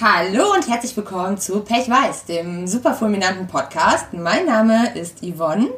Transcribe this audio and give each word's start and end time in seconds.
Hallo 0.00 0.52
und 0.52 0.68
herzlich 0.68 0.96
willkommen 0.96 1.38
zu 1.38 1.60
Pech 1.60 1.88
Weiß, 1.88 2.24
dem 2.24 2.66
super 2.66 2.94
fulminanten 2.94 3.46
Podcast. 3.46 4.12
Mein 4.12 4.44
Name 4.44 4.92
ist 4.96 5.22
Yvonne 5.22 5.70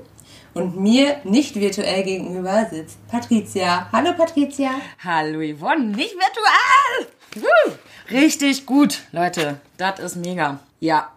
und 0.54 0.80
mir 0.80 1.20
nicht 1.24 1.54
virtuell 1.54 2.02
gegenüber 2.02 2.66
sitzt 2.70 2.96
Patricia. 3.08 3.90
Hallo 3.92 4.14
Patricia. 4.14 4.70
Hallo 5.04 5.40
Yvonne, 5.40 5.88
nicht 5.88 6.14
virtuell! 6.14 7.08
Woo! 7.34 7.72
Richtig 8.10 8.64
gut, 8.64 9.02
Leute. 9.12 9.60
Das 9.76 9.98
ist 10.00 10.16
mega. 10.16 10.60
Ja. 10.80 11.12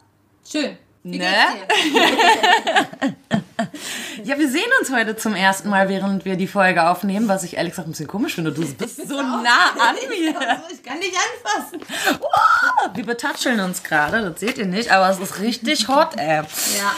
Schön. 0.45 0.77
Wie 1.03 1.19
Ne? 1.19 1.35
Ja, 4.23 4.37
wir 4.37 4.49
sehen 4.49 4.69
uns 4.81 4.91
heute 4.91 5.15
zum 5.15 5.33
ersten 5.33 5.69
Mal, 5.69 5.87
während 5.87 6.25
wir 6.25 6.35
die 6.35 6.47
Folge 6.47 6.89
aufnehmen, 6.89 7.27
was 7.29 7.43
ich 7.43 7.55
ehrlich 7.55 7.71
gesagt 7.71 7.87
ein 7.87 7.91
bisschen 7.91 8.07
komisch 8.07 8.35
finde. 8.35 8.51
Du 8.51 8.65
bist 8.75 9.07
so 9.07 9.15
nah 9.21 9.71
an 9.79 9.95
mir. 10.09 10.35
Ich 10.71 10.83
kann 10.83 10.99
dich 10.99 11.13
anfassen. 11.13 11.79
Wow, 12.19 12.89
wir 12.93 13.05
betatscheln 13.05 13.59
uns 13.61 13.81
gerade, 13.83 14.29
das 14.29 14.39
seht 14.39 14.57
ihr 14.57 14.65
nicht, 14.65 14.91
aber 14.91 15.09
es 15.09 15.19
ist 15.19 15.39
richtig 15.39 15.87
hot, 15.87 16.17
ey. 16.17 16.41
Ja. 16.41 16.95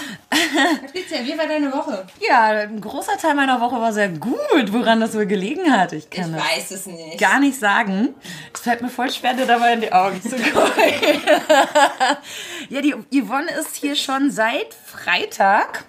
Patricia, 0.81 1.23
wie 1.23 1.37
war 1.37 1.47
deine 1.47 1.71
Woche? 1.71 2.05
Ja, 2.27 2.45
ein 2.47 2.81
großer 2.81 3.17
Teil 3.17 3.35
meiner 3.35 3.61
Woche 3.61 3.79
war 3.79 3.93
sehr 3.93 4.09
gut, 4.09 4.33
woran 4.71 4.99
das 4.99 5.13
wohl 5.13 5.25
gelegen 5.27 5.71
hat. 5.71 5.93
Ich 5.93 6.09
kann 6.09 6.35
Ich 6.35 6.41
weiß 6.57 6.71
es 6.71 6.85
nicht. 6.87 7.19
gar 7.19 7.39
nicht 7.39 7.59
sagen. 7.59 8.15
Es 8.53 8.61
fällt 8.61 8.81
mir 8.81 8.89
voll 8.89 9.11
schwer, 9.11 9.33
dir 9.35 9.45
dabei 9.45 9.73
in 9.73 9.81
die 9.81 9.93
Augen 9.93 10.21
zu 10.21 10.29
gucken. 10.35 10.71
ja, 12.69 12.81
die 12.81 12.95
Yvonne 13.13 13.51
ist 13.59 13.75
hier 13.75 13.95
schon 13.95 14.31
seit 14.31 14.73
Freitag 14.85 15.83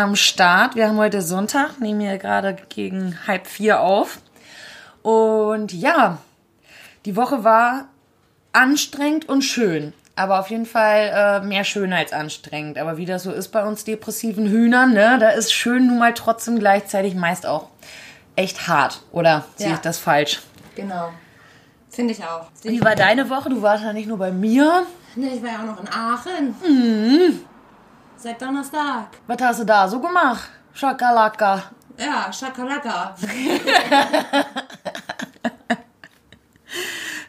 am 0.00 0.16
Start. 0.16 0.76
Wir 0.76 0.88
haben 0.88 0.96
heute 0.96 1.20
Sonntag, 1.20 1.78
nehmen 1.78 2.00
hier 2.00 2.16
gerade 2.18 2.56
gegen 2.70 3.18
halb 3.26 3.46
vier 3.46 3.80
auf. 3.80 4.18
Und 5.02 5.72
ja, 5.72 6.18
die 7.04 7.16
Woche 7.16 7.44
war 7.44 7.84
anstrengend 8.52 9.28
und 9.28 9.42
schön. 9.42 9.92
Aber 10.16 10.40
auf 10.40 10.48
jeden 10.50 10.66
Fall 10.66 11.40
äh, 11.42 11.46
mehr 11.46 11.64
schön 11.64 11.92
als 11.92 12.12
anstrengend. 12.12 12.78
Aber 12.78 12.96
wie 12.96 13.06
das 13.06 13.22
so 13.22 13.30
ist 13.32 13.48
bei 13.48 13.62
uns 13.64 13.84
depressiven 13.84 14.46
Hühnern, 14.48 14.92
ne, 14.92 15.18
da 15.18 15.30
ist 15.30 15.52
schön 15.52 15.86
nun 15.86 15.98
mal 15.98 16.14
trotzdem 16.14 16.58
gleichzeitig 16.58 17.14
meist 17.14 17.46
auch 17.46 17.68
echt 18.36 18.68
hart. 18.68 19.02
Oder 19.12 19.44
sehe 19.56 19.68
Ja. 19.68 19.74
ich 19.74 19.80
das 19.80 19.98
falsch? 19.98 20.40
Genau. 20.76 21.10
Finde 21.90 22.12
ich 22.14 22.22
auch. 22.24 22.46
Wie 22.62 22.82
war 22.82 22.94
deine 22.94 23.28
Woche? 23.30 23.50
Du 23.50 23.60
warst 23.62 23.84
ja 23.84 23.92
nicht 23.92 24.08
nur 24.08 24.18
bei 24.18 24.30
mir. 24.30 24.86
Ne, 25.14 25.28
ich 25.34 25.42
war 25.42 25.50
ja 25.50 25.58
auch 25.60 25.64
noch 25.66 25.80
in 25.80 25.88
Aachen. 25.88 26.54
Mhm. 26.66 27.40
Seit 28.22 28.42
Donnerstag. 28.42 29.06
Was 29.26 29.40
hast 29.40 29.60
du 29.60 29.64
da 29.64 29.88
so 29.88 29.98
gemacht? 29.98 30.50
Schakalaka. 30.74 31.62
Ja, 31.96 32.30
Schakalaka. 32.30 33.14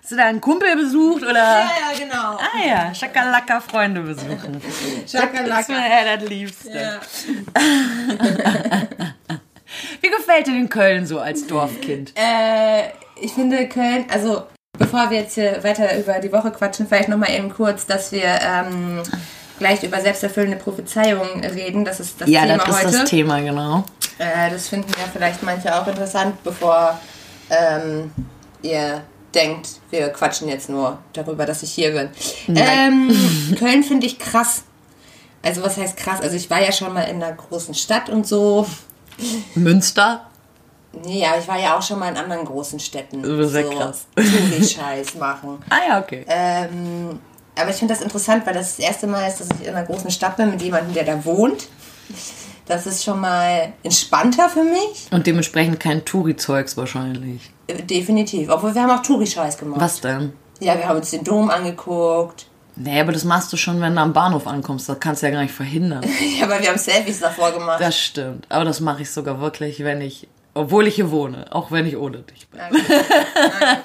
Hast 0.01 0.11
du 0.11 0.17
da 0.17 0.25
einen 0.25 0.41
Kumpel 0.41 0.75
besucht 0.75 1.23
oder? 1.23 1.35
Ja, 1.35 1.61
ja, 1.61 1.97
genau. 1.97 2.37
Ah 2.37 2.67
ja, 2.67 2.93
Schakalaka 2.93 3.61
Freunde 3.61 4.01
besuchen. 4.01 4.61
Das 4.61 4.63
ist 4.65 5.11
Schakalaka. 5.11 5.71
mir 5.71 5.89
ja 5.89 6.17
das 6.17 6.27
Liebste. 6.27 6.77
Ja. 6.77 6.99
Wie 10.01 10.09
gefällt 10.09 10.47
dir 10.47 10.57
in 10.57 10.67
Köln 10.67 11.05
so 11.05 11.21
als 11.21 11.47
Dorfkind? 11.47 12.11
Äh, 12.15 12.89
ich 13.15 13.31
finde 13.31 13.69
Köln, 13.69 14.07
also 14.11 14.43
bevor 14.77 15.09
wir 15.09 15.19
jetzt 15.19 15.35
hier 15.35 15.63
weiter 15.63 15.97
über 15.97 16.19
die 16.19 16.33
Woche 16.33 16.51
quatschen, 16.51 16.85
vielleicht 16.85 17.07
nochmal 17.07 17.31
eben 17.31 17.49
kurz, 17.49 17.85
dass 17.85 18.11
wir 18.11 18.27
ähm, 18.41 19.01
gleich 19.61 19.83
über 19.83 20.01
selbsterfüllende 20.01 20.57
Prophezeiungen 20.57 21.43
reden. 21.45 21.85
Das 21.85 21.99
ist 21.99 22.19
das 22.19 22.27
Ja, 22.27 22.41
Thema 22.41 22.57
das 22.57 22.67
ist 22.69 22.85
heute. 22.85 22.97
das 22.97 23.09
Thema, 23.09 23.39
genau. 23.41 23.83
Äh, 24.17 24.49
das 24.49 24.67
finden 24.69 24.89
ja 24.91 25.05
vielleicht 25.13 25.43
manche 25.43 25.73
auch 25.79 25.85
interessant, 25.85 26.43
bevor 26.43 26.99
ähm, 27.51 28.11
ihr 28.63 29.01
denkt, 29.35 29.69
wir 29.91 30.09
quatschen 30.09 30.49
jetzt 30.49 30.67
nur 30.67 30.97
darüber, 31.13 31.45
dass 31.45 31.61
ich 31.61 31.71
hier 31.73 31.91
bin. 31.91 32.09
Ähm, 32.55 33.55
Köln 33.59 33.83
finde 33.83 34.07
ich 34.07 34.17
krass. 34.17 34.63
Also 35.43 35.61
was 35.61 35.77
heißt 35.77 35.95
krass? 35.95 36.21
Also 36.21 36.35
ich 36.35 36.49
war 36.49 36.59
ja 36.61 36.71
schon 36.71 36.91
mal 36.93 37.03
in 37.03 37.21
einer 37.21 37.31
großen 37.33 37.75
Stadt 37.75 38.09
und 38.09 38.25
so. 38.27 38.65
Münster? 39.53 40.25
Nee, 41.05 41.23
aber 41.25 41.37
ich 41.39 41.47
war 41.47 41.59
ja 41.59 41.77
auch 41.77 41.81
schon 41.83 41.99
mal 41.99 42.09
in 42.09 42.17
anderen 42.17 42.45
großen 42.45 42.79
Städten. 42.79 43.21
Das 43.21 43.47
ist 43.51 43.55
ja 43.55 43.63
so 43.63 43.69
krass. 43.69 44.05
Touri-Scheiß 44.15 45.15
machen. 45.19 45.59
Ah 45.69 45.77
ja, 45.87 45.99
okay. 45.99 46.25
Ähm, 46.27 47.19
aber 47.61 47.71
ich 47.71 47.77
finde 47.77 47.93
das 47.93 48.03
interessant, 48.03 48.45
weil 48.45 48.53
das 48.53 48.75
das 48.77 48.85
erste 48.85 49.07
Mal 49.07 49.27
ist, 49.27 49.39
dass 49.39 49.47
ich 49.59 49.67
in 49.67 49.73
einer 49.75 49.85
großen 49.85 50.11
Stadt 50.11 50.37
bin 50.37 50.49
mit 50.51 50.61
jemandem, 50.61 50.93
der 50.93 51.03
da 51.05 51.23
wohnt. 51.25 51.67
Das 52.65 52.85
ist 52.85 53.03
schon 53.03 53.19
mal 53.19 53.73
entspannter 53.83 54.47
für 54.49 54.63
mich. 54.63 55.07
Und 55.11 55.27
dementsprechend 55.27 55.79
kein 55.79 56.05
Touri-Zeugs 56.05 56.77
wahrscheinlich. 56.77 57.51
Äh, 57.67 57.81
Definitiv. 57.83 58.49
Obwohl 58.49 58.73
wir 58.73 58.81
haben 58.83 58.91
auch 58.91 59.03
Touri-Scheiß 59.03 59.57
gemacht. 59.57 59.81
Was 59.81 60.01
denn? 60.01 60.33
Ja, 60.59 60.77
wir 60.77 60.87
haben 60.87 60.97
uns 60.97 61.11
den 61.11 61.23
Dom 61.23 61.49
angeguckt. 61.49 62.45
Nee, 62.75 63.01
aber 63.01 63.11
das 63.11 63.25
machst 63.25 63.51
du 63.51 63.57
schon, 63.57 63.81
wenn 63.81 63.95
du 63.95 64.01
am 64.01 64.13
Bahnhof 64.13 64.47
ankommst. 64.47 64.87
Das 64.87 64.99
kannst 64.99 65.21
du 65.21 65.27
ja 65.27 65.33
gar 65.33 65.41
nicht 65.41 65.53
verhindern. 65.53 66.03
Ja, 66.39 66.45
aber 66.45 66.59
wir 66.61 66.69
haben 66.69 66.77
Selfies 66.77 67.19
davor 67.19 67.51
gemacht. 67.51 67.81
Das 67.81 67.97
stimmt. 67.99 68.45
Aber 68.49 68.63
das 68.63 68.79
mache 68.79 69.01
ich 69.01 69.11
sogar 69.11 69.41
wirklich, 69.41 69.83
wenn 69.83 69.99
ich, 70.01 70.27
obwohl 70.53 70.87
ich 70.87 70.95
hier 70.95 71.11
wohne, 71.11 71.47
auch 71.51 71.71
wenn 71.71 71.85
ich 71.85 71.97
ohne 71.97 72.19
dich 72.19 72.47
bin. 72.47 72.59
Ja, 72.59 72.69
gut. 72.69 72.81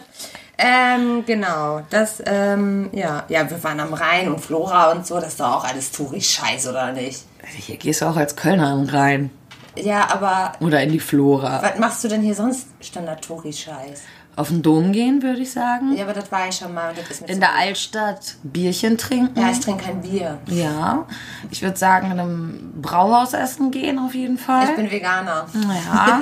Ähm, 0.58 1.24
genau. 1.26 1.82
Das, 1.90 2.22
ähm, 2.24 2.88
ja. 2.92 3.24
Ja, 3.28 3.48
wir 3.50 3.62
waren 3.62 3.80
am 3.80 3.92
Rhein 3.94 4.28
und 4.28 4.40
Flora 4.40 4.90
und 4.92 5.06
so. 5.06 5.16
Das 5.16 5.28
ist 5.28 5.40
doch 5.40 5.56
auch 5.56 5.64
alles 5.64 5.90
Touri-Scheiß, 5.92 6.68
oder 6.68 6.92
nicht? 6.92 7.24
Hier 7.46 7.76
gehst 7.76 8.00
du 8.00 8.06
auch 8.06 8.16
als 8.16 8.36
Kölnerin 8.36 8.88
rein. 8.88 9.30
Ja, 9.76 10.08
aber 10.10 10.52
Oder 10.60 10.82
in 10.82 10.92
die 10.92 11.00
Flora. 11.00 11.60
was 11.62 11.78
machst 11.78 12.02
du 12.02 12.08
denn 12.08 12.22
hier 12.22 12.34
sonst 12.34 12.68
Standard-Touri-Scheiß? 12.80 14.00
Auf 14.36 14.48
den 14.48 14.60
Dom 14.60 14.92
gehen, 14.92 15.22
würde 15.22 15.40
ich 15.40 15.50
sagen. 15.50 15.96
Ja, 15.96 16.04
aber 16.04 16.12
das 16.12 16.30
war 16.30 16.46
ich 16.46 16.56
schon 16.56 16.74
mal. 16.74 16.92
In 17.26 17.40
der 17.40 17.54
Altstadt 17.54 18.34
Bierchen 18.42 18.98
trinken. 18.98 19.40
Ja, 19.40 19.50
ich 19.50 19.60
trinke 19.60 19.84
kein 19.84 20.02
Bier. 20.02 20.36
Ja. 20.48 21.06
Ich 21.50 21.62
würde 21.62 21.78
sagen, 21.78 22.10
in 22.10 22.20
einem 22.20 22.72
Brauhaus 22.82 23.32
essen 23.32 23.70
gehen 23.70 23.98
auf 23.98 24.14
jeden 24.14 24.36
Fall. 24.36 24.64
Ich 24.68 24.76
bin 24.76 24.90
Veganer. 24.90 25.46
Ja, 25.54 26.20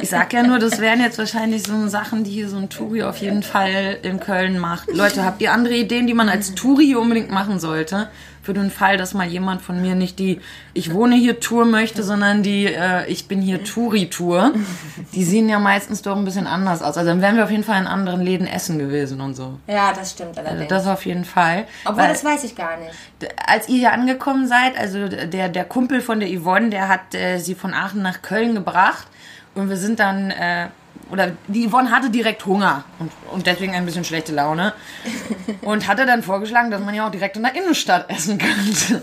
ich 0.00 0.10
sag 0.10 0.32
ja 0.32 0.42
nur, 0.42 0.58
das 0.58 0.80
wären 0.80 1.00
jetzt 1.00 1.16
wahrscheinlich 1.16 1.62
so 1.62 1.86
Sachen, 1.86 2.24
die 2.24 2.32
hier 2.32 2.48
so 2.48 2.56
ein 2.56 2.70
Touri 2.70 3.04
auf 3.04 3.18
jeden 3.18 3.44
Fall 3.44 3.98
in 4.02 4.18
Köln 4.18 4.58
macht. 4.58 4.92
Leute, 4.92 5.24
habt 5.24 5.40
ihr 5.40 5.52
andere 5.52 5.76
Ideen, 5.76 6.08
die 6.08 6.14
man 6.14 6.28
als 6.28 6.56
Touri 6.56 6.86
hier 6.86 7.00
unbedingt 7.00 7.30
machen 7.30 7.60
sollte? 7.60 8.08
Für 8.44 8.52
den 8.52 8.70
Fall, 8.70 8.98
dass 8.98 9.14
mal 9.14 9.26
jemand 9.26 9.62
von 9.62 9.80
mir 9.80 9.94
nicht 9.94 10.18
die 10.18 10.38
Ich 10.74 10.92
wohne 10.92 11.16
hier 11.16 11.40
Tour 11.40 11.64
möchte, 11.64 12.02
sondern 12.02 12.42
die 12.42 12.66
äh, 12.66 13.06
Ich 13.06 13.26
bin 13.26 13.40
hier 13.40 13.64
Touri-Tour. 13.64 14.52
Die 15.14 15.24
sehen 15.24 15.48
ja 15.48 15.58
meistens 15.58 16.02
doch 16.02 16.14
ein 16.14 16.26
bisschen 16.26 16.46
anders 16.46 16.82
aus. 16.82 16.98
Also 16.98 17.08
dann 17.08 17.22
wären 17.22 17.36
wir 17.36 17.44
auf 17.44 17.50
jeden 17.50 17.64
Fall 17.64 17.80
in 17.80 17.86
anderen 17.86 18.20
Läden 18.20 18.46
essen 18.46 18.78
gewesen 18.78 19.22
und 19.22 19.34
so. 19.34 19.58
Ja, 19.66 19.94
das 19.94 20.10
stimmt 20.10 20.36
allerdings. 20.38 20.68
Das 20.68 20.86
auf 20.86 21.06
jeden 21.06 21.24
Fall. 21.24 21.64
Obwohl, 21.86 22.02
Weil- 22.02 22.08
das 22.10 22.22
weiß 22.22 22.44
ich 22.44 22.54
gar 22.54 22.76
nicht. 22.76 22.92
als 23.46 23.66
ihr 23.70 23.78
hier 23.78 23.92
angekommen 23.92 24.46
seid, 24.46 24.76
also 24.78 25.08
der, 25.08 25.48
der 25.48 25.64
Kumpel 25.64 26.02
von 26.02 26.20
der 26.20 26.28
Yvonne, 26.28 26.68
der 26.68 26.88
hat 26.88 27.14
äh, 27.14 27.38
sie 27.38 27.54
von 27.54 27.72
Aachen 27.72 28.02
nach 28.02 28.20
Köln 28.20 28.54
gebracht 28.54 29.06
und 29.54 29.70
wir 29.70 29.78
sind 29.78 30.00
dann, 30.00 30.30
äh, 30.30 30.68
oder 31.14 31.30
die 31.46 31.68
Yvonne 31.68 31.90
hatte 31.92 32.10
direkt 32.10 32.44
Hunger 32.44 32.82
und, 32.98 33.12
und 33.30 33.46
deswegen 33.46 33.72
ein 33.74 33.86
bisschen 33.86 34.04
schlechte 34.04 34.32
Laune 34.32 34.72
und 35.62 35.86
hatte 35.86 36.04
dann 36.06 36.22
vorgeschlagen, 36.24 36.70
dass 36.72 36.80
man 36.80 36.92
ja 36.94 37.06
auch 37.06 37.10
direkt 37.12 37.36
in 37.36 37.44
der 37.44 37.54
Innenstadt 37.54 38.10
essen 38.10 38.36
könnte. 38.38 39.00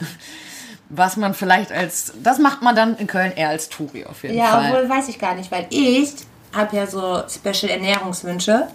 Was 0.90 1.16
man 1.16 1.34
vielleicht 1.34 1.72
als, 1.72 2.12
das 2.22 2.38
macht 2.38 2.62
man 2.62 2.76
dann 2.76 2.98
in 2.98 3.08
Köln 3.08 3.32
eher 3.34 3.48
als 3.48 3.70
Touri 3.70 4.06
auf 4.06 4.24
jeden 4.24 4.38
Ja, 4.38 4.48
Fall. 4.48 4.72
obwohl 4.74 4.90
weiß 4.90 5.08
ich 5.08 5.18
gar 5.20 5.36
nicht, 5.36 5.50
weil 5.50 5.66
ich 5.70 6.12
habe 6.54 6.76
ja 6.76 6.86
so 6.86 7.24
Special 7.30 7.72
Ernährungswünsche 7.72 8.68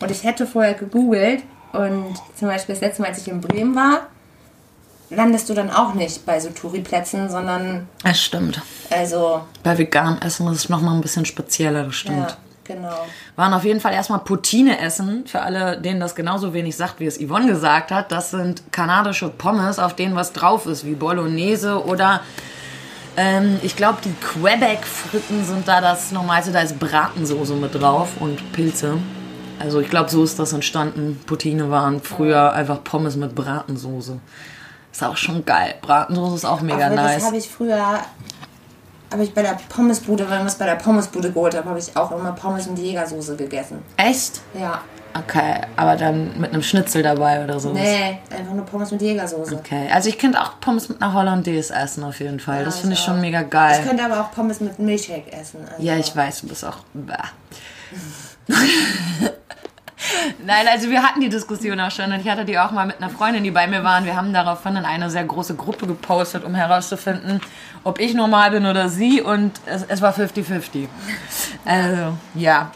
und 0.00 0.10
ich 0.10 0.24
hätte 0.24 0.46
vorher 0.46 0.72
gegoogelt 0.72 1.42
und 1.74 2.14
zum 2.36 2.48
Beispiel 2.48 2.74
das 2.74 2.80
letzte 2.80 3.02
Mal, 3.02 3.08
als 3.08 3.18
ich 3.18 3.28
in 3.28 3.42
Bremen 3.42 3.76
war, 3.76 4.06
landest 5.10 5.50
du 5.50 5.54
dann 5.54 5.70
auch 5.70 5.92
nicht 5.92 6.24
bei 6.24 6.40
so 6.40 6.48
Touri-Plätzen, 6.48 7.28
sondern 7.28 7.86
Das 8.02 8.18
stimmt. 8.22 8.62
also, 8.90 9.42
Bei 9.62 9.76
vegan 9.76 10.20
essen 10.22 10.46
ist 10.48 10.56
es 10.64 10.68
nochmal 10.70 10.94
ein 10.94 11.02
bisschen 11.02 11.26
spezieller, 11.26 11.84
das 11.84 11.94
stimmt. 11.96 12.30
ja, 12.30 12.36
genau. 12.68 13.06
waren 13.34 13.52
auf 13.52 13.64
jeden 13.64 13.80
Fall 13.80 13.92
erstmal 13.92 14.20
Poutine 14.20 14.78
essen. 14.78 15.26
Für 15.26 15.40
alle, 15.40 15.80
denen 15.80 15.98
das 15.98 16.14
genauso 16.14 16.54
wenig 16.54 16.76
sagt, 16.76 17.00
wie 17.00 17.06
es 17.06 17.18
Yvonne 17.18 17.46
gesagt 17.46 17.90
hat. 17.90 18.12
Das 18.12 18.30
sind 18.30 18.62
kanadische 18.70 19.28
Pommes, 19.28 19.80
auf 19.80 19.96
denen 19.96 20.14
was 20.14 20.32
drauf 20.32 20.66
ist, 20.66 20.86
wie 20.86 20.94
Bolognese 20.94 21.84
oder 21.84 22.20
ähm, 23.18 23.58
ich 23.62 23.74
glaube, 23.74 23.98
die 24.04 24.12
Quebec-Fritten 24.12 25.44
sind 25.44 25.66
da 25.66 25.80
das 25.80 26.12
Normalste. 26.12 26.52
Da 26.52 26.60
ist 26.60 26.78
Bratensoße 26.78 27.54
mit 27.54 27.74
drauf 27.74 28.10
und 28.20 28.52
Pilze. 28.52 28.98
Also 29.58 29.80
ich 29.80 29.90
glaube, 29.90 30.08
so 30.08 30.22
ist 30.22 30.38
das 30.38 30.52
entstanden. 30.52 31.20
Poutine 31.26 31.68
waren 31.68 32.00
früher 32.00 32.52
einfach 32.52 32.84
Pommes 32.84 33.16
mit 33.16 33.34
Bratensoße. 33.34 34.20
Ist 34.92 35.04
auch 35.04 35.16
schon 35.16 35.44
geil. 35.44 35.74
Bratensoße 35.82 36.36
ist 36.36 36.44
auch 36.44 36.60
mega 36.60 36.86
Aber 36.86 36.94
das 36.94 37.04
nice. 37.16 37.24
habe 37.24 37.36
ich 37.38 37.48
früher, 37.48 37.98
habe 39.12 39.24
ich 39.24 39.32
bei 39.34 39.42
der 39.42 39.56
Pommesbude, 39.68 40.28
wenn 40.28 40.40
wir 40.40 40.46
es 40.46 40.54
bei 40.56 40.66
der 40.66 40.74
Pommesbude 40.76 41.32
geholt 41.32 41.56
haben, 41.56 41.68
habe 41.68 41.78
ich 41.78 41.96
auch 41.96 42.10
immer 42.12 42.32
Pommes 42.32 42.68
mit 42.68 42.78
Jägersoße 42.78 43.36
gegessen. 43.36 43.82
Echt? 43.96 44.40
Ja. 44.58 44.80
Okay, 45.14 45.62
aber 45.76 45.96
dann 45.96 46.38
mit 46.38 46.52
einem 46.52 46.62
Schnitzel 46.62 47.02
dabei 47.02 47.42
oder 47.42 47.58
so. 47.58 47.72
Nee, 47.72 48.18
einfach 48.30 48.52
nur 48.52 48.66
Pommes 48.66 48.90
mit 48.92 49.00
Jägersoße. 49.00 49.56
Okay, 49.56 49.88
also 49.92 50.08
ich 50.10 50.18
könnte 50.18 50.40
auch 50.40 50.60
Pommes 50.60 50.88
mit 50.90 51.00
einer 51.02 51.12
Hollandaise 51.14 51.74
essen 51.74 52.04
auf 52.04 52.20
jeden 52.20 52.38
Fall. 52.38 52.64
das 52.64 52.76
ich 52.76 52.80
finde 52.82 52.94
ich 52.94 53.00
schon 53.00 53.20
mega 53.20 53.40
Ich 53.40 53.50
geil. 53.50 53.82
könnte 53.86 54.04
aber 54.04 54.20
auch 54.20 54.30
Pommes 54.30 54.60
mit 54.60 54.78
Milchshake 54.78 55.32
essen. 55.32 55.60
Also. 55.68 55.82
Ja, 55.82 55.96
ich 55.96 56.14
weiß, 56.14 56.42
du 56.42 56.48
bist 56.48 56.64
auch. 56.64 56.76
Nein, 60.44 60.66
also 60.68 60.90
wir 60.90 61.02
hatten 61.02 61.20
die 61.20 61.28
Diskussion 61.28 61.80
auch 61.80 61.90
schon 61.90 62.12
und 62.12 62.20
ich 62.20 62.28
hatte 62.28 62.44
die 62.44 62.58
auch 62.58 62.70
mal 62.70 62.86
mit 62.86 63.02
einer 63.02 63.10
Freundin, 63.10 63.42
die 63.42 63.50
bei 63.50 63.66
mir 63.66 63.82
waren. 63.82 64.04
Wir 64.04 64.16
haben 64.16 64.32
daraufhin 64.32 64.76
in 64.76 64.84
eine 64.84 65.10
sehr 65.10 65.24
große 65.24 65.56
Gruppe 65.56 65.86
gepostet, 65.86 66.44
um 66.44 66.54
herauszufinden, 66.54 67.40
ob 67.84 67.98
ich 67.98 68.14
normal 68.14 68.52
bin 68.52 68.66
oder 68.66 68.88
sie 68.88 69.20
und 69.20 69.60
es, 69.66 69.84
es 69.88 70.00
war 70.00 70.14
50-50. 70.14 70.88
Also, 71.64 72.16
ja. 72.34 72.70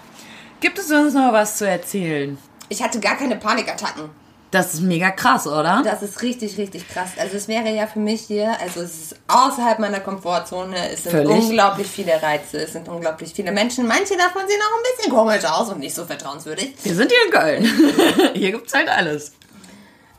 Gibt 0.61 0.79
es 0.79 0.91
uns 0.91 1.15
noch 1.15 1.33
was 1.33 1.59
zu 1.59 1.69
erzählen? 1.69 2.39
Ich 2.69 2.83
hatte 2.83 3.01
gar 3.01 3.17
keine 3.17 3.37
Panikattacken. 3.37 4.11
Das 4.53 4.75
ist 4.75 4.83
mega 4.83 5.11
krass, 5.11 5.47
oder? 5.47 5.81
Das 5.83 6.03
ist 6.03 6.21
richtig, 6.21 6.59
richtig 6.59 6.87
krass. 6.87 7.13
Also 7.19 7.39
es 7.39 7.49
wäre 7.49 7.71
ja 7.71 7.87
für 7.87 8.01
mich 8.01 8.21
hier, 8.21 8.55
also 8.61 8.83
es 8.83 9.01
ist 9.01 9.17
außerhalb 9.27 9.79
meiner 9.79 10.01
Komfortzone, 10.01 10.91
es 10.91 11.05
sind 11.05 11.13
Völlig. 11.13 11.31
unglaublich 11.31 11.87
viele 11.87 12.23
Reize, 12.23 12.59
es 12.59 12.75
sind 12.75 12.87
unglaublich 12.87 13.33
viele 13.33 13.51
Menschen. 13.51 13.89
Manche 13.89 14.15
davon 14.15 14.43
sehen 14.47 14.61
auch 14.61 14.77
ein 14.77 14.95
bisschen 14.95 15.13
komisch 15.13 15.45
aus 15.47 15.71
und 15.71 15.79
nicht 15.79 15.95
so 15.95 16.05
vertrauenswürdig. 16.05 16.75
Wir 16.83 16.95
sind 16.95 17.11
hier 17.11 17.25
in 17.25 17.33
Köln. 17.33 18.35
hier 18.35 18.53
gibt's 18.53 18.75
halt 18.75 18.91
alles. 18.91 19.33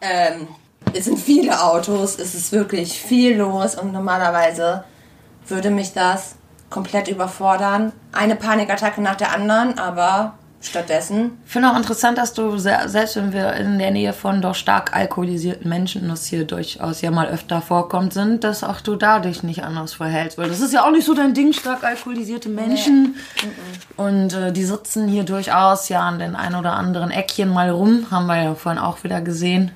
Ähm, 0.02 0.48
es 0.94 1.06
sind 1.06 1.20
viele 1.20 1.62
Autos, 1.64 2.18
es 2.18 2.34
ist 2.34 2.52
wirklich 2.52 3.00
viel 3.00 3.38
los 3.38 3.76
und 3.76 3.94
normalerweise 3.94 4.84
würde 5.48 5.70
mich 5.70 5.94
das 5.94 6.38
komplett 6.72 7.08
überfordern. 7.08 7.94
Eine 8.12 8.36
Panikattacke 8.36 9.00
nach 9.00 9.16
der 9.16 9.32
anderen, 9.32 9.78
aber 9.78 10.34
stattdessen 10.66 11.32
Ich 11.46 11.52
finde 11.52 11.72
auch 11.72 11.78
interessant, 11.78 12.18
dass 12.18 12.34
du, 12.34 12.58
se- 12.58 12.80
selbst 12.88 13.16
wenn 13.16 13.34
wir 13.34 13.54
in 13.54 13.80
der 13.80 13.92
Nähe 13.92 14.14
von 14.14 14.42
doch 14.42 14.56
stark 14.56 14.96
alkoholisierten 14.96 15.68
Menschen, 15.70 16.08
das 16.08 16.26
hier 16.26 16.46
durchaus 16.46 17.02
ja 17.02 17.12
mal 17.12 17.28
öfter 17.28 17.62
vorkommt, 17.62 18.14
sind, 18.14 18.44
dass 18.44 18.64
auch 18.64 18.82
du 18.82 18.96
dadurch 18.96 19.44
nicht 19.44 19.64
anders 19.64 19.94
verhältst. 19.94 20.38
Weil 20.38 20.50
das 20.50 20.62
ist 20.62 20.74
ja 20.74 20.86
auch 20.86 20.92
nicht 20.92 21.06
so 21.06 21.14
dein 21.14 21.34
Ding, 21.34 21.54
stark 21.54 21.84
alkoholisierte 21.84 22.50
Menschen. 22.50 23.16
Und 23.98 24.34
äh, 24.34 24.52
die 24.52 24.64
sitzen 24.64 25.08
hier 25.08 25.24
durchaus 25.24 25.90
ja 25.90 26.02
an 26.02 26.20
den 26.20 26.36
ein 26.36 26.56
oder 26.56 26.74
anderen 26.74 27.12
Eckchen 27.12 27.50
mal 27.50 27.70
rum, 27.70 28.08
haben 28.10 28.26
wir 28.28 28.42
ja 28.42 28.56
vorhin 28.56 28.82
auch 28.82 29.04
wieder 29.04 29.22
gesehen. 29.22 29.72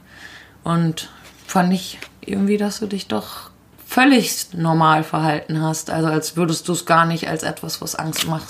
Und 0.64 1.10
fand 1.46 1.74
ich 1.74 2.00
irgendwie, 2.22 2.58
dass 2.58 2.80
du 2.80 2.88
dich 2.88 3.08
doch 3.08 3.52
völlig 3.86 4.48
normal 4.54 5.04
verhalten 5.04 5.62
hast. 5.62 5.90
Also 5.90 6.10
als 6.10 6.36
würdest 6.36 6.68
du 6.68 6.74
es 6.74 6.86
gar 6.86 7.06
nicht 7.06 7.30
als 7.30 7.44
etwas, 7.44 7.82
was 7.82 7.96
Angst 7.96 8.28
macht, 8.28 8.48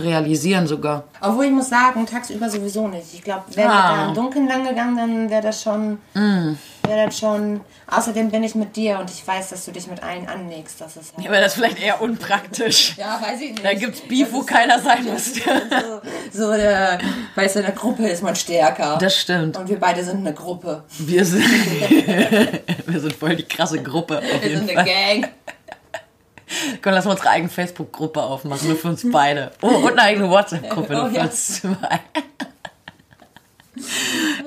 realisieren 0.00 0.66
sogar. 0.66 1.04
Obwohl 1.20 1.46
ich 1.46 1.50
muss 1.52 1.68
sagen, 1.68 2.06
tagsüber 2.06 2.48
sowieso 2.50 2.88
nicht. 2.88 3.06
Ich 3.14 3.22
glaube, 3.22 3.44
wären 3.54 3.68
wir 3.68 3.74
Ah. 3.74 3.96
da 3.96 4.08
im 4.08 4.14
Dunkeln 4.14 4.48
lang 4.48 4.66
gegangen, 4.66 4.96
dann 4.96 5.30
wäre 5.30 5.42
das 5.42 5.62
schon, 5.62 5.98
wäre 6.14 7.06
das 7.06 7.18
schon. 7.18 7.60
Außerdem 7.88 8.30
bin 8.30 8.42
ich 8.42 8.54
mit 8.56 8.74
dir 8.74 8.98
und 8.98 9.08
ich 9.10 9.26
weiß, 9.26 9.50
dass 9.50 9.64
du 9.64 9.70
dich 9.70 9.86
mit 9.86 10.02
allen 10.02 10.26
anlegst. 10.28 10.80
Das 10.80 10.96
ist 10.96 11.14
halt, 11.14 11.24
Ja, 11.24 11.30
aber 11.30 11.40
das 11.40 11.52
ist 11.52 11.54
vielleicht 11.54 11.80
eher 11.80 12.00
unpraktisch. 12.02 12.96
ja, 12.96 13.20
weiß 13.22 13.40
ich 13.40 13.50
nicht. 13.50 13.64
Da 13.64 13.74
gibt's 13.74 14.00
Beef, 14.00 14.28
wo 14.32 14.42
keiner 14.42 14.80
sein 14.80 15.04
muss. 15.04 15.34
So, 15.34 16.00
so 16.32 16.52
der, 16.52 16.98
weißt 17.36 17.54
du, 17.56 17.60
in 17.60 17.66
der 17.66 17.74
Gruppe 17.74 18.08
ist 18.08 18.22
man 18.24 18.34
stärker. 18.34 18.98
Das 18.98 19.16
stimmt. 19.16 19.56
und 19.56 19.68
wir 19.68 19.78
beide 19.78 20.02
sind 20.02 20.18
eine 20.18 20.32
Gruppe. 20.34 20.82
Wir 20.98 21.24
sind, 21.24 21.44
wir 22.86 23.00
sind 23.00 23.12
voll 23.14 23.36
die 23.36 23.44
krasse 23.44 23.80
Gruppe. 23.82 24.20
Wir 24.42 24.58
sind 24.58 24.70
Fall. 24.70 24.78
eine 24.78 25.20
Gang. 25.20 25.32
Komm, 26.82 26.92
lass 26.92 27.04
mal 27.04 27.12
unsere 27.12 27.30
eigene 27.30 27.48
Facebook-Gruppe 27.50 28.22
aufmachen, 28.22 28.68
nur 28.68 28.76
für 28.76 28.88
uns 28.88 29.04
beide. 29.10 29.50
Oh, 29.62 29.66
und 29.68 29.92
eine 29.92 30.02
eigene 30.02 30.30
WhatsApp-Gruppe, 30.30 30.92
nur 30.92 31.04
Oh, 31.04 31.08
für 31.08 31.16
ja. 31.16 31.22
uns 31.24 31.60
zwei. 31.60 32.00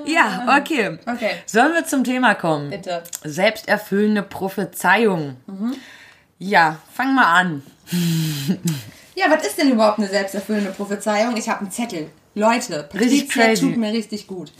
Ja, 0.06 0.56
okay. 0.60 0.98
Okay. 1.06 1.30
Sollen 1.46 1.72
wir 1.74 1.84
zum 1.84 2.02
Thema 2.02 2.34
kommen? 2.34 2.70
Bitte. 2.70 3.02
Selbsterfüllende 3.22 4.22
Prophezeiung. 4.22 5.36
Ja, 6.38 6.78
fang 6.92 7.14
mal 7.14 7.32
an. 7.32 7.62
Ja, 9.14 9.26
was 9.30 9.46
ist 9.46 9.58
denn 9.58 9.70
überhaupt 9.70 9.98
eine 9.98 10.08
selbsterfüllende 10.08 10.70
Prophezeiung? 10.72 11.36
Ich 11.36 11.48
habe 11.48 11.60
einen 11.60 11.70
Zettel. 11.70 12.10
Leute, 12.34 12.88
Richtig 12.94 13.28
Patricia 13.28 13.66
tut 13.68 13.76
mir 13.76 13.92
richtig 13.92 14.26
gut. 14.26 14.52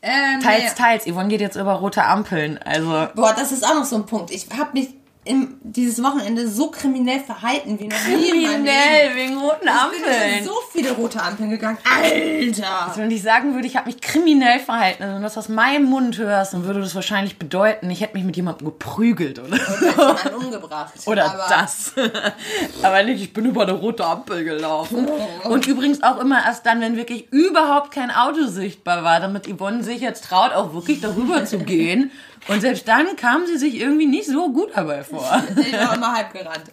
Ähm, 0.00 0.40
Teils, 0.42 0.74
teils. 0.74 1.06
Yvonne 1.06 1.28
geht 1.28 1.40
jetzt 1.40 1.56
über 1.56 1.72
rote 1.74 2.04
Ampeln. 2.04 2.58
Also, 2.64 3.08
Boah, 3.14 3.34
das 3.36 3.52
ist 3.52 3.64
auch 3.64 3.74
noch 3.74 3.84
so 3.84 3.96
ein 3.96 4.06
Punkt. 4.06 4.30
Ich 4.30 4.46
habe 4.56 4.70
mich 4.72 4.88
im, 5.28 5.58
dieses 5.62 6.02
Wochenende 6.02 6.48
so 6.48 6.70
kriminell 6.70 7.20
verhalten 7.20 7.78
wie 7.78 7.86
noch 7.88 8.06
nie 8.08 8.30
kriminell 8.30 9.14
wegen 9.14 9.36
roten 9.38 9.56
Ich 9.68 10.02
bin 10.02 10.12
Ampeln. 10.14 10.44
so 10.44 10.52
viele 10.72 10.92
rote 10.92 11.22
Ampeln 11.22 11.50
gegangen. 11.50 11.78
Alter! 11.84 12.92
Wenn 12.96 13.10
ich 13.10 13.22
sagen 13.22 13.54
würde, 13.54 13.66
ich 13.66 13.76
habe 13.76 13.86
mich 13.86 14.00
kriminell 14.00 14.58
verhalten, 14.60 15.02
also 15.02 15.14
wenn 15.14 15.20
du 15.22 15.26
das 15.26 15.38
aus 15.38 15.48
meinem 15.48 15.84
Mund 15.84 16.18
hörst, 16.18 16.54
dann 16.54 16.64
würde 16.64 16.80
das 16.80 16.94
wahrscheinlich 16.94 17.38
bedeuten, 17.38 17.90
ich 17.90 18.00
hätte 18.00 18.14
mich 18.16 18.24
mit 18.24 18.36
jemandem 18.36 18.66
geprügelt 18.68 19.38
oder, 19.38 19.56
Jemand 19.56 20.34
umgebracht. 20.44 20.94
oder 21.06 21.26
Aber 21.26 21.46
das. 21.48 21.92
Aber 22.82 23.02
nicht, 23.02 23.22
ich 23.22 23.32
bin 23.32 23.44
über 23.44 23.62
eine 23.62 23.72
rote 23.72 24.04
Ampel 24.04 24.44
gelaufen. 24.44 25.06
Und 25.44 25.66
übrigens 25.66 26.02
auch 26.02 26.18
immer 26.20 26.44
erst 26.44 26.64
dann, 26.66 26.80
wenn 26.80 26.96
wirklich 26.96 27.30
überhaupt 27.32 27.90
kein 27.92 28.10
Auto 28.10 28.46
sichtbar 28.46 29.04
war, 29.04 29.20
damit 29.20 29.46
Yvonne 29.46 29.82
sich 29.82 30.00
jetzt 30.00 30.24
traut, 30.24 30.52
auch 30.52 30.72
wirklich 30.74 31.00
darüber 31.00 31.44
zu 31.44 31.58
gehen. 31.58 32.10
Und 32.46 32.60
selbst 32.60 32.86
dann 32.86 33.16
kam 33.16 33.46
sie 33.46 33.58
sich 33.58 33.80
irgendwie 33.80 34.06
nicht 34.06 34.26
so 34.26 34.52
gut 34.52 34.70
dabei 34.74 35.02
vor. 35.02 35.42
Ich 35.58 35.72
war 35.72 35.96
immer 35.96 36.14
halb 36.14 36.32
gerannt. 36.32 36.64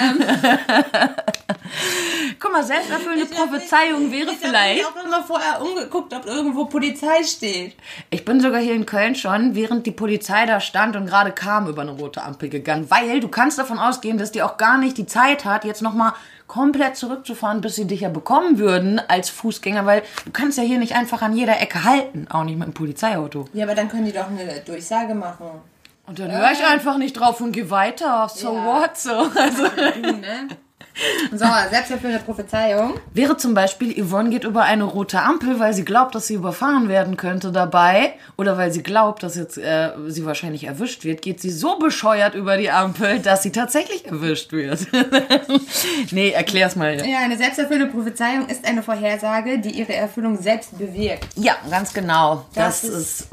Ähm, 0.00 0.22
Guck 2.38 2.52
mal, 2.52 2.62
selbsterfüllende 2.62 3.26
Prophezeiung 3.26 4.12
wäre 4.12 4.30
ich 4.30 4.38
vielleicht... 4.38 4.84
habe 4.84 4.98
mich 4.98 5.04
auch 5.04 5.04
immer 5.04 5.22
vorher 5.22 5.62
umgeguckt, 5.62 6.12
ob 6.14 6.26
irgendwo 6.26 6.66
Polizei 6.66 7.22
steht. 7.24 7.74
Ich 8.10 8.24
bin 8.24 8.40
sogar 8.40 8.60
hier 8.60 8.74
in 8.74 8.86
Köln 8.86 9.14
schon, 9.14 9.54
während 9.54 9.86
die 9.86 9.92
Polizei 9.92 10.46
da 10.46 10.60
stand 10.60 10.96
und 10.96 11.06
gerade 11.06 11.32
kam, 11.32 11.68
über 11.68 11.82
eine 11.82 11.92
rote 11.92 12.22
Ampel 12.22 12.48
gegangen. 12.48 12.90
Weil 12.90 13.20
du 13.20 13.28
kannst 13.28 13.58
davon 13.58 13.78
ausgehen, 13.78 14.18
dass 14.18 14.32
die 14.32 14.42
auch 14.42 14.56
gar 14.56 14.78
nicht 14.78 14.98
die 14.98 15.06
Zeit 15.06 15.44
hat, 15.44 15.64
jetzt 15.64 15.82
nochmal 15.82 16.12
komplett 16.48 16.96
zurückzufahren, 16.96 17.60
bis 17.60 17.76
sie 17.76 17.86
dich 17.86 18.00
ja 18.00 18.08
bekommen 18.08 18.58
würden 18.58 19.00
als 19.06 19.28
Fußgänger, 19.30 19.86
weil 19.86 20.02
du 20.24 20.32
kannst 20.32 20.58
ja 20.58 20.64
hier 20.64 20.78
nicht 20.78 20.96
einfach 20.96 21.22
an 21.22 21.36
jeder 21.36 21.60
Ecke 21.60 21.84
halten, 21.84 22.26
auch 22.30 22.42
nicht 22.44 22.56
mit 22.58 22.64
einem 22.64 22.74
Polizeiauto. 22.74 23.44
Ja, 23.52 23.64
aber 23.66 23.74
dann 23.74 23.88
können 23.88 24.06
die 24.06 24.12
doch 24.12 24.28
eine 24.28 24.60
Durchsage 24.66 25.14
machen. 25.14 25.46
Und 26.06 26.18
dann 26.18 26.32
höre 26.32 26.50
ich 26.52 26.64
einfach 26.64 26.96
nicht 26.96 27.12
drauf 27.12 27.40
und 27.42 27.52
geh 27.52 27.68
weiter. 27.70 28.28
So 28.34 28.54
Ja. 28.54 28.64
what? 28.80 28.96
So. 28.96 29.10
Also, 29.12 29.62
Ne? 30.00 30.48
So, 31.30 31.44
selbsterfüllende 31.70 32.22
Prophezeiung. 32.24 32.94
wäre 33.14 33.36
zum 33.36 33.54
Beispiel, 33.54 33.94
Yvonne 34.02 34.30
geht 34.30 34.44
über 34.44 34.62
eine 34.62 34.84
rote 34.84 35.20
Ampel, 35.22 35.58
weil 35.60 35.72
sie 35.74 35.84
glaubt, 35.84 36.14
dass 36.14 36.26
sie 36.26 36.34
überfahren 36.34 36.88
werden 36.88 37.16
könnte 37.16 37.52
dabei. 37.52 38.14
Oder 38.36 38.56
weil 38.58 38.72
sie 38.72 38.82
glaubt, 38.82 39.22
dass 39.22 39.36
jetzt 39.36 39.58
äh, 39.58 39.90
sie 40.08 40.24
wahrscheinlich 40.24 40.64
erwischt 40.64 41.04
wird, 41.04 41.22
geht 41.22 41.40
sie 41.40 41.50
so 41.50 41.78
bescheuert 41.78 42.34
über 42.34 42.56
die 42.56 42.70
Ampel, 42.70 43.18
dass 43.20 43.42
sie 43.42 43.52
tatsächlich 43.52 44.06
erwischt 44.06 44.52
wird. 44.52 44.86
nee, 46.10 46.30
erklär's 46.30 46.76
mal. 46.76 46.96
Ja, 47.06 47.18
eine 47.20 47.36
selbsterfüllende 47.36 47.92
Prophezeiung 47.92 48.46
ist 48.48 48.64
eine 48.66 48.82
Vorhersage, 48.82 49.58
die 49.58 49.70
ihre 49.70 49.94
Erfüllung 49.94 50.40
selbst 50.40 50.76
bewirkt. 50.78 51.26
Ja, 51.36 51.56
ganz 51.70 51.92
genau. 51.92 52.44
Das, 52.54 52.82
Das 52.82 52.84
ist, 52.90 52.94
ist- 52.94 53.28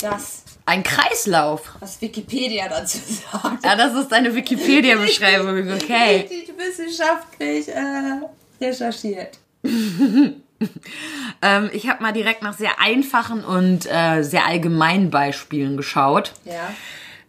Das, 0.00 0.42
ein 0.70 0.82
Kreislauf. 0.84 1.72
was 1.80 2.00
Wikipedia 2.00 2.68
dazu 2.68 2.98
sagt. 2.98 3.64
Ja, 3.64 3.74
das 3.74 3.94
ist 3.94 4.12
eine 4.12 4.34
Wikipedia-Beschreibung, 4.34 5.72
okay. 5.74 6.28
Richtig 6.28 6.52
wissenschaftlich 6.56 7.68
äh, 7.68 8.64
recherchiert. 8.64 9.38
Ähm, 11.42 11.70
ich 11.72 11.88
habe 11.88 12.02
mal 12.02 12.12
direkt 12.12 12.42
nach 12.42 12.52
sehr 12.52 12.78
einfachen 12.80 13.42
und 13.42 13.90
äh, 13.90 14.22
sehr 14.22 14.44
allgemeinen 14.44 15.08
Beispielen 15.08 15.78
geschaut. 15.78 16.34
Ja. 16.44 16.74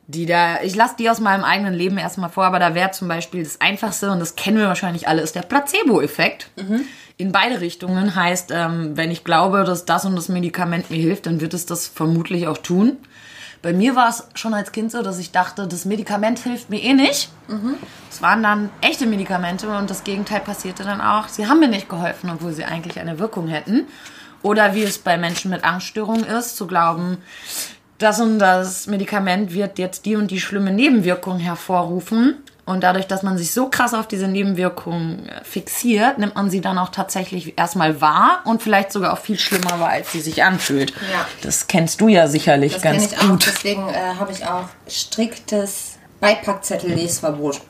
Die 0.07 0.25
da, 0.25 0.61
ich 0.63 0.75
lasse 0.75 0.95
die 0.99 1.09
aus 1.09 1.21
meinem 1.21 1.45
eigenen 1.45 1.73
Leben 1.73 1.97
erstmal 1.97 2.29
vor, 2.29 2.43
aber 2.43 2.59
da 2.59 2.75
wäre 2.75 2.91
zum 2.91 3.07
Beispiel 3.07 3.41
das 3.41 3.61
Einfachste, 3.61 4.11
und 4.11 4.19
das 4.19 4.35
kennen 4.35 4.57
wir 4.57 4.67
wahrscheinlich 4.67 5.07
alle, 5.07 5.21
ist 5.21 5.35
der 5.35 5.43
Placebo-Effekt. 5.43 6.49
In 7.15 7.31
beide 7.31 7.61
Richtungen 7.61 8.15
heißt, 8.15 8.51
ähm, 8.51 8.97
wenn 8.97 9.11
ich 9.11 9.23
glaube, 9.23 9.63
dass 9.63 9.85
das 9.85 10.03
und 10.03 10.17
das 10.17 10.27
Medikament 10.27 10.91
mir 10.91 10.97
hilft, 10.97 11.25
dann 11.25 11.39
wird 11.39 11.53
es 11.53 11.65
das 11.65 11.87
vermutlich 11.87 12.47
auch 12.47 12.57
tun. 12.57 12.97
Bei 13.61 13.73
mir 13.73 13.95
war 13.95 14.09
es 14.09 14.23
schon 14.33 14.53
als 14.53 14.71
Kind 14.71 14.91
so, 14.91 15.03
dass 15.03 15.19
ich 15.19 15.31
dachte, 15.31 15.67
das 15.67 15.85
Medikament 15.85 16.39
hilft 16.39 16.69
mir 16.69 16.81
eh 16.81 16.93
nicht. 16.93 17.29
Es 18.09 18.21
waren 18.21 18.41
dann 18.41 18.69
echte 18.81 19.05
Medikamente 19.05 19.69
und 19.69 19.89
das 19.89 20.03
Gegenteil 20.03 20.39
passierte 20.39 20.83
dann 20.83 20.99
auch. 20.99 21.27
Sie 21.27 21.47
haben 21.47 21.59
mir 21.59 21.67
nicht 21.67 21.87
geholfen, 21.87 22.31
obwohl 22.31 22.53
sie 22.53 22.65
eigentlich 22.65 22.99
eine 22.99 23.19
Wirkung 23.19 23.47
hätten. 23.47 23.87
Oder 24.41 24.73
wie 24.73 24.83
es 24.83 24.97
bei 24.97 25.17
Menschen 25.17 25.51
mit 25.51 25.63
Angststörungen 25.63 26.25
ist, 26.25 26.57
zu 26.57 26.65
glauben, 26.65 27.17
das 27.99 28.19
und 28.19 28.39
das 28.39 28.87
Medikament 28.87 29.53
wird 29.53 29.77
jetzt 29.77 30.05
die 30.07 30.15
und 30.15 30.31
die 30.31 30.41
schlimme 30.41 30.71
Nebenwirkung 30.71 31.37
hervorrufen. 31.37 32.37
Und 32.65 32.81
dadurch, 32.83 33.07
dass 33.07 33.23
man 33.23 33.37
sich 33.37 33.51
so 33.51 33.69
krass 33.69 33.93
auf 33.93 34.07
diese 34.07 34.27
Nebenwirkungen 34.27 35.27
äh, 35.27 35.43
fixiert, 35.43 36.19
nimmt 36.19 36.35
man 36.35 36.49
sie 36.49 36.61
dann 36.61 36.77
auch 36.77 36.89
tatsächlich 36.89 37.57
erstmal 37.57 38.01
wahr 38.01 38.41
und 38.45 38.61
vielleicht 38.61 38.91
sogar 38.91 39.13
auch 39.13 39.17
viel 39.17 39.39
schlimmer 39.39 39.79
wahr, 39.79 39.89
als 39.89 40.11
sie 40.11 40.21
sich 40.21 40.43
anfühlt. 40.43 40.91
Ja. 41.11 41.25
Das 41.41 41.67
kennst 41.67 41.99
du 42.01 42.07
ja 42.07 42.27
sicherlich 42.27 42.73
Das 42.73 42.81
ganz 42.83 43.11
ich 43.11 43.17
auch. 43.17 43.29
gut. 43.29 43.45
Deswegen 43.47 43.89
äh, 43.89 44.15
habe 44.19 44.31
ich 44.31 44.45
auch 44.45 44.65
striktes 44.87 45.97
Beipackzettel-Lesverbot. 46.19 47.61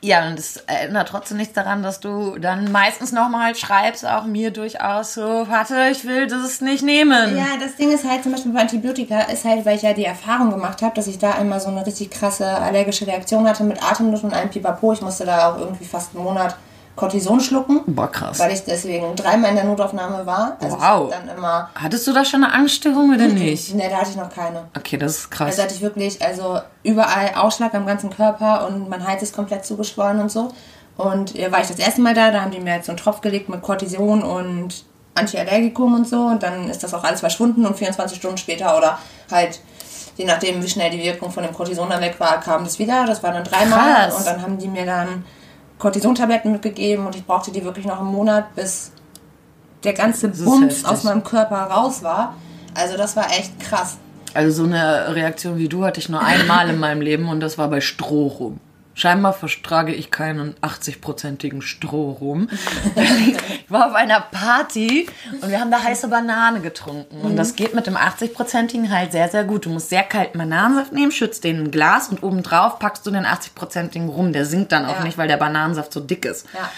Ja, 0.00 0.28
und 0.28 0.38
es 0.38 0.58
erinnert 0.58 1.08
trotzdem 1.08 1.38
nichts 1.38 1.54
daran, 1.54 1.82
dass 1.82 1.98
du 1.98 2.38
dann 2.38 2.70
meistens 2.70 3.10
nochmal 3.10 3.56
schreibst, 3.56 4.06
auch 4.06 4.24
mir 4.24 4.52
durchaus 4.52 5.14
so, 5.14 5.22
warte, 5.22 5.88
ich 5.90 6.04
will 6.04 6.28
das 6.28 6.60
nicht 6.60 6.84
nehmen. 6.84 7.36
Ja, 7.36 7.56
das 7.60 7.74
Ding 7.74 7.90
ist 7.90 8.08
halt 8.08 8.22
zum 8.22 8.30
Beispiel 8.30 8.52
bei 8.52 8.60
Antibiotika, 8.60 9.22
ist 9.22 9.44
halt, 9.44 9.66
weil 9.66 9.76
ich 9.76 9.82
ja 9.82 9.92
die 9.92 10.04
Erfahrung 10.04 10.50
gemacht 10.50 10.82
habe, 10.82 10.94
dass 10.94 11.08
ich 11.08 11.18
da 11.18 11.32
einmal 11.32 11.58
so 11.58 11.68
eine 11.68 11.84
richtig 11.84 12.10
krasse 12.10 12.46
allergische 12.46 13.08
Reaktion 13.08 13.48
hatte 13.48 13.64
mit 13.64 13.82
Atemnot 13.82 14.22
und 14.22 14.34
einem 14.34 14.50
Pipapo. 14.50 14.92
Ich 14.92 15.02
musste 15.02 15.24
da 15.24 15.50
auch 15.50 15.58
irgendwie 15.58 15.84
fast 15.84 16.14
einen 16.14 16.22
Monat 16.22 16.56
Cortison 16.98 17.40
schlucken. 17.40 17.80
Boah, 17.86 18.10
krass. 18.10 18.38
Weil 18.38 18.52
ich 18.52 18.64
deswegen 18.64 19.14
dreimal 19.16 19.50
in 19.50 19.56
der 19.56 19.64
Notaufnahme 19.64 20.26
war. 20.26 20.56
Also 20.60 20.76
Wow. 20.78 21.10
dann 21.10 21.34
immer. 21.36 21.70
Hattest 21.74 22.06
du 22.06 22.12
da 22.12 22.24
schon 22.24 22.42
eine 22.44 22.52
Angststörung 22.52 23.14
oder 23.14 23.28
nicht? 23.28 23.74
Ne, 23.74 23.88
da 23.88 23.98
hatte 23.98 24.10
ich 24.10 24.16
noch 24.16 24.28
keine. 24.28 24.64
Okay, 24.76 24.98
das 24.98 25.16
ist 25.18 25.30
krass. 25.30 25.46
Also 25.48 25.62
hatte 25.62 25.74
ich 25.74 25.80
wirklich, 25.80 26.20
also 26.20 26.60
überall 26.82 27.32
Ausschlag 27.36 27.72
am 27.74 27.86
ganzen 27.86 28.10
Körper 28.10 28.66
und 28.66 28.88
mein 28.90 29.06
Hals 29.06 29.22
ist 29.22 29.34
komplett 29.34 29.64
zugeschwollen 29.64 30.20
und 30.20 30.30
so. 30.30 30.52
Und 30.96 31.34
ja, 31.34 31.52
war 31.52 31.60
ich 31.60 31.68
das 31.68 31.78
erste 31.78 32.00
Mal 32.00 32.14
da, 32.14 32.32
da 32.32 32.42
haben 32.42 32.50
die 32.50 32.58
mir 32.60 32.74
jetzt 32.74 32.86
so 32.86 32.92
einen 32.92 32.98
Tropf 32.98 33.20
gelegt 33.20 33.48
mit 33.48 33.62
Cortison 33.62 34.22
und 34.24 34.84
Antiallergikum 35.14 35.94
und 35.94 36.08
so. 36.08 36.22
Und 36.22 36.42
dann 36.42 36.68
ist 36.68 36.82
das 36.82 36.92
auch 36.94 37.04
alles 37.04 37.20
verschwunden 37.20 37.64
und 37.64 37.78
24 37.78 38.18
Stunden 38.18 38.38
später 38.38 38.76
oder 38.76 38.98
halt, 39.30 39.60
je 40.16 40.24
nachdem, 40.24 40.60
wie 40.62 40.68
schnell 40.68 40.90
die 40.90 41.02
Wirkung 41.02 41.30
von 41.30 41.44
dem 41.44 41.54
Cortison 41.54 41.88
dann 41.88 42.00
weg 42.00 42.16
war, 42.18 42.40
kam 42.40 42.64
das 42.64 42.80
wieder. 42.80 43.06
Das 43.06 43.22
war 43.22 43.32
dann 43.32 43.44
dreimal. 43.44 44.08
Krass. 44.08 44.16
Und 44.16 44.26
dann 44.26 44.42
haben 44.42 44.58
die 44.58 44.66
mir 44.66 44.84
dann 44.84 45.24
Cortisontabletten 45.78 46.52
mitgegeben 46.52 47.06
und 47.06 47.14
ich 47.14 47.24
brauchte 47.24 47.50
die 47.52 47.64
wirklich 47.64 47.86
noch 47.86 48.00
einen 48.00 48.10
Monat, 48.10 48.54
bis 48.54 48.92
der 49.84 49.92
ganze 49.92 50.28
Bums 50.28 50.84
aus 50.84 51.04
meinem 51.04 51.22
Körper 51.22 51.56
raus 51.56 52.02
war. 52.02 52.34
Also 52.74 52.96
das 52.96 53.16
war 53.16 53.30
echt 53.30 53.58
krass. 53.60 53.96
Also 54.34 54.64
so 54.64 54.68
eine 54.68 55.14
Reaktion 55.14 55.56
wie 55.56 55.68
du 55.68 55.84
hatte 55.84 56.00
ich 56.00 56.08
nur 56.08 56.20
einmal 56.20 56.68
in 56.68 56.78
meinem 56.78 57.00
Leben 57.00 57.28
und 57.28 57.40
das 57.40 57.58
war 57.58 57.68
bei 57.68 57.80
Strohrum. 57.80 58.60
Scheinbar 58.98 59.32
vertrage 59.32 59.94
ich 59.94 60.10
keinen 60.10 60.54
80-prozentigen 60.56 61.62
Strohrum. 61.62 62.48
ich 62.96 63.70
war 63.70 63.86
auf 63.86 63.94
einer 63.94 64.18
Party 64.20 65.08
und 65.40 65.48
wir 65.50 65.60
haben 65.60 65.70
da 65.70 65.80
heiße 65.80 66.08
Banane 66.08 66.60
getrunken. 66.60 67.20
Und 67.20 67.36
das 67.36 67.54
geht 67.54 67.76
mit 67.76 67.86
dem 67.86 67.96
80-prozentigen 67.96 68.90
halt 68.90 69.12
sehr, 69.12 69.28
sehr 69.28 69.44
gut. 69.44 69.66
Du 69.66 69.70
musst 69.70 69.88
sehr 69.88 70.02
kalten 70.02 70.38
Bananensaft 70.38 70.92
nehmen, 70.92 71.12
schützt 71.12 71.44
den 71.44 71.58
in 71.58 71.64
ein 71.66 71.70
Glas 71.70 72.08
und 72.08 72.24
obendrauf 72.24 72.80
packst 72.80 73.06
du 73.06 73.12
den 73.12 73.24
80-prozentigen 73.24 74.08
rum. 74.08 74.32
Der 74.32 74.44
sinkt 74.44 74.72
dann 74.72 74.84
auch 74.84 74.98
Ja. 74.98 75.04
nicht, 75.04 75.16
weil 75.16 75.28
der 75.28 75.36
Bananensaft 75.36 75.92
so 75.92 76.00
dick 76.00 76.24
ist. 76.24 76.46
Ja. 76.52 76.68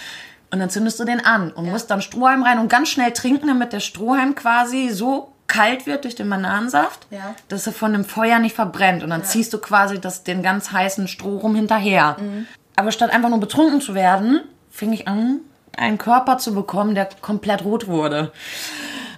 Und 0.51 0.59
dann 0.59 0.69
zündest 0.69 0.99
du 0.99 1.05
den 1.05 1.25
an 1.25 1.49
und 1.51 1.71
musst 1.71 1.89
dann 1.89 2.03
Strohhalm 2.03 2.43
rein 2.43 2.59
und 2.59 2.67
ganz 2.69 2.89
schnell 2.89 3.13
trinken, 3.13 3.47
damit 3.47 3.73
der 3.73 3.79
Strohhalm 3.79 4.35
quasi 4.35 4.89
so 4.89 5.30
kalt 5.51 5.85
wird 5.85 6.05
durch 6.05 6.15
den 6.15 6.29
Bananensaft, 6.29 7.07
Ja. 7.11 7.35
dass 7.49 7.67
er 7.67 7.73
von 7.73 7.91
dem 7.91 8.05
Feuer 8.05 8.39
nicht 8.39 8.55
verbrennt. 8.55 9.03
Und 9.03 9.09
dann 9.09 9.23
ziehst 9.25 9.51
du 9.53 9.57
quasi 9.59 9.99
das, 9.99 10.23
den 10.23 10.41
ganz 10.41 10.71
heißen 10.71 11.07
Stroh 11.07 11.37
rum 11.37 11.55
hinterher. 11.55 12.15
Aber 12.77 12.91
statt 12.91 13.11
einfach 13.11 13.29
nur 13.29 13.39
betrunken 13.39 13.81
zu 13.81 13.93
werden, 13.93 14.41
fing 14.71 14.93
ich 14.93 15.07
an, 15.07 15.39
einen 15.77 15.97
Körper 15.97 16.37
zu 16.37 16.53
bekommen, 16.55 16.95
der 16.95 17.09
komplett 17.21 17.63
rot 17.65 17.87
wurde. 17.87 18.31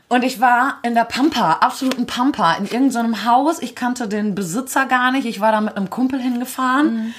Und 0.10 0.24
ich 0.24 0.40
war 0.40 0.80
in 0.84 0.96
der 0.96 1.06
Pampa, 1.06 1.54
absoluten 1.62 2.06
Pampa, 2.06 2.54
in 2.54 2.66
irgendeinem 2.66 3.26
Haus. 3.26 3.60
Ich 3.62 3.76
kannte 3.76 4.08
den 4.08 4.36
Besitzer 4.36 4.86
gar 4.86 5.12
nicht. 5.12 5.26
Ich 5.26 5.40
war 5.40 5.52
da 5.52 5.62
mit 5.62 5.76
einem 5.78 5.90
Kumpel 5.90 6.20
hingefahren. 6.20 7.14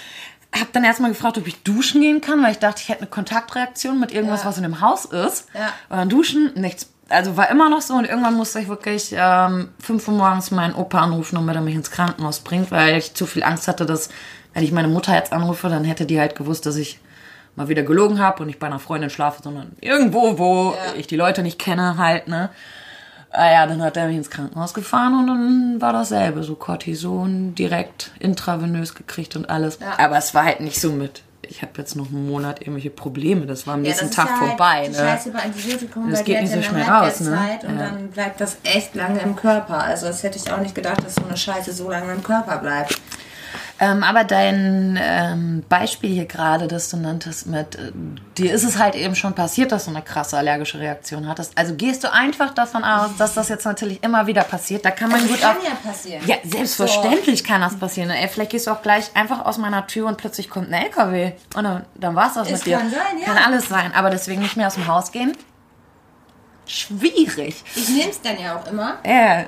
Hab 0.56 0.72
dann 0.72 0.84
erstmal 0.84 1.10
gefragt, 1.10 1.36
ob 1.38 1.46
ich 1.48 1.62
duschen 1.64 2.00
gehen 2.00 2.20
kann, 2.20 2.40
weil 2.42 2.52
ich 2.52 2.58
dachte, 2.60 2.80
ich 2.82 2.88
hätte 2.88 3.00
eine 3.00 3.10
Kontaktreaktion 3.10 3.98
mit 3.98 4.12
irgendwas, 4.12 4.42
Ja. 4.42 4.48
was 4.48 4.56
in 4.58 4.62
dem 4.62 4.80
Haus 4.80 5.04
ist. 5.06 5.48
Ja. 5.54 5.72
Und 5.88 5.96
dann 5.96 6.08
duschen, 6.08 6.52
nichts. 6.54 6.88
Also 7.10 7.36
war 7.36 7.50
immer 7.50 7.68
noch 7.68 7.82
so 7.82 7.94
und 7.94 8.06
irgendwann 8.06 8.34
musste 8.34 8.60
ich 8.60 8.68
wirklich 8.68 9.14
ähm, 9.16 9.68
5 9.80 10.08
Uhr 10.08 10.14
morgens 10.14 10.50
meinen 10.50 10.74
Opa 10.74 11.00
anrufen, 11.02 11.34
damit 11.36 11.54
er 11.54 11.60
mich 11.60 11.74
ins 11.74 11.90
Krankenhaus 11.90 12.40
bringt, 12.40 12.70
weil 12.70 12.96
ich 12.96 13.14
zu 13.14 13.26
viel 13.26 13.42
Angst 13.44 13.68
hatte, 13.68 13.84
dass, 13.84 14.08
wenn 14.54 14.64
ich 14.64 14.72
meine 14.72 14.88
Mutter 14.88 15.14
jetzt 15.14 15.32
anrufe, 15.32 15.68
dann 15.68 15.84
hätte 15.84 16.06
die 16.06 16.18
halt 16.18 16.34
gewusst, 16.34 16.64
dass 16.66 16.76
ich 16.76 16.98
mal 17.56 17.68
wieder 17.68 17.82
gelogen 17.82 18.20
habe 18.20 18.40
und 18.40 18.46
nicht 18.46 18.58
bei 18.58 18.66
einer 18.66 18.78
Freundin 18.78 19.10
schlafe, 19.10 19.42
sondern 19.42 19.72
irgendwo, 19.80 20.38
wo 20.38 20.70
Ja. 20.72 20.94
ich 20.98 21.06
die 21.06 21.16
Leute 21.16 21.42
nicht 21.42 21.58
kenne 21.58 21.98
halt, 21.98 22.26
ne. 22.26 22.48
Ah 23.30 23.50
ja, 23.52 23.66
dann 23.66 23.82
hat 23.82 23.96
er 23.96 24.06
mich 24.06 24.16
ins 24.16 24.30
Krankenhaus 24.30 24.74
gefahren 24.74 25.18
und 25.18 25.26
dann 25.26 25.76
war 25.80 25.92
dasselbe, 25.92 26.42
so 26.44 26.54
Cortison 26.54 27.54
direkt 27.56 28.12
intravenös 28.20 28.94
gekriegt 28.94 29.34
und 29.36 29.50
alles. 29.50 29.78
Ja. 29.80 29.98
Aber 30.04 30.16
es 30.16 30.34
war 30.34 30.44
halt 30.44 30.60
nicht 30.60 30.80
so 30.80 30.92
mit, 30.92 31.22
ich 31.48 31.62
habe 31.62 31.72
jetzt 31.78 31.94
noch 31.96 32.08
einen 32.08 32.26
Monat 32.26 32.60
irgendwelche 32.60 32.90
Probleme, 32.90 33.46
das 33.46 33.66
war 33.66 33.74
am 33.74 33.82
nächsten 33.82 34.06
ist 34.06 34.14
Tag 34.14 34.28
ja 34.28 34.36
vorbei, 34.48 34.64
Halt 34.64 34.92
ne. 34.92 34.98
Scheiße 34.98 35.30
bei 35.30 35.38
Antibiotikum, 35.40 36.10
Das 36.10 36.18
weil 36.20 36.24
geht 36.26 36.40
nicht 36.42 36.50
so 36.52 36.56
ja 36.58 36.62
schnell 36.62 36.82
raus, 36.84 37.20
ne? 37.20 37.38
Halbwertszeit 37.40 37.64
Und 37.70 37.78
Ja. 37.78 37.84
dann 37.86 38.08
bleibt 38.10 38.40
das 38.40 38.56
echt 38.64 38.94
lange 38.94 39.20
im 39.20 39.36
Körper. 39.36 39.82
Also 39.82 40.06
das 40.06 40.22
hätte 40.22 40.38
ich 40.38 40.50
auch 40.52 40.60
nicht 40.60 40.74
gedacht, 40.74 41.04
dass 41.04 41.14
so 41.16 41.22
eine 41.26 41.36
Scheiße 41.36 41.72
so 41.72 41.90
lange 41.90 42.12
im 42.12 42.22
Körper 42.22 42.58
bleibt. 42.58 42.98
Ähm, 43.80 44.04
aber 44.04 44.22
dein 44.22 44.96
ähm, 45.02 45.64
Beispiel 45.68 46.10
hier 46.10 46.26
gerade, 46.26 46.68
das 46.68 46.90
du 46.90 46.96
nanntest 46.96 47.46
mit, 47.48 47.74
äh, 47.74 47.90
dir 48.38 48.52
ist 48.52 48.62
es 48.62 48.78
halt 48.78 48.94
eben 48.94 49.16
schon 49.16 49.34
passiert, 49.34 49.72
dass 49.72 49.86
du 49.86 49.90
eine 49.90 50.02
krasse 50.02 50.38
allergische 50.38 50.78
Reaktion 50.78 51.26
hattest. 51.28 51.58
Also 51.58 51.74
gehst 51.74 52.04
du 52.04 52.12
einfach 52.12 52.54
davon 52.54 52.84
aus, 52.84 53.10
dass 53.18 53.34
das 53.34 53.48
jetzt 53.48 53.64
natürlich 53.64 54.02
immer 54.04 54.28
wieder 54.28 54.42
passiert. 54.44 54.84
Da 54.84 54.92
kann 54.92 55.10
man 55.10 55.20
Das 55.20 55.28
gut 55.28 55.40
kann 55.40 55.56
auf... 55.56 55.64
ja 55.64 55.74
passieren. 55.74 56.22
Ja, 56.26 56.36
selbstverständlich 56.44 57.42
kann 57.42 57.60
das 57.62 57.76
passieren. 57.76 58.10
Ey, 58.10 58.28
vielleicht 58.28 58.52
gehst 58.52 58.66
du 58.66 58.70
auch 58.70 58.82
gleich 58.82 59.10
einfach 59.14 59.44
aus 59.44 59.58
meiner 59.58 59.86
Tür 59.88 60.06
und 60.06 60.18
plötzlich 60.18 60.48
kommt 60.48 60.68
ein 60.68 60.74
LKW. 60.84 61.32
Und 61.56 61.64
dann, 61.64 61.84
dann 61.96 62.14
war 62.14 62.28
es 62.28 62.34
das 62.34 62.46
Es 62.50 62.52
mit 62.60 62.66
dir. 62.66 62.78
kann 62.78 62.90
sein, 62.90 63.00
ja. 63.20 63.26
Kann 63.26 63.38
alles 63.38 63.68
sein. 63.68 63.92
Aber 63.94 64.10
deswegen 64.10 64.40
nicht 64.42 64.56
mehr 64.56 64.68
aus 64.68 64.74
dem 64.74 64.86
Haus 64.86 65.10
gehen. 65.10 65.36
Schwierig. 66.66 67.62
Ich 67.76 67.88
nehme 67.90 68.10
es 68.10 68.20
dann 68.22 68.40
ja 68.40 68.56
auch 68.58 68.66
immer. 68.70 68.98
Äh, 69.02 69.44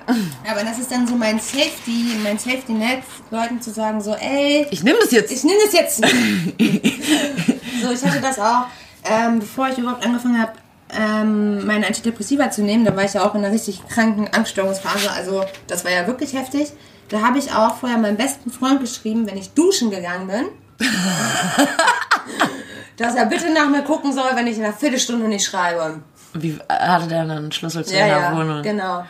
Aber 0.51 0.63
das 0.63 0.79
ist 0.79 0.91
dann 0.93 1.07
so 1.07 1.15
mein 1.15 1.39
Safety, 1.39 2.17
mein 2.23 2.39
Safety-Netz, 2.39 3.05
Leuten 3.31 3.61
zu 3.63 3.71
sagen 3.73 4.01
so, 4.03 4.15
ey, 4.15 4.67
ich 4.71 4.83
nehme 4.83 4.99
das 5.01 5.13
jetzt. 5.13 5.33
ich 5.33 5.43
nehme 5.45 5.59
das 5.65 5.73
jetzt. 5.73 5.97
so, 7.83 7.91
ich 7.91 8.05
hatte 8.05 8.21
das 8.21 8.39
auch, 8.39 8.67
ähm, 9.05 9.39
bevor 9.39 9.69
ich 9.69 9.79
überhaupt 9.79 10.05
angefangen 10.05 10.41
habe, 10.41 10.53
ähm, 10.95 11.67
meine 11.67 11.87
Antidepressiva 11.87 12.51
zu 12.51 12.63
nehmen, 12.63 12.85
da 12.85 12.95
war 12.95 13.05
ich 13.05 13.15
ja 13.15 13.25
auch 13.27 13.35
in 13.35 13.45
einer 13.45 13.53
richtig 13.53 13.87
kranken 13.89 14.29
Angststörungsphase, 14.29 15.11
also 15.11 15.45
das 15.67 15.85
war 15.85 15.93
ja 15.93 16.07
wirklich 16.07 16.35
heftig. 16.35 16.73
Da 17.09 17.23
habe 17.23 17.39
ich 17.39 17.53
auch 17.53 17.77
vorher 17.77 17.99
meinem 17.99 18.17
besten 18.17 18.51
Freund 18.51 18.81
geschrieben, 18.81 19.27
wenn 19.27 19.37
ich 19.37 19.51
duschen 19.55 19.91
gegangen 19.91 20.27
bin, 20.27 20.47
dass 22.97 23.15
er 23.15 23.27
bitte 23.27 23.53
nach 23.53 23.69
mir 23.69 23.83
gucken 23.83 24.13
soll, 24.13 24.31
wenn 24.35 24.47
ich 24.47 24.59
in 24.59 24.65
einer 24.65 24.73
Viertelstunde 24.73 25.29
nicht 25.29 25.45
schreibe. 25.47 26.01
Wie 26.43 26.59
hatte 26.69 27.09
der 27.09 27.23
einen 27.23 27.52
Schlüssel 27.52 27.85
zu 27.85 27.95
Ja, 27.95 28.07
deiner 28.09 28.21
ja, 28.21 28.37
Wohnung? 28.37 28.62
genau. 28.62 29.05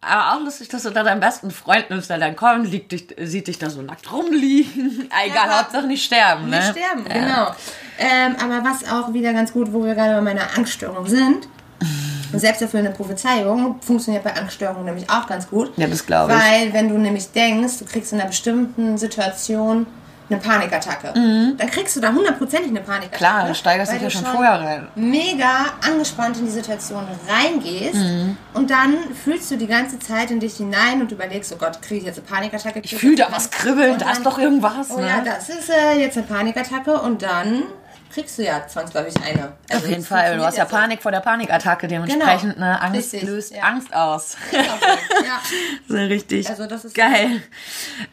Aber 0.00 0.34
auch 0.36 0.44
lustig, 0.44 0.68
dass 0.68 0.82
du 0.82 0.90
da 0.90 1.02
deinen 1.02 1.20
besten 1.20 1.50
Freund 1.50 1.88
nimmst, 1.88 2.10
der 2.10 2.18
dann 2.18 2.36
kommt, 2.36 2.70
liegt 2.70 2.92
dich, 2.92 3.06
sieht 3.22 3.46
dich 3.46 3.58
da 3.58 3.70
so 3.70 3.80
nackt 3.80 4.12
rumliegen. 4.12 5.08
Egal, 5.26 5.48
aber- 5.48 5.58
Hauptsache 5.60 5.86
nicht 5.86 6.04
sterben, 6.04 6.50
ne? 6.50 6.58
Nicht 6.58 6.70
sterben, 6.78 7.06
Ja. 7.08 7.14
genau. 7.14 7.54
Ähm, 7.98 8.36
aber 8.42 8.68
was 8.68 8.86
auch 8.90 9.12
wieder 9.14 9.32
ganz 9.32 9.52
gut, 9.52 9.72
wo 9.72 9.82
wir 9.84 9.94
gerade 9.94 10.14
bei 10.16 10.20
meiner 10.20 10.42
Angststörung 10.56 11.06
sind, 11.06 11.48
selbsterfüllende 12.34 12.90
Prophezeiung 12.92 13.80
funktioniert 13.80 14.24
bei 14.24 14.34
Angststörungen 14.36 14.84
nämlich 14.84 15.08
auch 15.08 15.26
ganz 15.26 15.48
gut. 15.48 15.72
Ja, 15.76 15.86
das 15.86 16.04
glaube 16.04 16.32
ich. 16.34 16.38
Weil 16.38 16.72
wenn 16.72 16.88
du 16.88 16.98
nämlich 16.98 17.30
denkst, 17.32 17.78
du 17.78 17.84
kriegst 17.84 18.12
in 18.12 18.20
einer 18.20 18.28
bestimmten 18.28 18.98
Situation 18.98 19.86
eine 20.30 20.38
Panikattacke, 20.40 21.12
dann 21.12 21.70
kriegst 21.70 21.96
du 21.96 22.00
da 22.00 22.12
hundertprozentig 22.12 22.70
eine 22.70 22.80
Panikattacke. 22.80 23.14
Mhm. 23.14 23.18
Klar, 23.18 23.48
du 23.48 23.54
steigerst 23.54 23.92
dich 23.92 24.00
ja 24.02 24.10
schon 24.10 24.24
vorher 24.24 24.60
rein. 24.60 24.88
Mega 24.94 25.66
angespannt 25.86 26.38
in 26.38 26.46
die 26.46 26.50
Situation 26.50 27.06
reingehst 27.28 27.94
Mhm. 27.94 28.36
und 28.54 28.70
dann 28.70 28.96
fühlst 29.22 29.50
du 29.50 29.56
die 29.56 29.66
ganze 29.66 29.98
Zeit 29.98 30.30
in 30.30 30.40
dich 30.40 30.56
hinein 30.56 31.00
und 31.02 31.12
überlegst, 31.12 31.52
oh 31.52 31.56
Gott, 31.56 31.82
kriege 31.82 32.00
ich 32.00 32.06
jetzt 32.06 32.18
eine 32.18 32.26
Panikattacke? 32.26 32.80
Ich 32.82 32.94
fühle 32.96 33.16
da 33.16 33.28
was 33.30 33.50
kribbeln, 33.50 33.98
da 33.98 34.12
ist 34.12 34.24
doch 34.24 34.38
irgendwas, 34.38 34.90
Oh 34.90 34.98
ne? 35.00 35.08
ja, 35.08 35.20
das 35.20 35.48
ist 35.50 35.68
äh, 35.70 35.98
jetzt 36.00 36.16
eine 36.16 36.26
Panikattacke 36.26 37.00
und 37.00 37.20
dann 37.22 37.64
kriegst 38.12 38.38
du 38.38 38.44
ja 38.44 38.66
zwangsläufig 38.66 39.14
eine. 39.22 39.52
Also 39.68 39.84
Auf 39.84 39.90
jeden 39.90 40.04
Fall, 40.04 40.36
du 40.36 40.44
hast 40.44 40.56
ja 40.56 40.64
Panik 40.64 41.02
vor 41.02 41.10
der 41.12 41.18
Panikattacke, 41.20 41.88
dementsprechend 41.88 42.58
ne, 42.58 42.80
Angst 42.80 43.12
Richtig, 43.12 43.22
löst 43.28 43.52
ja. 43.54 43.62
Angst 43.64 43.92
aus. 43.94 44.36
so. 44.50 44.56
Ja. 44.56 44.68
So 45.88 45.96
richtig. 45.96 46.48
Also 46.48 46.66
das 46.66 46.84
ist- 46.84 46.94
geil. 46.94 47.42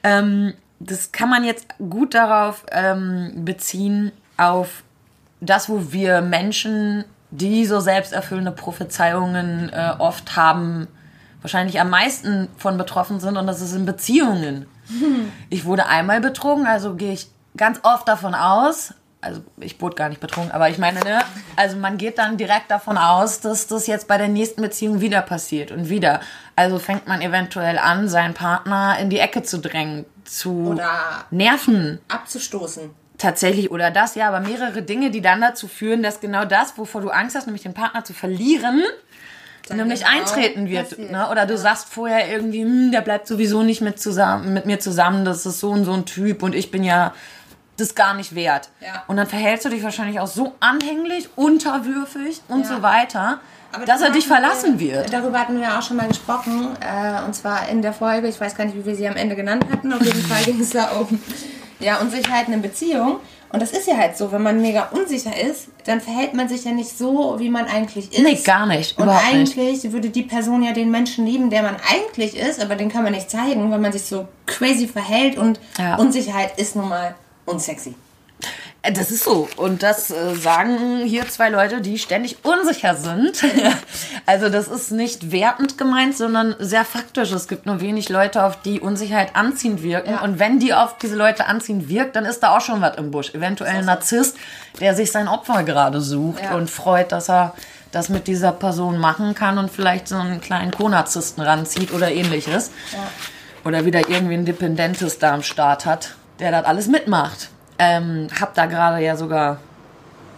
Ähm, 0.03 0.53
das 0.85 1.11
kann 1.11 1.29
man 1.29 1.43
jetzt 1.43 1.67
gut 1.77 2.13
darauf 2.13 2.65
ähm, 2.71 3.45
beziehen, 3.45 4.11
auf 4.37 4.83
das, 5.39 5.69
wo 5.69 5.91
wir 5.91 6.21
Menschen, 6.21 7.05
die 7.31 7.65
so 7.65 7.79
selbsterfüllende 7.79 8.51
Prophezeiungen 8.51 9.69
äh, 9.71 9.93
oft 9.97 10.35
haben, 10.35 10.87
wahrscheinlich 11.41 11.79
am 11.79 11.89
meisten 11.89 12.49
von 12.57 12.77
betroffen 12.77 13.19
sind 13.19 13.37
und 13.37 13.47
das 13.47 13.61
ist 13.61 13.73
in 13.73 13.85
Beziehungen. 13.85 14.65
Ich 15.49 15.65
wurde 15.65 15.85
einmal 15.85 16.21
betrogen, 16.21 16.65
also 16.65 16.95
gehe 16.95 17.13
ich 17.13 17.29
ganz 17.55 17.79
oft 17.83 18.07
davon 18.07 18.35
aus, 18.35 18.93
also 19.21 19.41
ich 19.59 19.79
wurde 19.79 19.95
gar 19.95 20.09
nicht 20.09 20.19
betrogen, 20.19 20.51
aber 20.51 20.69
ich 20.69 20.77
meine, 20.79 20.99
ne, 21.01 21.19
also 21.55 21.77
man 21.77 21.97
geht 21.97 22.17
dann 22.17 22.37
direkt 22.37 22.71
davon 22.71 22.97
aus, 22.97 23.39
dass 23.39 23.67
das 23.67 23.85
jetzt 23.87 24.07
bei 24.07 24.17
der 24.17 24.27
nächsten 24.27 24.61
Beziehung 24.61 24.99
wieder 24.99 25.21
passiert 25.21 25.71
und 25.71 25.89
wieder. 25.89 26.21
Also 26.55 26.79
fängt 26.79 27.07
man 27.07 27.21
eventuell 27.21 27.77
an, 27.77 28.09
seinen 28.09 28.33
Partner 28.33 28.97
in 28.99 29.09
die 29.11 29.19
Ecke 29.19 29.43
zu 29.43 29.59
drängen, 29.59 30.05
zu 30.25 30.69
Oder 30.71 30.89
nerven 31.29 31.99
abzustoßen. 32.07 32.89
tatsächlich 33.17 33.69
oder 33.71 33.91
das, 33.91 34.15
ja, 34.15 34.27
aber 34.27 34.39
mehrere 34.39 34.81
Dinge, 34.81 35.11
die 35.11 35.21
dann 35.21 35.39
dazu 35.41 35.67
führen, 35.67 36.01
dass 36.01 36.19
genau 36.19 36.45
das, 36.45 36.77
wovor 36.77 37.01
du 37.01 37.09
Angst 37.09 37.35
hast, 37.35 37.45
nämlich 37.45 37.63
den 37.63 37.73
Partner 37.75 38.03
zu 38.03 38.13
verlieren, 38.13 38.81
Dann 39.67 39.77
nämlich 39.77 39.99
genau 40.03 40.17
eintreten 40.17 40.67
wird. 40.69 40.89
passiert. 40.89 41.11
Ne? 41.11 41.29
Oder 41.29 41.45
du 41.45 41.57
sagst 41.57 41.89
vorher 41.93 42.27
irgendwie, 42.31 42.63
hm, 42.63 42.91
der 42.91 43.01
bleibt 43.01 43.27
sowieso 43.27 43.61
nicht 43.61 43.81
mit, 43.81 43.99
zusammen, 43.99 44.53
mit 44.53 44.65
mir 44.65 44.79
zusammen, 44.79 45.25
das 45.25 45.45
ist 45.45 45.59
so 45.59 45.69
und 45.69 45.85
so 45.85 45.93
ein 45.93 46.05
Typ 46.05 46.41
und 46.41 46.55
ich 46.55 46.71
bin 46.71 46.83
ja 46.83 47.13
das 47.81 47.95
gar 47.95 48.13
nicht 48.13 48.33
wert. 48.35 48.69
Ja. 48.79 49.03
Und 49.07 49.17
dann 49.17 49.27
verhältst 49.27 49.65
du 49.65 49.69
dich 49.69 49.83
wahrscheinlich 49.83 50.19
auch 50.19 50.27
so 50.27 50.53
anhänglich, 50.59 51.29
unterwürfig 51.35 52.41
und 52.47 52.61
Ja. 52.61 52.67
so 52.77 52.81
weiter, 52.81 53.39
Aber 53.73 53.85
dass 53.85 54.01
er 54.01 54.11
dich 54.11 54.27
verlassen 54.27 54.79
wir, 54.79 54.93
wird. 54.95 55.13
Darüber 55.13 55.39
hatten 55.39 55.59
wir 55.59 55.77
auch 55.77 55.81
schon 55.81 55.97
mal 55.97 56.07
gesprochen. 56.07 56.69
Äh, 56.81 57.23
und 57.25 57.33
zwar 57.33 57.67
in 57.69 57.81
der 57.81 57.93
Folge, 57.93 58.27
ich 58.27 58.39
weiß 58.39 58.55
gar 58.55 58.65
nicht, 58.65 58.75
wie 58.77 58.85
wir 58.85 58.95
sie 58.95 59.07
am 59.07 59.15
Ende 59.15 59.35
genannt 59.35 59.65
hatten. 59.71 59.91
Auf 59.93 60.01
jeden 60.01 60.21
Fall 60.21 60.43
ging 60.43 60.59
es 60.59 60.71
da 60.71 60.89
um 60.91 61.21
Ja, 61.79 61.97
Unsicherheit 61.97 62.47
in 62.49 62.61
Beziehung. 62.61 63.19
Und 63.53 63.61
das 63.61 63.71
ist 63.71 63.85
ja 63.87 63.97
halt 63.97 64.15
so, 64.15 64.31
wenn 64.31 64.43
man 64.43 64.61
mega 64.61 64.89
unsicher 64.91 65.31
ist, 65.37 65.67
dann 65.85 65.99
verhält 65.99 66.33
man 66.33 66.47
sich 66.47 66.63
ja 66.63 66.71
nicht 66.71 66.97
so, 66.97 67.35
wie 67.39 67.49
man 67.49 67.65
eigentlich 67.65 68.13
ist. 68.13 68.21
Nee, 68.23 68.35
gar 68.35 68.65
nicht. 68.65 68.97
Und 68.97 69.09
eigentlich 69.09 69.55
nicht. 69.83 69.91
würde 69.91 70.09
die 70.09 70.21
Person 70.23 70.63
ja 70.63 70.71
den 70.73 70.89
Menschen 70.91 71.25
lieben, 71.25 71.49
der 71.49 71.63
man 71.63 71.75
eigentlich 71.91 72.37
ist, 72.37 72.61
aber 72.63 72.75
den 72.75 72.87
kann 72.89 73.03
man 73.03 73.11
nicht 73.13 73.29
zeigen, 73.29 73.69
weil 73.71 73.79
man 73.79 73.91
sich 73.91 74.03
so 74.05 74.27
crazy 74.45 74.87
verhält 74.87 75.37
und 75.37 75.59
Ja. 75.77 75.95
Unsicherheit 75.95 76.57
ist 76.59 76.75
nun 76.77 76.87
mal 76.87 77.15
unsexy. 77.45 77.95
Äh, 78.81 78.91
Das 78.91 79.11
ist 79.11 79.23
so. 79.23 79.47
Und 79.57 79.83
das 79.83 80.09
äh, 80.09 80.33
sagen 80.35 81.03
hier 81.05 81.27
zwei 81.29 81.49
Leute, 81.49 81.81
die 81.81 81.99
ständig 81.99 82.37
unsicher 82.43 82.95
sind. 82.95 83.43
also 84.25 84.49
das 84.49 84.67
ist 84.67 84.91
nicht 84.91 85.31
wertend 85.31 85.77
gemeint, 85.77 86.17
sondern 86.17 86.55
sehr 86.59 86.83
faktisch. 86.85 87.31
Es 87.31 87.47
gibt 87.47 87.65
nur 87.67 87.79
wenig 87.81 88.09
Leute, 88.09 88.43
auf 88.43 88.59
die 88.63 88.79
Unsicherheit 88.79 89.35
anziehend 89.35 89.83
wirken. 89.83 90.11
Ja. 90.13 90.21
Und 90.21 90.39
wenn 90.39 90.59
die 90.59 90.73
auf 90.73 90.97
diese 90.97 91.15
Leute 91.15 91.45
anziehend 91.45 91.89
wirkt, 91.89 92.15
dann 92.15 92.25
ist 92.25 92.39
da 92.39 92.57
auch 92.57 92.61
schon 92.61 92.81
was 92.81 92.97
im 92.97 93.11
Busch. 93.11 93.33
Eventuell 93.35 93.75
ein 93.77 93.85
Narzisst, 93.85 94.35
der 94.79 94.95
sich 94.95 95.11
sein 95.11 95.27
Opfer 95.27 95.61
gerade 95.63 96.01
sucht 96.01 96.43
Ja. 96.43 96.55
und 96.55 96.69
freut, 96.69 97.11
dass 97.11 97.29
er 97.29 97.53
das 97.91 98.09
mit 98.09 98.25
dieser 98.25 98.53
Person 98.53 98.97
machen 98.97 99.35
kann 99.35 99.57
und 99.59 99.69
vielleicht 99.69 100.07
so 100.07 100.15
einen 100.15 100.39
kleinen 100.41 100.71
Co-Narzissten 100.71 101.43
ranzieht 101.43 101.91
oder 101.93 102.09
ähnliches. 102.09 102.71
Oder 103.63 103.85
wieder 103.85 104.09
irgendwie 104.09 104.33
ein 104.35 104.45
Dependentes 104.45 105.19
da 105.19 105.33
am 105.33 105.43
Start 105.43 105.85
hat, 105.85 106.15
der 106.41 106.51
das 106.51 106.65
alles 106.65 106.87
mitmacht. 106.87 107.49
Ähm, 107.79 108.27
hab 108.39 108.53
da 108.53 108.65
gerade 108.65 109.01
ja 109.01 109.15
sogar 109.15 109.57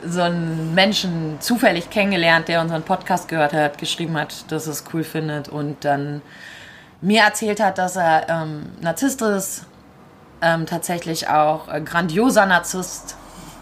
so 0.05 0.21
einen 0.21 0.75
Menschen 0.75 1.37
zufällig 1.39 1.89
kennengelernt, 1.89 2.47
der 2.47 2.61
unseren 2.61 2.83
Podcast 2.83 3.27
gehört 3.27 3.53
hat, 3.53 3.77
geschrieben 3.77 4.17
hat, 4.17 4.51
dass 4.51 4.67
er 4.67 4.73
es 4.73 4.83
cool 4.93 5.03
findet 5.03 5.49
und 5.49 5.83
dann 5.85 6.21
mir 7.01 7.21
erzählt 7.21 7.59
hat, 7.59 7.77
dass 7.77 7.95
er 7.95 8.29
ähm, 8.29 8.65
Narzisst 8.81 9.21
ist, 9.21 9.65
ähm, 10.41 10.65
tatsächlich 10.65 11.29
auch 11.29 11.73
äh, 11.73 11.81
grandioser 11.81 12.45
Narzisst, 12.45 13.15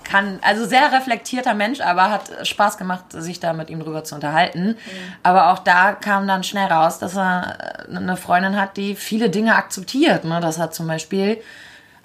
kann, 0.04 0.40
also 0.42 0.66
sehr 0.66 0.92
reflektierter 0.92 1.54
Mensch, 1.54 1.80
aber 1.80 2.12
hat 2.12 2.46
Spaß 2.46 2.78
gemacht, 2.78 3.06
sich 3.12 3.40
da 3.40 3.54
mit 3.54 3.70
ihm 3.70 3.80
drüber 3.80 4.04
zu 4.04 4.16
unterhalten. 4.16 4.78
Aber 5.24 5.52
auch 5.52 5.60
da 5.60 5.94
kam 5.94 6.28
dann 6.28 6.44
schnell 6.44 6.68
raus, 6.68 7.00
dass 7.00 7.16
er 7.16 7.86
äh, 7.90 7.96
eine 7.96 8.18
Freundin 8.18 8.60
hat, 8.60 8.76
die 8.76 8.96
viele 8.96 9.30
Dinge 9.30 9.56
akzeptiert. 9.56 10.26
Ne? 10.26 10.42
Dass 10.42 10.58
er 10.58 10.72
zum 10.72 10.88
Beispiel 10.88 11.42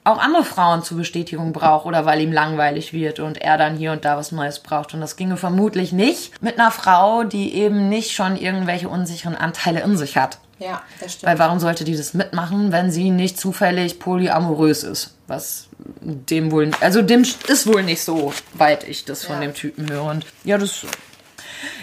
auch 0.06 0.18
andere 0.18 0.44
Frauen 0.44 0.82
zur 0.82 0.98
Bestätigung 0.98 1.52
braucht 1.52 1.84
oder 1.86 2.06
weil 2.06 2.20
ihm 2.20 2.32
langweilig 2.32 2.92
wird 2.92 3.18
und 3.20 3.38
er 3.38 3.58
dann 3.58 3.76
hier 3.76 3.92
und 3.92 4.04
da 4.04 4.16
was 4.16 4.32
Neues 4.32 4.60
braucht. 4.60 4.94
Und 4.94 5.00
das 5.00 5.16
ginge 5.16 5.36
vermutlich 5.36 5.92
nicht 5.92 6.40
mit 6.42 6.58
einer 6.58 6.70
Frau, 6.70 7.24
die 7.24 7.54
eben 7.54 7.88
nicht 7.88 8.12
schon 8.12 8.36
irgendwelche 8.36 8.88
unsicheren 8.88 9.36
Anteile 9.36 9.80
in 9.80 9.96
sich 9.96 10.16
hat. 10.16 10.38
Ja, 10.58 10.80
das 11.00 11.14
stimmt. 11.14 11.30
Weil 11.30 11.38
warum 11.38 11.58
sollte 11.58 11.84
die 11.84 11.96
das 11.96 12.14
mitmachen, 12.14 12.72
wenn 12.72 12.90
sie 12.90 13.10
nicht 13.10 13.38
zufällig 13.38 13.98
polyamorös 13.98 14.84
ist? 14.84 15.14
Was 15.26 15.66
dem 16.00 16.50
wohl, 16.50 16.70
also 16.80 17.02
dem 17.02 17.22
ist 17.22 17.66
wohl 17.66 17.82
nicht 17.82 18.02
so, 18.02 18.32
weit 18.54 18.84
ich 18.88 19.04
das 19.04 19.24
von 19.24 19.34
Ja. 19.36 19.40
dem 19.42 19.54
Typen 19.54 19.90
höre. 19.90 20.04
Und 20.04 20.24
ja, 20.44 20.56
das. 20.56 20.86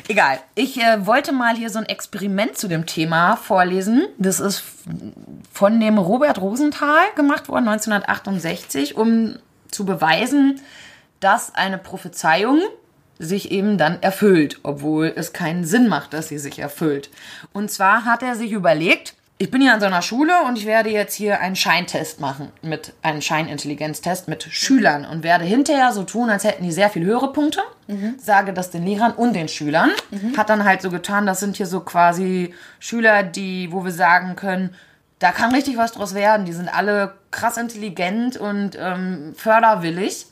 Egal. 0.08 0.40
Ich 0.56 0.80
äh, 0.80 1.06
wollte 1.06 1.32
mal 1.32 1.56
hier 1.56 1.70
so 1.70 1.80
ein 1.80 1.86
Experiment 1.86 2.58
zu 2.58 2.68
dem 2.68 2.86
Thema 2.86 3.36
vorlesen. 3.36 4.08
Das 4.18 4.40
ist 4.40 4.63
von 5.52 5.80
dem 5.80 5.98
Robert 5.98 6.40
Rosenthal 6.40 7.04
gemacht 7.16 7.48
worden, 7.50 7.68
1968, 7.68 8.96
um 8.96 9.38
zu 9.70 9.86
beweisen, 9.86 10.60
dass 11.20 11.56
eine 11.56 11.78
Prophezeiung 11.78 12.62
sich 13.20 13.52
eben 13.52 13.78
dann 13.78 14.02
erfüllt, 14.02 14.60
obwohl 14.63 15.13
es 15.16 15.34
keinen 15.34 15.66
Sinn 15.66 15.88
macht, 15.88 16.13
dass 16.13 16.28
sie 16.28 16.40
sich 16.40 16.60
erfüllt. 16.60 17.10
Und 17.54 17.72
zwar 17.72 18.06
hat 18.06 18.24
er 18.24 18.36
sich 18.36 18.52
überlegt, 18.52 19.16
ich 19.40 19.52
bin 19.52 19.62
hier 19.62 19.74
an 19.74 19.80
so 19.80 19.88
einer 19.88 20.02
Schule 20.02 20.44
und 20.48 20.58
ich 20.58 20.66
werde 20.66 20.90
jetzt 20.90 21.16
hier 21.16 21.40
einen 21.42 21.56
Scheintest 21.56 22.20
machen, 22.22 22.50
mit 22.62 22.94
einem 23.02 23.22
Scheinintelligenztest 23.22 24.28
mit 24.28 24.44
Schülern 24.44 25.06
und 25.06 25.24
werde 25.24 25.44
hinterher 25.44 25.92
so 25.92 26.04
tun, 26.04 26.30
als 26.30 26.44
hätten 26.44 26.63
die 26.63 26.72
sehr 26.72 26.90
viel 26.90 27.04
höhere 27.04 27.34
Punkte, 27.34 27.62
sage 28.20 28.54
das 28.54 28.70
den 28.70 28.86
Lehrern 28.86 29.12
und 29.12 29.34
den 29.34 29.50
Schülern, 29.50 29.92
hat 30.38 30.50
dann 30.50 30.63
halt 30.63 30.82
so 30.82 30.90
getan, 30.90 31.25
das 31.25 31.40
sind 31.40 31.58
hier 31.58 31.66
so 31.66 31.82
quasi 31.82 32.54
Schüler, 32.80 33.24
die, 33.24 33.72
wo 33.72 33.84
wir 33.84 33.92
sagen 33.92 34.36
können, 34.36 34.75
da 35.20 35.32
kann 35.32 35.54
richtig 35.54 35.78
was 35.78 35.94
draus 35.94 36.13
werden. 36.16 36.46
Die 36.46 36.54
sind 36.54 36.68
alle 36.68 37.13
krass 37.32 37.56
intelligent 37.58 38.36
und 38.36 38.78
ähm, 38.78 39.34
förderwillig. 39.38 40.25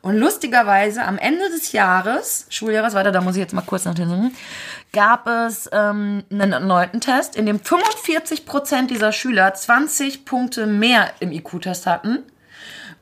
Und 0.00 0.16
lustigerweise 0.16 1.04
am 1.04 1.18
Ende 1.18 1.48
des 1.50 1.72
Jahres, 1.72 2.46
Schuljahres, 2.50 2.94
weiter, 2.94 3.12
da 3.12 3.20
muss 3.20 3.34
ich 3.34 3.40
jetzt 3.40 3.52
mal 3.52 3.62
kurz 3.62 3.84
nach 3.84 3.94
den 3.94 4.34
gab 4.92 5.26
es 5.26 5.68
ähm, 5.72 6.24
einen 6.30 6.52
erneuten 6.52 7.00
Test, 7.00 7.36
in 7.36 7.46
dem 7.46 7.58
45% 7.58 8.86
dieser 8.86 9.12
Schüler 9.12 9.52
20 9.52 10.24
Punkte 10.24 10.66
mehr 10.66 11.10
im 11.20 11.32
IQ-Test 11.32 11.86
hatten 11.86 12.20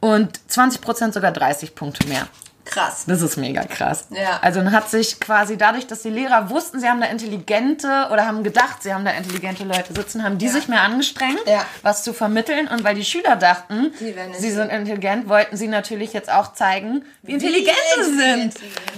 und 0.01 0.39
20% 0.51 1.13
sogar 1.13 1.33
30 1.33 1.75
Punkte 1.75 2.07
mehr. 2.09 2.27
Krass. 2.67 3.05
Das 3.07 3.23
ist 3.23 3.37
mega 3.37 3.63
krass. 3.65 4.07
Ja. 4.11 4.39
Also 4.43 4.61
dann 4.61 4.73
hat 4.73 4.91
sich 4.91 5.19
quasi 5.21 5.57
dadurch, 5.57 5.87
dass 5.87 6.03
die 6.03 6.11
Lehrer 6.11 6.51
wussten, 6.51 6.81
sie 6.81 6.89
haben 6.89 7.01
da 7.01 7.07
intelligente 7.07 8.09
oder 8.13 8.27
haben 8.27 8.43
gedacht, 8.45 8.83
sie 8.83 8.93
haben 8.93 9.05
da 9.05 9.13
intelligente 9.13 9.65
Leute 9.65 9.95
sitzen, 9.95 10.23
haben 10.25 10.37
die 10.39 10.49
sich 10.49 10.69
mehr 10.69 10.83
angestrengt, 10.83 11.41
Ja. 11.47 11.65
was 11.83 12.03
zu 12.03 12.13
vermitteln. 12.13 12.69
Und 12.69 12.85
weil 12.85 12.95
die 12.95 13.05
Schüler 13.05 13.37
dachten, 13.37 13.93
Sie 13.99 14.15
werden 14.15 14.35
sie 14.37 14.51
sind 14.51 14.71
intelligent, 14.71 15.29
wollten 15.29 15.57
sie 15.57 15.69
natürlich 15.69 16.13
jetzt 16.13 16.31
auch 16.31 16.53
zeigen, 16.53 17.05
wie 17.23 17.33
intelligent 17.33 17.77
sie 17.97 18.17
sind. 18.17 18.55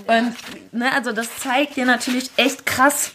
ja. 0.09 0.19
Und 0.19 0.35
ne, 0.73 0.91
also 0.95 1.13
das 1.13 1.29
zeigt 1.39 1.77
dir 1.77 1.85
natürlich 1.85 2.31
echt 2.37 2.67
krass, 2.67 3.13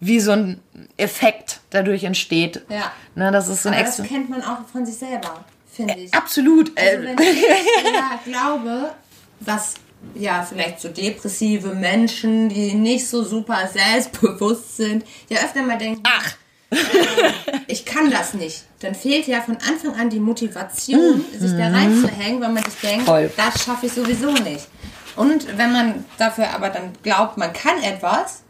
wie 0.00 0.18
so 0.20 0.32
ein 0.32 0.60
Effekt 0.96 1.60
dadurch 1.70 2.04
entsteht. 2.04 2.62
Ja. 2.68 2.90
Ne, 3.14 3.30
das 3.30 3.48
ist 3.48 3.62
so 3.62 3.68
ein 3.68 3.74
Aber 3.74 3.84
das 3.84 4.02
kennt 4.02 4.30
man 4.30 4.42
auch 4.42 4.66
von 4.72 4.84
sich 4.86 4.96
selber, 4.96 5.44
finde 5.72 5.94
ich. 5.94 6.12
Absolut. 6.14 6.72
Also 6.78 6.90
äh, 6.98 7.02
wenn 7.16 7.18
ich 7.18 7.42
ja, 7.42 8.20
glaube, 8.24 8.90
was 9.44 9.74
ja 10.14 10.46
vielleicht 10.48 10.80
so 10.80 10.88
depressive 10.88 11.74
Menschen, 11.74 12.48
die 12.48 12.74
nicht 12.74 13.06
so 13.06 13.22
super 13.22 13.68
selbstbewusst 13.72 14.76
sind, 14.76 15.04
ja 15.28 15.38
öfter 15.38 15.62
mal 15.62 15.78
denken, 15.78 16.02
Ach. 16.04 16.34
ich 17.66 17.84
kann 17.84 18.10
das 18.10 18.34
nicht. 18.34 18.64
Dann 18.80 18.94
fehlt 18.94 19.26
ja 19.26 19.42
von 19.42 19.56
Anfang 19.56 19.94
an 19.94 20.10
die 20.10 20.20
Motivation, 20.20 21.24
sich 21.38 21.52
da 21.52 21.68
reinzuhängen, 21.68 22.40
weil 22.40 22.52
man 22.52 22.64
sich 22.64 22.80
denkt, 22.80 23.04
Voll. 23.04 23.30
das 23.36 23.62
schaffe 23.62 23.86
ich 23.86 23.92
sowieso 23.92 24.32
nicht. 24.32 24.66
Und 25.14 25.58
wenn 25.58 25.72
man 25.72 26.04
dafür 26.18 26.50
aber 26.50 26.70
dann 26.70 26.92
glaubt, 27.02 27.36
man 27.36 27.52
kann 27.52 27.82
etwas, 27.82 28.41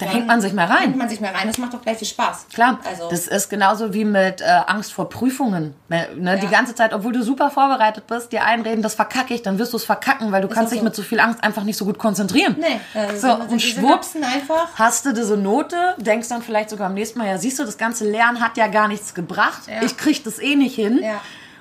da 0.00 0.06
hängt 0.06 0.26
man 0.26 0.40
sich 0.40 0.52
mal 0.52 0.66
rein. 0.66 0.78
hängt 0.82 0.96
man 0.96 1.08
sich 1.08 1.20
mehr 1.20 1.34
rein. 1.34 1.46
Das 1.46 1.58
macht 1.58 1.74
doch 1.74 1.82
gleich 1.82 1.98
viel 1.98 2.08
Spaß. 2.08 2.46
Klar, 2.52 2.78
Also, 2.88 3.08
das 3.10 3.26
ist 3.26 3.48
genauso 3.50 3.92
wie 3.94 4.04
mit 4.04 4.40
äh, 4.40 4.44
Angst 4.66 4.92
vor 4.92 5.08
Prüfungen. 5.08 5.74
Ne, 5.88 6.08
ne, 6.16 6.38
Die 6.38 6.48
ganze 6.48 6.74
Zeit, 6.74 6.92
obwohl 6.92 7.12
du 7.12 7.22
super 7.22 7.50
vorbereitet 7.50 8.06
bist, 8.06 8.32
dir 8.32 8.44
einreden, 8.44 8.82
das 8.82 8.94
verkacke 8.94 9.34
ich, 9.34 9.42
dann 9.42 9.58
wirst 9.58 9.72
du 9.72 9.76
es 9.76 9.84
verkacken, 9.84 10.32
weil 10.32 10.42
du 10.42 10.48
kannst 10.48 10.68
auch 10.68 10.70
dich 10.70 10.78
so. 10.80 10.84
mit 10.84 10.94
so 10.94 11.02
viel 11.02 11.20
Angst 11.20 11.42
einfach 11.44 11.62
nicht 11.64 11.76
so 11.76 11.84
gut 11.84 11.98
konzentrieren. 11.98 12.56
nee, 12.58 12.80
also 12.94 13.28
So, 13.28 13.34
und 13.34 13.60
schwupps, 13.60 14.14
einfach. 14.16 14.68
hast 14.74 15.06
du 15.06 15.12
diese 15.12 15.36
Note, 15.36 15.76
denkst 15.98 16.28
dann 16.28 16.42
vielleicht 16.42 16.70
sogar 16.70 16.86
am 16.86 16.94
nächsten 16.94 17.18
Mal, 17.18 17.28
ja, 17.28 17.38
siehst 17.38 17.58
du, 17.58 17.64
das 17.64 17.78
ganze 17.78 18.08
Lernen 18.08 18.40
hat 18.40 18.56
ja 18.56 18.66
gar 18.68 18.88
nichts 18.88 19.14
gebracht. 19.14 19.62
Ja. 19.66 19.82
Ich 19.82 19.96
krieg 19.96 20.22
das 20.24 20.38
eh 20.38 20.56
nicht 20.56 20.74
hin. 20.74 21.00
Ja. 21.02 21.20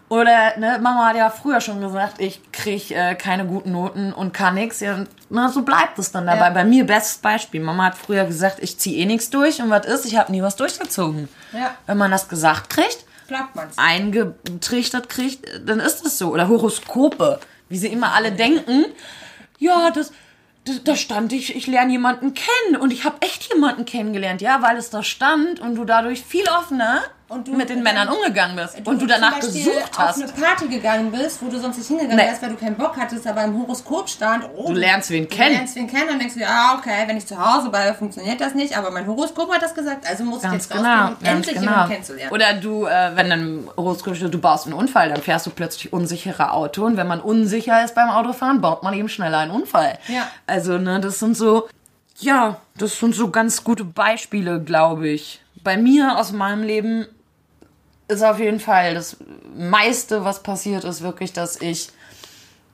Oder 0.10 0.58
ne, 0.58 0.80
Mama 0.82 1.06
hat 1.06 1.16
ja 1.16 1.30
früher 1.30 1.62
schon 1.62 1.80
gesagt, 1.82 2.20
ich 2.20 2.52
krieg 2.52 2.90
äh, 2.90 3.14
keine 3.14 3.46
guten 3.46 3.72
Noten 3.72 4.12
und 4.12 4.34
kann 4.34 4.56
nichts. 4.56 4.80
Ja, 4.80 5.06
na, 5.30 5.50
so 5.50 5.62
bleibt 5.62 6.00
es 6.00 6.12
dann 6.12 6.26
dabei. 6.26 6.48
Ja. 6.48 6.50
Bei 6.50 6.64
mir 6.64 6.84
bestes 6.84 7.20
Beispiel. 7.20 7.62
Mama 7.62 7.86
hat 7.86 7.96
früher 7.96 8.26
gesagt, 8.26 8.58
ich 8.60 8.80
ziehe 8.80 8.98
eh 8.98 9.06
nichts 9.06 9.30
durch 9.30 9.62
und 9.62 9.70
was 9.70 9.86
ist, 9.86 10.06
ich 10.06 10.18
habe 10.18 10.32
nie 10.32 10.42
was 10.42 10.56
durchgezogen. 10.56 11.30
Ja. 11.54 11.76
Wenn 11.86 11.98
man 11.98 12.10
das 12.10 12.28
gesagt 12.28 12.72
kriegt, 12.72 13.06
Glaubt 13.28 13.56
man's. 13.56 13.78
eingetrichtert 13.78 15.10
kriegt, 15.10 15.46
dann 15.68 15.80
ist 15.80 16.04
es 16.04 16.18
so. 16.18 16.34
Oder 16.34 16.48
Horoskope, 16.48 17.40
wie 17.70 17.78
sie 17.78 17.90
immer 17.90 18.14
alle 18.14 18.32
denken. 18.32 18.86
Ja, 19.60 19.92
das, 19.92 20.12
das 20.66 20.84
da 20.84 20.96
stand 20.96 21.34
ich, 21.34 21.56
ich 21.56 21.68
lerne 21.68 21.92
jemanden 21.92 22.34
kennen 22.34 22.82
und 22.82 22.92
ich 22.92 23.06
habe 23.06 23.18
echt 23.22 23.54
jemanden 23.54 23.86
kennengelernt, 23.86 24.42
ja, 24.42 24.64
weil 24.64 24.78
es 24.78 24.90
da 24.90 25.04
stand 25.04 25.60
und 25.60 25.76
du 25.76 25.86
dadurch 25.86 26.24
viel 26.24 26.50
offener 26.50 27.04
Und 27.30 27.48
du- 27.48 27.54
mit 27.54 27.70
den 27.70 27.84
Männern 27.84 28.10
umgegangen 28.10 28.56
bist 28.56 28.86
und 28.88 29.00
du 29.02 29.06
danach 29.06 29.40
gesucht 29.40 29.92
hast. 29.98 30.18
auf 30.18 30.24
eine 30.24 30.32
Party 30.34 30.68
gegangen 30.68 31.12
bist, 31.12 31.42
wo 31.44 31.48
du 31.50 31.60
sonst 31.60 31.78
nicht 31.78 31.88
hingegangen 31.88 32.18
Nee. 32.18 32.24
wärst, 32.24 32.42
weil 32.42 32.50
du 32.50 32.56
keinen 32.56 32.76
Bock 32.76 32.98
hattest, 32.98 33.28
aber 33.28 33.44
im 33.44 33.56
Horoskop 33.62 34.10
stand, 34.10 34.50
oh, 34.56 34.68
Du 34.70 34.74
lernst 34.74 35.12
wen 35.12 35.24
du 35.30 35.36
kennen. 35.36 35.56
lernst 35.56 35.76
wen 35.76 35.88
kennen 35.88 36.10
und 36.10 36.20
denkst 36.20 36.34
du, 36.34 36.40
ja, 36.42 36.76
okay, 36.78 37.04
wenn 37.06 37.18
ich 37.18 37.28
zu 37.28 37.38
Hause 37.38 37.70
bleibe, 37.70 37.96
funktioniert 37.96 38.42
das 38.42 38.56
nicht, 38.56 38.76
aber 38.78 38.90
mein 38.92 39.06
Horoskop 39.06 39.54
hat 39.54 39.62
das 39.62 39.76
gesagt, 39.76 40.08
also 40.10 40.24
muss 40.24 40.38
ich 40.38 40.50
Ganz 40.50 40.68
jetzt 40.68 40.72
genau, 40.76 40.90
rausgehen, 40.90 41.18
um 41.22 41.26
endlich 41.28 41.56
genau. 41.56 41.72
jemanden 41.72 41.92
kennenzulernen. 41.92 42.32
Oder 42.34 42.54
du, 42.56 42.86
äh, 42.86 43.12
wenn 43.16 43.30
dann 43.30 43.70
Horoskop 43.78 44.16
steht, 44.16 44.34
du 44.34 44.40
baust 44.40 44.66
einen 44.66 44.74
Unfall, 44.74 45.10
dann 45.10 45.22
fährst 45.22 45.46
du 45.46 45.52
plötzlich 45.52 45.94
unsichere 45.94 46.52
Auto 46.52 46.84
und 46.86 46.98
wenn 46.98 47.08
man 47.08 47.22
unsicher 47.22 47.84
ist 47.86 47.94
beim 47.94 48.10
Autofahren, 48.10 48.60
baut 48.62 48.82
man 48.82 48.94
eben 48.96 49.08
schneller 49.08 49.38
einen 49.38 49.52
Unfall. 49.52 50.00
Ja. 50.08 50.28
Also, 50.48 50.80
ne, 50.80 51.00
das 51.00 51.20
sind 51.20 51.38
so, 51.38 51.70
ja, 52.18 52.58
das 52.78 53.00
sind 53.00 53.14
so 53.14 53.30
ganz 53.30 53.64
gute 53.64 53.84
Beispiele, 53.86 54.60
glaube 54.62 55.10
ich. 55.10 55.42
Bei 55.64 55.78
mir 55.78 56.18
aus 56.18 56.32
meinem 56.32 56.64
Leben 56.64 57.06
ist 58.10 58.24
auf 58.24 58.40
jeden 58.40 58.60
Fall 58.60 58.96
das 58.96 59.18
meiste, 59.56 60.26
was 60.26 60.44
passiert 60.44 60.84
ist, 60.84 61.02
wirklich, 61.02 61.32
dass 61.32 61.62
ich 61.62 61.90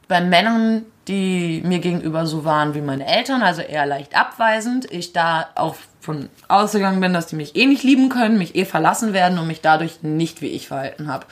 bei 0.07 0.21
Männern, 0.21 0.85
die 1.07 1.61
mir 1.65 1.79
gegenüber 1.79 2.25
so 2.25 2.45
waren 2.45 2.73
wie 2.73 2.81
meine 2.81 3.05
Eltern, 3.05 3.41
also 3.41 3.61
eher 3.61 3.85
leicht 3.85 4.17
abweisend, 4.17 4.91
ich 4.91 5.13
da 5.13 5.47
auch 5.55 5.75
von 5.99 6.29
ausgegangen 6.47 7.01
bin, 7.01 7.13
dass 7.13 7.27
die 7.27 7.35
mich 7.35 7.55
eh 7.55 7.65
nicht 7.65 7.83
lieben 7.83 8.09
können, 8.09 8.37
mich 8.37 8.55
eh 8.55 8.65
verlassen 8.65 9.13
werden 9.13 9.37
und 9.37 9.47
mich 9.47 9.61
dadurch 9.61 10.03
nicht 10.03 10.41
wie 10.41 10.47
ich 10.47 10.67
verhalten 10.67 11.07
habe. 11.07 11.25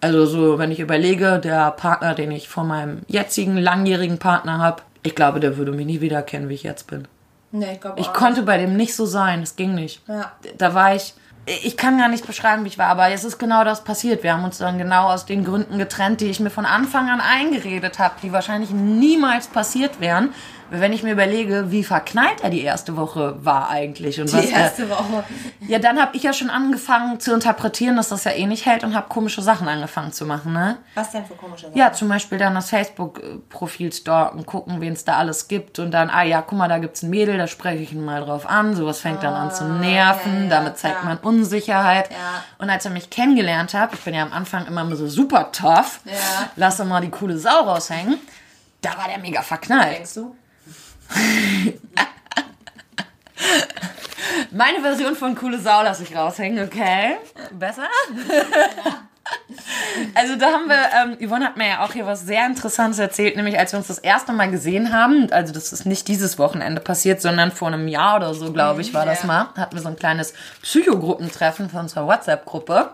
Also 0.00 0.26
so, 0.26 0.58
wenn 0.58 0.70
ich 0.70 0.80
überlege, 0.80 1.38
der 1.38 1.70
Partner, 1.72 2.14
den 2.14 2.30
ich 2.30 2.48
von 2.48 2.66
meinem 2.68 3.02
jetzigen 3.06 3.56
langjährigen 3.56 4.18
Partner 4.18 4.58
habe, 4.58 4.82
ich 5.02 5.14
glaube, 5.14 5.40
der 5.40 5.56
würde 5.56 5.72
mich 5.72 5.86
nie 5.86 6.00
wieder 6.00 6.22
kennen, 6.22 6.48
wie 6.48 6.54
ich 6.54 6.62
jetzt 6.62 6.86
bin. 6.86 7.08
Nee, 7.52 7.72
ich 7.74 7.80
glaube 7.80 8.00
Ich 8.00 8.12
konnte 8.12 8.42
bei 8.42 8.58
dem 8.58 8.76
nicht 8.76 8.94
so 8.94 9.06
sein, 9.06 9.42
es 9.42 9.56
ging 9.56 9.74
nicht. 9.74 10.02
Ja. 10.06 10.32
Da 10.56 10.74
war 10.74 10.94
ich, 10.94 11.14
ich 11.62 11.76
kann 11.76 11.98
gar 11.98 12.08
nicht 12.08 12.26
beschreiben, 12.26 12.64
wie 12.64 12.68
ich 12.68 12.78
war, 12.78 12.86
aber 12.86 13.08
es 13.08 13.24
ist 13.24 13.38
genau 13.38 13.64
das 13.64 13.82
passiert. 13.82 14.22
Wir 14.22 14.32
haben 14.32 14.44
uns 14.44 14.58
dann 14.58 14.78
genau 14.78 15.08
aus 15.08 15.26
den 15.26 15.44
Gründen 15.44 15.78
getrennt, 15.78 16.20
die 16.20 16.26
ich 16.26 16.40
mir 16.40 16.50
von 16.50 16.66
Anfang 16.66 17.08
an 17.08 17.20
eingeredet 17.20 17.98
habe, 17.98 18.14
die 18.22 18.32
wahrscheinlich 18.32 18.70
niemals 18.70 19.48
passiert 19.48 20.00
wären, 20.00 20.32
wenn 20.70 20.92
ich 20.92 21.02
mir 21.02 21.12
überlege, 21.12 21.70
wie 21.70 21.84
verknallt 21.84 22.42
er 22.42 22.50
die 22.50 22.62
erste 22.62 22.96
Woche 22.96 23.36
war 23.44 23.68
eigentlich 23.70 24.20
und 24.20 24.32
was 24.32 24.42
Die 24.46 24.52
er, 24.52 24.60
erste 24.60 24.88
Woche. 24.88 25.24
ja, 25.66 25.78
dann 25.78 26.00
habe 26.00 26.16
ich 26.16 26.22
ja 26.22 26.32
schon 26.32 26.50
angefangen 26.50 27.18
zu 27.20 27.32
interpretieren, 27.34 27.96
dass 27.96 28.08
das 28.08 28.24
ja 28.24 28.30
eh 28.32 28.46
nicht 28.46 28.66
hält 28.66 28.84
und 28.84 28.94
habe 28.94 29.08
komische 29.08 29.42
Sachen 29.42 29.68
angefangen 29.68 30.12
zu 30.12 30.26
machen, 30.26 30.52
ne? 30.52 30.78
Was 30.94 31.10
denn 31.12 31.24
für 31.26 31.34
komische 31.34 31.66
Sachen? 31.66 31.76
Ja, 31.78 31.92
zum 31.92 32.08
Beispiel 32.08 32.38
dann 32.38 32.54
das 32.54 32.70
Facebook-Profil 32.70 33.92
stalken, 33.92 34.46
gucken, 34.46 34.80
wen 34.80 34.92
es 34.92 35.04
da 35.04 35.16
alles 35.16 35.48
gibt 35.48 35.78
und 35.78 35.90
dann, 35.90 36.10
ah 36.10 36.22
ja, 36.22 36.42
guck 36.42 36.58
mal, 36.58 36.68
da 36.68 36.78
gibt's 36.78 37.02
ein 37.02 37.10
Mädel, 37.10 37.38
da 37.38 37.46
spreche 37.46 37.82
ich 37.82 37.92
ihn 37.92 38.04
mal 38.04 38.20
drauf 38.22 38.48
an. 38.48 38.74
Sowas 38.76 39.00
fängt 39.00 39.22
dann 39.22 39.34
an 39.34 39.52
zu 39.52 39.64
nerven, 39.64 40.32
Ah, 40.32 40.34
ja, 40.36 40.42
ja, 40.44 40.48
damit 40.48 40.78
zeigt 40.78 41.00
klar. 41.00 41.14
man 41.14 41.18
Unsicherheit. 41.18 42.10
Ja. 42.10 42.16
Und 42.58 42.70
als 42.70 42.84
er 42.84 42.90
mich 42.90 43.10
kennengelernt 43.10 43.74
hat, 43.74 43.92
ich 43.92 44.00
bin 44.00 44.14
ja 44.14 44.22
am 44.22 44.32
Anfang 44.32 44.66
immer 44.66 44.84
so 44.96 45.08
super 45.08 45.50
tough, 45.52 46.00
Ja. 46.04 46.12
lasse 46.56 46.84
mal 46.84 47.00
die 47.00 47.10
coole 47.10 47.38
Sau 47.38 47.62
raushängen, 47.64 48.18
da 48.82 48.90
war 48.96 49.08
der 49.08 49.18
mega 49.18 49.42
verknallt. 49.42 49.96
Denkst 49.96 50.14
du? 50.14 50.34
Meine 54.52 54.80
Version 54.80 55.14
von 55.16 55.34
coole 55.34 55.58
Sau 55.58 55.82
lasse 55.82 56.02
ich 56.02 56.14
raushängen, 56.16 56.64
okay? 56.66 57.16
Besser? 57.52 57.84
Also 60.14 60.34
da 60.36 60.46
haben 60.46 60.66
wir, 60.66 60.76
ähm, 61.20 61.28
Yvonne 61.28 61.44
hat 61.44 61.56
mir 61.56 61.68
ja 61.68 61.84
auch 61.84 61.92
hier 61.92 62.04
was 62.06 62.22
sehr 62.22 62.44
Interessantes 62.46 62.98
erzählt, 62.98 63.36
nämlich 63.36 63.58
als 63.58 63.72
wir 63.72 63.78
uns 63.78 63.86
das 63.86 63.98
erste 63.98 64.32
Mal 64.32 64.50
gesehen 64.50 64.92
haben, 64.92 65.30
also 65.30 65.52
das 65.52 65.72
ist 65.72 65.86
nicht 65.86 66.08
dieses 66.08 66.38
Wochenende 66.38 66.80
passiert, 66.80 67.22
sondern 67.22 67.52
vor 67.52 67.68
einem 67.68 67.86
Jahr 67.86 68.16
oder 68.16 68.34
so, 68.34 68.52
glaube 68.52 68.80
ich, 68.80 68.92
war 68.92 69.06
das 69.06 69.20
Ja. 69.20 69.26
mal, 69.26 69.48
hatten 69.56 69.76
wir 69.76 69.82
so 69.82 69.88
ein 69.88 69.96
kleines 69.96 70.34
Psychogruppentreffen 70.62 71.70
von 71.70 71.80
unserer 71.80 72.06
WhatsApp-Gruppe. 72.06 72.90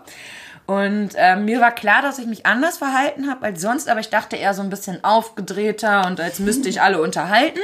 Und 0.67 1.11
ähm, 1.15 1.45
mir 1.45 1.61
war 1.61 1.71
klar, 1.71 2.01
dass 2.01 2.19
ich 2.19 2.27
mich 2.27 2.45
anders 2.45 2.77
verhalten 2.77 3.29
habe 3.29 3.45
als 3.45 3.61
sonst, 3.61 3.89
aber 3.89 4.01
ich 4.01 4.09
dachte 4.09 4.35
eher 4.35 4.53
so 4.53 4.61
ein 4.61 4.69
bisschen 4.69 5.01
aufgedrehter 5.01 6.05
und 6.05 6.19
als 6.19 6.39
müsste 6.39 6.67
ich 6.67 6.81
alle 6.81 7.01
unterhalten. 7.01 7.61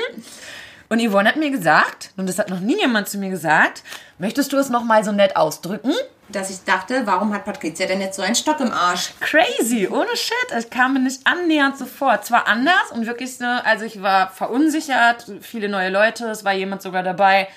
Und 0.87 1.01
Yvonne 1.01 1.27
hat 1.27 1.35
mir 1.35 1.51
gesagt, 1.51 2.11
und 2.15 2.29
das 2.29 2.39
hat 2.39 2.49
noch 2.49 2.61
nie 2.61 2.79
jemand 2.79 3.09
zu 3.09 3.17
mir 3.17 3.29
gesagt, 3.29 3.83
möchtest 4.19 4.53
du 4.53 4.57
es 4.57 4.69
nochmal 4.69 5.03
so 5.03 5.11
nett 5.11 5.35
ausdrücken? 5.35 5.91
Dass 6.29 6.49
ich 6.49 6.63
dachte, 6.63 7.01
warum 7.05 7.33
hat 7.33 7.43
Patricia 7.43 7.85
denn 7.87 7.99
jetzt 7.99 8.15
so 8.15 8.21
einen 8.21 8.35
Stock 8.35 8.61
im 8.61 8.71
Arsch? 8.71 9.11
Crazy, 9.19 9.87
ohne 9.91 10.15
Shit. 10.15 10.51
Es 10.51 10.69
kam 10.69 10.93
mir 10.93 10.99
nicht 10.99 11.27
annähernd 11.27 11.77
so 11.77 11.85
vor. 11.85 12.21
Zwar 12.21 12.47
anders 12.47 12.91
und 12.91 13.05
wirklich 13.05 13.37
so, 13.37 13.43
also 13.43 13.83
ich 13.83 14.01
war 14.01 14.29
verunsichert, 14.29 15.25
viele 15.41 15.67
neue 15.67 15.89
Leute, 15.89 16.27
es 16.27 16.45
war 16.45 16.53
jemand 16.53 16.81
sogar 16.81 17.03
dabei, 17.03 17.49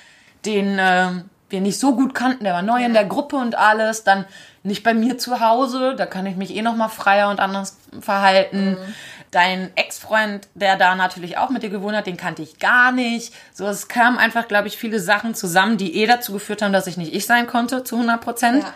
den 0.45 0.79
äh, 0.79 1.11
wir 1.49 1.61
nicht 1.61 1.79
so 1.79 1.95
gut 1.95 2.15
kannten, 2.15 2.45
der 2.45 2.55
war 2.55 2.63
neu 2.63 2.85
in 2.85 2.93
der 2.93 3.05
Gruppe 3.05 3.37
und 3.37 3.55
alles, 3.55 4.03
dann 4.03 4.25
nicht 4.67 4.83
bei 4.83 4.95
mir 4.95 5.19
zu 5.19 5.41
Hause, 5.41 5.95
da 5.97 6.07
kann 6.07 6.27
ich 6.27 6.37
mich 6.37 6.55
eh 6.55 6.63
nochmal 6.63 6.89
freier 6.89 7.31
und 7.31 7.41
anders 7.41 7.77
verhalten. 8.01 8.77
Dein 9.31 9.71
Ex-Freund, 9.77 10.49
der 10.55 10.77
da 10.77 10.95
natürlich 10.95 11.39
auch 11.39 11.51
mit 11.51 11.63
dir 11.63 11.71
gewohnt 11.71 11.97
hat, 11.97 12.07
den 12.07 12.17
kannte 12.17 12.43
ich 12.43 12.59
gar 12.59 12.93
nicht. 12.93 13.35
So, 13.53 13.67
es 13.67 13.89
kamen 13.89 14.19
einfach, 14.19 14.49
glaube 14.49 14.69
ich, 14.69 14.77
viele 14.77 15.01
Sachen 15.01 15.35
zusammen, 15.35 15.77
die 15.79 15.97
eh 15.97 16.07
dazu 16.07 16.33
geführt 16.33 16.63
haben, 16.63 16.73
dass 16.73 16.87
ich 16.87 16.97
nicht 16.97 17.15
ich 17.15 17.27
sein 17.27 17.47
konnte, 17.47 17.85
zu 17.85 17.97
100 17.97 18.21
Prozent. 18.21 18.63
Ja. 18.63 18.73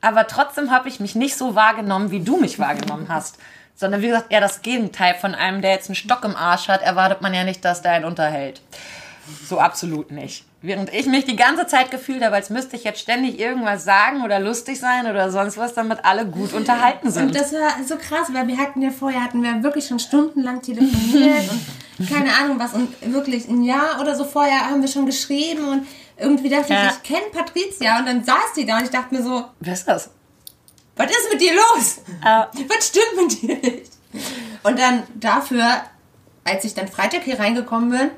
Aber 0.00 0.26
trotzdem 0.26 0.70
habe 0.70 0.88
ich 0.88 1.00
mich 1.00 1.14
nicht 1.14 1.36
so 1.36 1.54
wahrgenommen, 1.54 2.10
wie 2.10 2.20
du 2.20 2.36
mich 2.36 2.58
wahrgenommen 2.58 3.06
hast. 3.08 3.38
Sondern 3.74 4.02
wie 4.02 4.08
gesagt, 4.08 4.30
eher 4.30 4.40
das 4.40 4.62
Gegenteil. 4.62 5.14
Von 5.14 5.34
einem, 5.34 5.62
der 5.62 5.72
jetzt 5.72 5.88
einen 5.88 5.96
Stock 5.96 6.24
im 6.24 6.36
Arsch 6.36 6.68
hat, 6.68 6.82
erwartet 6.82 7.22
man 7.22 7.34
ja 7.34 7.42
nicht, 7.42 7.64
dass 7.64 7.82
der 7.82 7.92
einen 7.92 8.04
unterhält. 8.04 8.60
So 9.48 9.58
absolut 9.58 10.10
nicht. 10.10 10.44
Während 10.66 10.92
ich 10.94 11.04
mich 11.06 11.26
die 11.26 11.36
ganze 11.36 11.66
Zeit 11.66 11.90
gefühlt 11.90 12.22
habe, 12.24 12.34
als 12.36 12.48
müsste 12.48 12.76
ich 12.76 12.84
jetzt 12.84 12.98
ständig 13.00 13.38
irgendwas 13.38 13.84
sagen 13.84 14.22
oder 14.24 14.40
lustig 14.40 14.80
sein 14.80 15.06
oder 15.06 15.30
sonst 15.30 15.58
was, 15.58 15.74
damit 15.74 16.04
alle 16.06 16.24
gut 16.26 16.54
unterhalten 16.54 17.08
Und 17.08 17.12
sind. 17.12 17.34
das 17.34 17.52
war 17.52 17.70
so 17.86 17.96
krass, 17.96 18.28
weil 18.32 18.46
wir 18.48 18.56
hatten 18.56 18.80
ja 18.80 18.90
vorher, 18.90 19.22
hatten 19.22 19.42
wir 19.42 19.62
wirklich 19.62 19.86
schon 19.86 19.98
stundenlang 19.98 20.62
telefoniert 20.62 21.50
und 21.98 22.08
keine 22.10 22.30
Ahnung 22.34 22.58
was. 22.58 22.72
Und 22.72 22.88
wirklich 23.12 23.46
ein 23.48 23.62
Jahr 23.62 24.00
oder 24.00 24.14
so 24.16 24.24
vorher 24.24 24.70
haben 24.70 24.80
wir 24.80 24.88
schon 24.88 25.04
geschrieben 25.04 25.68
und 25.68 25.86
irgendwie 26.16 26.48
dachte 26.48 26.72
Ja. 26.72 26.86
ich, 26.86 26.92
ich 26.96 27.02
kenne 27.02 27.26
Patricia. 27.30 27.98
Und 27.98 28.06
dann 28.06 28.24
saß 28.24 28.54
die 28.56 28.64
da 28.64 28.78
und 28.78 28.84
ich 28.84 28.90
dachte 28.90 29.14
mir 29.14 29.22
so, 29.22 29.44
Wer 29.60 29.74
ist 29.74 29.84
das? 29.86 30.08
was 30.96 31.10
ist 31.10 31.28
mit 31.30 31.40
dir 31.42 31.52
los? 31.54 31.98
Äh, 32.24 32.44
Was 32.68 32.86
stimmt 32.88 33.16
mit 33.28 33.42
dir 33.42 33.56
nicht? 33.56 33.90
Und 34.62 34.78
dann 34.78 35.02
dafür, 35.16 35.82
als 36.44 36.64
ich 36.64 36.74
dann 36.74 36.88
Freitag 36.88 37.22
hier 37.22 37.38
reingekommen 37.38 37.90
bin, 37.90 38.10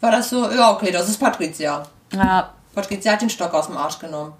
war 0.00 0.10
das 0.10 0.30
so, 0.30 0.50
ja 0.50 0.72
okay, 0.72 0.90
das 0.90 1.08
ist 1.08 1.18
Patricia. 1.18 1.84
ja, 2.12 2.52
Patricia 2.74 3.12
hat 3.12 3.22
den 3.22 3.30
Stock 3.30 3.54
aus 3.54 3.66
dem 3.66 3.76
Arsch 3.76 3.98
genommen. 3.98 4.32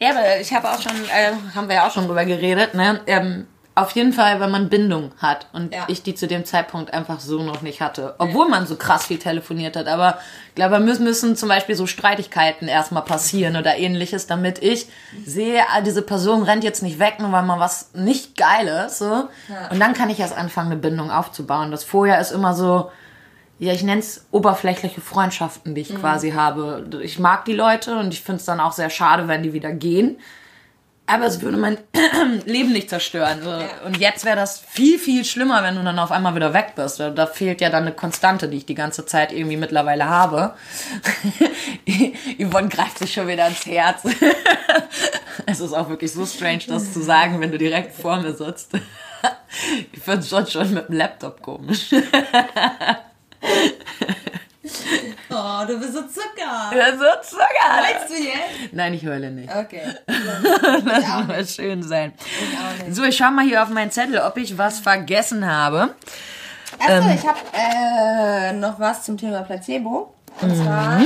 Ja, 0.00 0.10
aber 0.10 0.40
ich 0.40 0.52
habe 0.52 0.70
auch 0.70 0.80
schon, 0.80 0.92
äh, 0.92 1.32
haben 1.54 1.68
wir 1.68 1.76
ja 1.76 1.86
auch 1.86 1.92
schon 1.92 2.06
drüber 2.06 2.24
geredet, 2.24 2.74
ne? 2.74 3.00
Ähm, 3.06 3.46
auf 3.82 3.92
jeden 3.92 4.12
Fall, 4.12 4.40
wenn 4.40 4.50
man 4.50 4.68
Bindung 4.68 5.12
hat 5.18 5.46
und 5.52 5.74
Ja. 5.74 5.84
ich 5.88 6.02
die 6.02 6.14
zu 6.14 6.26
dem 6.26 6.44
Zeitpunkt 6.44 6.92
einfach 6.92 7.20
so 7.20 7.42
noch 7.42 7.62
nicht 7.62 7.80
hatte. 7.80 8.14
Obwohl 8.18 8.48
man 8.48 8.66
so 8.66 8.76
krass 8.76 9.06
viel 9.06 9.18
telefoniert 9.18 9.76
hat. 9.76 9.86
Aber 9.86 10.18
ich 10.48 10.54
glaube, 10.54 10.80
müssen, 10.80 11.04
müssen 11.04 11.36
zum 11.36 11.48
Beispiel 11.48 11.74
so 11.74 11.86
Streitigkeiten 11.86 12.68
erstmal 12.68 13.04
passieren 13.04 13.56
oder 13.56 13.76
ähnliches, 13.76 14.26
damit 14.26 14.62
ich 14.62 14.86
sehe, 15.24 15.62
ah, 15.72 15.80
diese 15.80 16.02
Person 16.02 16.42
rennt 16.42 16.64
jetzt 16.64 16.82
nicht 16.82 16.98
weg, 16.98 17.16
nur 17.18 17.32
weil 17.32 17.42
mal 17.42 17.60
was 17.60 17.90
nicht 17.94 18.36
Geiles. 18.36 18.98
So. 18.98 19.28
Und 19.70 19.80
dann 19.80 19.94
kann 19.94 20.10
ich 20.10 20.20
erst 20.20 20.36
anfangen, 20.36 20.72
eine 20.72 20.80
Bindung 20.80 21.10
aufzubauen. 21.10 21.70
Das 21.70 21.84
vorher 21.84 22.20
ist 22.20 22.32
immer 22.32 22.54
so, 22.54 22.90
ja, 23.60 23.72
ich 23.72 23.82
nenne 23.82 24.00
es 24.00 24.26
oberflächliche 24.30 25.00
Freundschaften, 25.00 25.74
die 25.74 25.80
ich 25.80 25.94
quasi 25.96 26.30
habe. 26.30 26.86
Ich 27.02 27.18
mag 27.18 27.44
die 27.44 27.54
Leute 27.54 27.98
und 27.98 28.12
ich 28.14 28.22
finde 28.22 28.38
es 28.38 28.44
dann 28.44 28.60
auch 28.60 28.72
sehr 28.72 28.90
schade, 28.90 29.26
wenn 29.26 29.42
die 29.42 29.52
wieder 29.52 29.72
gehen. 29.72 30.18
Aber 31.10 31.24
es 31.24 31.40
würde 31.40 31.56
mein 31.56 31.78
Leben 32.44 32.70
nicht 32.72 32.90
zerstören. 32.90 33.42
So. 33.42 33.50
Und 33.86 33.96
jetzt 33.96 34.26
wäre 34.26 34.36
das 34.36 34.60
viel, 34.60 34.98
viel 34.98 35.24
schlimmer, 35.24 35.62
wenn 35.62 35.74
du 35.74 35.82
dann 35.82 35.98
auf 35.98 36.10
einmal 36.12 36.34
wieder 36.34 36.52
weg 36.52 36.74
bist. 36.76 37.00
Da- 37.00 37.26
fehlt 37.26 37.62
ja 37.62 37.70
dann 37.70 37.84
eine 37.84 37.92
Konstante, 37.92 38.46
die 38.48 38.58
ich 38.58 38.66
die 38.66 38.74
ganze 38.74 39.06
Zeit 39.06 39.32
irgendwie 39.32 39.56
mittlerweile 39.56 40.04
habe. 40.06 40.54
Yvonne 42.38 42.68
greift 42.68 42.98
sich 42.98 43.12
schon 43.12 43.26
wieder 43.26 43.46
ins 43.48 43.64
Herz. 43.64 44.02
es 45.46 45.60
ist 45.60 45.72
auch 45.72 45.88
wirklich 45.88 46.12
so 46.12 46.26
strange, 46.26 46.64
das 46.68 46.92
zu 46.92 47.02
sagen, 47.02 47.40
wenn 47.40 47.52
du 47.52 47.58
direkt 47.58 47.94
vor 47.94 48.18
mir 48.20 48.34
sitzt. 48.34 48.72
Ich 49.92 50.00
finde 50.00 50.20
es 50.20 50.28
schon, 50.28 50.46
schon 50.46 50.72
mit 50.74 50.88
dem 50.88 50.96
Laptop 50.96 51.42
komisch. 51.42 51.90
Oh, 55.30 55.64
du 55.66 55.78
bist 55.78 55.92
so 55.92 56.02
Zucker. 56.02 56.70
so 56.72 57.36
Zucker. 57.36 57.82
Weißt 57.82 58.10
du 58.10 58.14
jetzt? 58.14 58.72
Nein, 58.72 58.94
ich 58.94 59.06
heule 59.06 59.30
nicht. 59.30 59.54
Okay. 59.54 59.82
Das 60.84 61.26
muss 61.26 61.54
schön 61.54 61.82
sein. 61.82 62.12
So, 62.90 63.04
ich 63.04 63.16
schau 63.16 63.30
mal 63.30 63.44
hier 63.44 63.62
auf 63.62 63.68
meinen 63.68 63.90
Zettel, 63.90 64.20
ob 64.20 64.36
ich 64.36 64.56
was 64.56 64.80
vergessen 64.80 65.46
habe. 65.46 65.94
Achso, 66.78 67.08
ich 67.10 67.26
habe 67.26 67.38
äh, 67.52 68.52
noch 68.52 68.78
was 68.78 69.04
zum 69.04 69.16
Thema 69.16 69.42
Placebo. 69.42 70.14
Und 70.40 70.56
zwar 70.56 71.02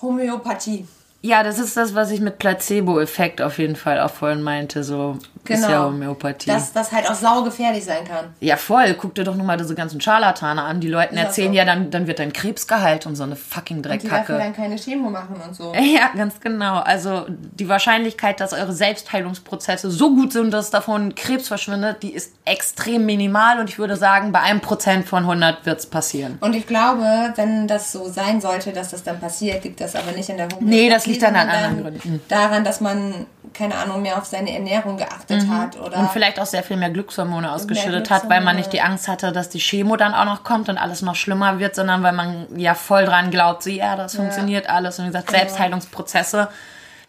Homöopathie. 0.00 0.86
Ja, 1.20 1.42
das 1.42 1.58
ist 1.58 1.76
das, 1.76 1.94
was 1.94 2.10
ich 2.10 2.20
mit 2.20 2.38
Placebo-Effekt 2.38 3.40
auf 3.40 3.58
jeden 3.58 3.76
Fall 3.76 4.00
auch 4.00 4.10
vorhin 4.10 4.42
meinte. 4.42 4.84
So 4.84 5.18
ist 5.50 5.62
Genau. 5.62 5.72
ja 5.72 5.84
Homöopathie. 5.84 6.50
Dass 6.50 6.72
das 6.72 6.92
halt 6.92 7.08
auch 7.08 7.14
saugefährlich 7.14 7.84
sein 7.84 8.04
kann. 8.06 8.26
ja, 8.40 8.56
voll. 8.56 8.94
Guck 8.94 9.14
dir 9.14 9.24
doch 9.24 9.34
nur 9.34 9.44
mal 9.46 9.56
diese 9.56 9.74
ganzen 9.74 10.00
Scharlatane 10.00 10.62
an. 10.62 10.80
Die 10.80 10.88
Leuten 10.88 11.16
Ist 11.16 11.22
erzählen 11.24 11.52
so. 11.52 11.56
ja, 11.58 11.64
dann, 11.64 11.90
dann 11.90 12.06
wird 12.06 12.18
dein 12.18 12.32
Krebs 12.32 12.66
geheilt 12.66 13.06
und 13.06 13.16
so 13.16 13.22
eine 13.24 13.36
fucking 13.36 13.82
Die 13.82 13.88
dafür 13.88 13.98
Dreckkacke. 14.10 14.32
dann 14.38 14.54
keine 14.54 14.76
Chemo 14.76 15.10
machen 15.10 15.36
und 15.46 15.54
so. 15.54 15.72
Ja, 15.94 16.10
ganz 16.16 16.40
genau. 16.40 16.78
Also 16.80 17.26
die 17.28 17.68
Wahrscheinlichkeit, 17.68 18.40
dass 18.40 18.52
eure 18.52 18.72
Selbstheilungsprozesse 18.72 19.90
so 19.90 20.14
gut 20.14 20.32
sind, 20.32 20.50
dass 20.52 20.70
davon 20.70 21.14
Krebs 21.14 21.48
verschwindet, 21.48 22.02
die 22.02 22.12
ist 22.14 22.32
extrem 22.44 23.06
minimal 23.06 23.60
und 23.60 23.68
ich 23.70 23.78
würde 23.78 23.96
sagen, 23.96 24.32
bei 24.32 24.40
einem 24.40 24.60
Prozent 24.60 25.06
von 25.06 25.22
100 25.24 25.64
wird's 25.66 25.86
passieren. 25.86 26.38
Und 26.40 26.54
ich 26.54 26.66
glaube, 26.66 27.32
wenn 27.36 27.68
das 27.68 27.92
so 27.92 28.08
sein 28.08 28.40
sollte, 28.40 28.72
dass 28.72 28.90
das 28.90 29.02
dann 29.02 29.20
passiert, 29.20 29.64
liegt 29.64 29.80
das 29.80 29.94
aber 29.94 30.12
nicht 30.12 30.28
in 30.28 30.36
der 30.36 30.46
Homöopathie. 30.46 30.64
Nee, 30.70 30.90
das 30.90 31.06
liegt 31.06 31.22
dann 31.22 31.36
an 31.36 31.48
anderen 31.48 31.82
Gründen. 31.82 32.20
Daran, 32.28 32.64
dass 32.64 32.80
man, 32.80 33.26
keine 33.52 33.74
Ahnung, 33.76 34.02
mehr 34.02 34.18
auf 34.18 34.24
seine 34.24 34.52
Ernährung 34.52 34.96
geachtet 34.96 35.33
hat 35.48 35.78
oder 35.78 35.98
Und 35.98 36.10
vielleicht 36.10 36.40
auch 36.40 36.46
sehr 36.46 36.62
viel 36.62 36.76
mehr 36.76 36.90
Glückshormone 36.90 37.52
ausgeschüttet 37.52 38.10
hat, 38.10 38.24
weil 38.28 38.40
man 38.40 38.56
Glückshormone. 38.56 38.56
nicht 38.56 38.72
die 38.72 38.80
Angst 38.80 39.08
hatte, 39.08 39.32
dass 39.32 39.48
die 39.48 39.58
Chemo 39.58 39.96
dann 39.96 40.14
auch 40.14 40.24
noch 40.24 40.44
kommt 40.44 40.68
und 40.68 40.78
alles 40.78 41.02
noch 41.02 41.14
schlimmer 41.14 41.58
wird, 41.58 41.74
sondern 41.74 42.02
weil 42.02 42.12
man 42.12 42.46
ja 42.56 42.74
voll 42.74 43.04
dran 43.04 43.30
glaubt, 43.30 43.62
so 43.62 43.70
ja, 43.70 43.96
das 43.96 44.16
funktioniert 44.16 44.68
alles. 44.68 44.98
Und 44.98 45.06
wie 45.06 45.08
gesagt, 45.08 45.30
Selbstheilungsprozesse. 45.30 46.48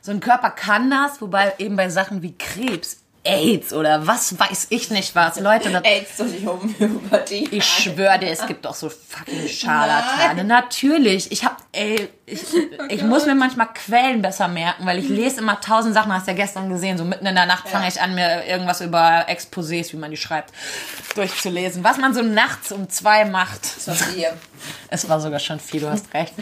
So 0.01 0.11
ein 0.11 0.19
Körper 0.19 0.51
kann 0.51 0.91
das, 0.91 1.19
wobei 1.21 1.53
eben 1.57 1.75
bei 1.75 1.89
Sachen 1.89 2.21
wie 2.21 2.37
Krebs, 2.37 3.04
AIDS 3.25 3.73
oder 3.73 4.07
was 4.07 4.39
weiß 4.39 4.67
ich 4.69 4.91
nicht 4.91 5.15
was, 5.15 5.39
Leute, 5.39 5.71
das 5.71 5.83
AIDS 5.83 6.17
durch 6.17 6.37
die 6.37 6.45
Homöopathie. 6.45 7.47
Ich 7.51 7.65
schwöre 7.65 8.19
dir, 8.19 8.29
es 8.29 8.45
gibt 8.45 8.65
doch 8.65 8.75
so 8.75 8.89
fucking 8.89 9.47
Scharlatane. 9.47 10.43
Natürlich. 10.43 11.31
Ich 11.31 11.43
habe 11.43 11.55
ey, 11.71 12.09
ich, 12.25 12.41
ich 12.89 13.03
muss 13.03 13.25
mir 13.25 13.35
manchmal 13.35 13.67
Quellen 13.73 14.21
besser 14.21 14.47
merken, 14.47 14.85
weil 14.85 14.99
ich 14.99 15.09
lese 15.09 15.41
immer 15.41 15.59
tausend 15.61 15.93
Sachen, 15.93 16.13
hast 16.13 16.27
du 16.27 16.31
ja 16.31 16.37
gestern 16.37 16.69
gesehen, 16.69 16.97
so 16.97 17.03
mitten 17.03 17.25
in 17.25 17.35
der 17.35 17.45
Nacht 17.45 17.67
fange 17.67 17.87
ich 17.87 18.01
an, 18.01 18.15
mir 18.15 18.45
irgendwas 18.45 18.81
über 18.81 19.27
Exposés, 19.27 19.91
wie 19.91 19.97
man 19.97 20.11
die 20.11 20.17
schreibt, 20.17 20.53
durchzulesen. 21.15 21.83
Was 21.83 21.97
man 21.97 22.13
so 22.13 22.21
nachts 22.21 22.71
um 22.71 22.89
zwei 22.89 23.25
macht. 23.25 23.61
Das 23.75 23.87
war 23.87 23.95
viel. 23.95 24.27
Es 24.89 25.07
war 25.09 25.19
sogar 25.19 25.39
schon 25.39 25.59
viel, 25.59 25.81
du 25.81 25.89
hast 25.89 26.13
recht. 26.13 26.33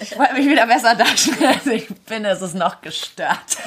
Ich 0.00 0.18
wollte 0.18 0.34
mich 0.34 0.48
wieder 0.48 0.66
besser 0.66 0.94
darstellen, 0.94 1.54
als 1.54 1.66
ich 1.66 1.88
bin. 2.06 2.24
Es 2.24 2.40
ist 2.40 2.54
noch 2.54 2.80
gestört. 2.80 3.58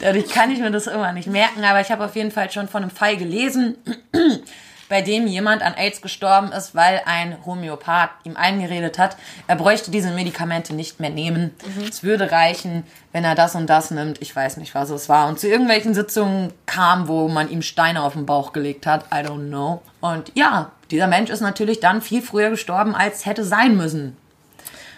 Dadurch 0.00 0.28
kann 0.28 0.50
ich 0.50 0.58
mir 0.58 0.70
das 0.70 0.86
immer 0.86 1.12
nicht 1.12 1.28
merken, 1.28 1.64
aber 1.64 1.80
ich 1.80 1.90
habe 1.90 2.04
auf 2.04 2.16
jeden 2.16 2.30
Fall 2.30 2.50
schon 2.50 2.68
von 2.68 2.82
einem 2.82 2.90
Fall 2.90 3.16
gelesen, 3.16 3.76
bei 4.88 5.02
dem 5.02 5.26
jemand 5.26 5.62
an 5.62 5.74
AIDS 5.74 6.00
gestorben 6.00 6.50
ist, 6.52 6.74
weil 6.74 7.02
ein 7.04 7.36
Homöopath 7.44 8.10
ihm 8.24 8.36
eingeredet 8.36 8.98
hat, 8.98 9.16
er 9.46 9.56
bräuchte 9.56 9.90
diese 9.90 10.10
Medikamente 10.10 10.74
nicht 10.74 10.98
mehr 10.98 11.10
nehmen. 11.10 11.54
Es 11.86 12.02
würde 12.02 12.30
reichen, 12.30 12.84
wenn 13.12 13.24
er 13.24 13.34
das 13.34 13.54
und 13.54 13.66
das 13.66 13.90
nimmt. 13.90 14.22
Ich 14.22 14.34
weiß 14.34 14.56
nicht, 14.56 14.74
was 14.74 14.90
es 14.90 15.08
war. 15.08 15.28
Und 15.28 15.38
zu 15.38 15.46
irgendwelchen 15.48 15.94
Sitzungen 15.94 16.52
kam, 16.66 17.08
wo 17.08 17.28
man 17.28 17.50
ihm 17.50 17.62
Steine 17.62 18.02
auf 18.02 18.14
den 18.14 18.26
Bauch 18.26 18.52
gelegt 18.52 18.86
hat. 18.86 19.04
I 19.12 19.18
don't 19.18 19.48
know. 19.48 19.82
Und 20.00 20.32
ja, 20.34 20.72
dieser 20.90 21.06
Mensch 21.06 21.30
ist 21.30 21.40
natürlich 21.40 21.80
dann 21.80 22.00
viel 22.00 22.22
früher 22.22 22.50
gestorben, 22.50 22.94
als 22.94 23.26
hätte 23.26 23.44
sein 23.44 23.76
müssen. 23.76 24.16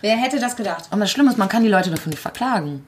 Wer 0.02 0.16
hätte 0.16 0.38
das 0.38 0.56
gedacht? 0.56 0.84
Und 0.90 1.00
das 1.00 1.10
Schlimme 1.10 1.30
ist, 1.30 1.36
man 1.36 1.48
kann 1.48 1.62
die 1.62 1.68
Leute 1.68 1.90
dafür 1.90 2.10
nicht 2.10 2.22
verklagen. 2.22 2.86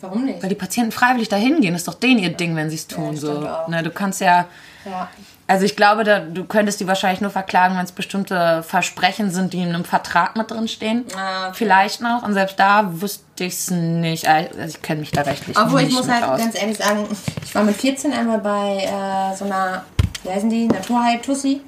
Warum 0.00 0.24
nicht? 0.24 0.42
Weil 0.42 0.48
die 0.48 0.54
Patienten 0.54 0.92
freiwillig 0.92 1.28
dahin 1.28 1.60
gehen. 1.60 1.72
Das 1.72 1.82
ist 1.82 1.88
doch 1.88 1.94
denen 1.94 2.18
ihr 2.20 2.30
Ding, 2.30 2.54
wenn 2.56 2.70
sie 2.70 2.76
es 2.76 2.86
tun. 2.86 3.14
Ja, 3.14 3.20
so. 3.20 3.48
auch. 3.48 3.68
Ne, 3.68 3.82
du 3.82 3.90
kannst 3.90 4.20
ja. 4.20 4.46
Ja. 4.84 5.08
Also 5.50 5.64
ich 5.64 5.76
glaube, 5.76 6.04
da, 6.04 6.20
du 6.20 6.44
könntest 6.44 6.78
die 6.78 6.86
wahrscheinlich 6.86 7.22
nur 7.22 7.30
verklagen, 7.30 7.74
wenn 7.76 7.84
es 7.84 7.92
bestimmte 7.92 8.62
Versprechen 8.62 9.30
sind, 9.30 9.54
die 9.54 9.62
in 9.62 9.70
einem 9.70 9.84
Vertrag 9.84 10.36
mit 10.36 10.50
drin 10.50 10.68
stehen. 10.68 11.06
Ah, 11.16 11.46
okay. 11.48 11.54
Vielleicht 11.56 12.02
noch. 12.02 12.22
Und 12.22 12.34
selbst 12.34 12.60
da 12.60 13.00
wüsste 13.00 13.44
ich 13.44 13.54
es 13.54 13.70
nicht. 13.70 14.28
Also 14.28 14.60
ich 14.66 14.82
kenne 14.82 15.00
mich 15.00 15.10
da 15.10 15.22
rechtlich 15.22 15.58
Obwohl 15.58 15.80
nicht 15.80 15.90
ich 15.92 15.96
muss 15.96 16.08
halt 16.08 16.22
aus. 16.24 16.38
ganz 16.38 16.60
ehrlich 16.60 16.76
sagen, 16.76 17.06
ich 17.42 17.54
war 17.54 17.64
mit 17.64 17.76
14 17.76 18.12
einmal 18.12 18.38
bei 18.40 18.84
äh, 18.84 19.36
so 19.36 19.46
einer, 19.46 19.84
wie 20.24 20.30
heißen 20.30 20.50
die, 20.50 20.66
Naturheil-Tussi. 20.66 21.60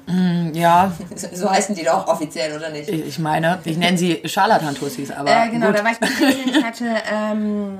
Ja, 0.53 0.91
So 1.33 1.49
heißen 1.49 1.73
die 1.75 1.83
doch 1.83 2.07
offiziell, 2.07 2.55
oder 2.55 2.69
nicht? 2.69 2.89
ich 2.89 3.17
meine, 3.19 3.59
ich 3.63 3.77
nenne 3.77 3.97
sie 3.97 4.21
Scharlatan-Tussis, 4.25 5.11
aber 5.11 5.29
Äh, 5.29 5.49
genau, 5.49 5.67
gut. 5.67 5.79
da 5.79 5.83
war 5.83 5.91
ich 5.91 5.99
mit 6.01 6.09
14. 6.09 6.49
Ich 6.49 6.63
hatte 6.63 6.85
ähm, 7.11 7.77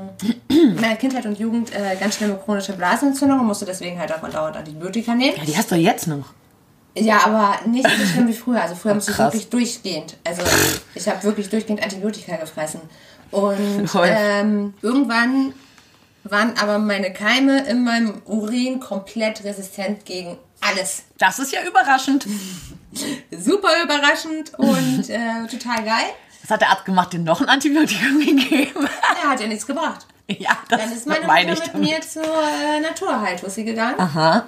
in 0.50 0.76
meiner 0.76 0.96
Kindheit 0.96 1.26
und 1.26 1.38
Jugend 1.40 1.72
äh, 1.74 1.96
ganz 2.00 2.16
schlimme 2.16 2.36
chronische 2.44 2.74
Blasenentzündung 2.74 3.40
und 3.40 3.48
musste 3.48 3.66
deswegen 3.66 4.00
halt 4.00 4.12
auch 4.14 4.28
dauernd 4.30 4.56
Antibiotika 4.58 5.14
nehmen. 5.14 5.36
Ja, 5.38 5.44
die 5.46 5.58
hast 5.58 5.72
du 5.72 5.76
jetzt 5.76 6.08
noch. 6.08 6.26
Ja, 6.96 7.20
aber 7.26 7.56
nicht 7.70 7.88
so 7.90 8.06
schlimm 8.06 8.28
wie 8.28 8.34
früher. 8.34 8.62
Also 8.62 8.76
früher 8.76 8.94
musste 8.94 9.12
ich 9.12 9.18
wirklich 9.18 9.50
durchgehend. 9.50 10.18
Also 10.28 10.42
ich 10.94 11.08
habe 11.08 11.24
wirklich 11.24 11.50
durchgehend 11.50 11.82
Antibiotika 11.82 12.36
gefressen. 12.36 12.82
Und 13.32 13.90
ähm, 14.04 14.74
irgendwann 14.82 15.54
waren 16.26 16.54
aber 16.62 16.80
meine 16.80 17.14
Keime 17.14 17.64
in 17.66 17.84
meinem 17.86 18.22
Urin 18.26 18.80
komplett 18.82 19.44
resistent 19.46 20.04
gegen 20.06 20.38
alles. 20.62 21.04
Das 21.18 21.40
ist 21.40 21.52
ja 21.52 21.64
überraschend. 21.68 22.26
Super 23.32 23.70
überraschend 23.84 24.54
und 24.58 25.10
äh, 25.10 25.48
total 25.50 25.84
geil. 25.84 26.06
Was 26.44 26.52
hat 26.52 26.62
der 26.62 26.70
Arzt 26.70 26.86
gemacht? 26.86 27.14
Den 27.14 27.24
noch 27.24 27.40
ein 27.42 27.50
Antibiotikum 27.50 28.20
gegeben? 28.26 28.88
Er 29.24 29.30
hat 29.30 29.40
ja 29.40 29.48
nichts 29.48 29.66
gebracht. 29.66 30.06
ja, 30.28 30.52
das 30.70 30.82
Dann 30.82 30.92
ist 30.92 31.08
meine 31.08 31.26
Mutter 31.26 31.46
mit 31.46 31.74
damit. 31.74 31.90
mir 31.90 32.02
zur 32.02 32.24
äh, 32.24 32.80
Naturheiltussi 32.82 33.64
gegangen. 33.64 34.00
Aha. 34.00 34.46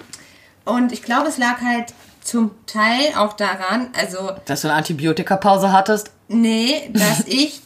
Und 0.66 0.92
ich 0.92 1.02
glaube, 1.04 1.28
es 1.30 1.38
lag 1.38 1.62
halt 1.62 1.94
zum 2.22 2.52
Teil 2.66 3.14
auch 3.18 3.34
daran, 3.34 3.90
also 3.98 4.32
Dass 4.46 4.62
du 4.62 4.70
eine 4.70 4.78
Antibiotikapause 4.78 5.72
hattest? 5.72 6.12
Nee, 6.30 6.90
dass 6.94 7.20
ich 7.28 7.62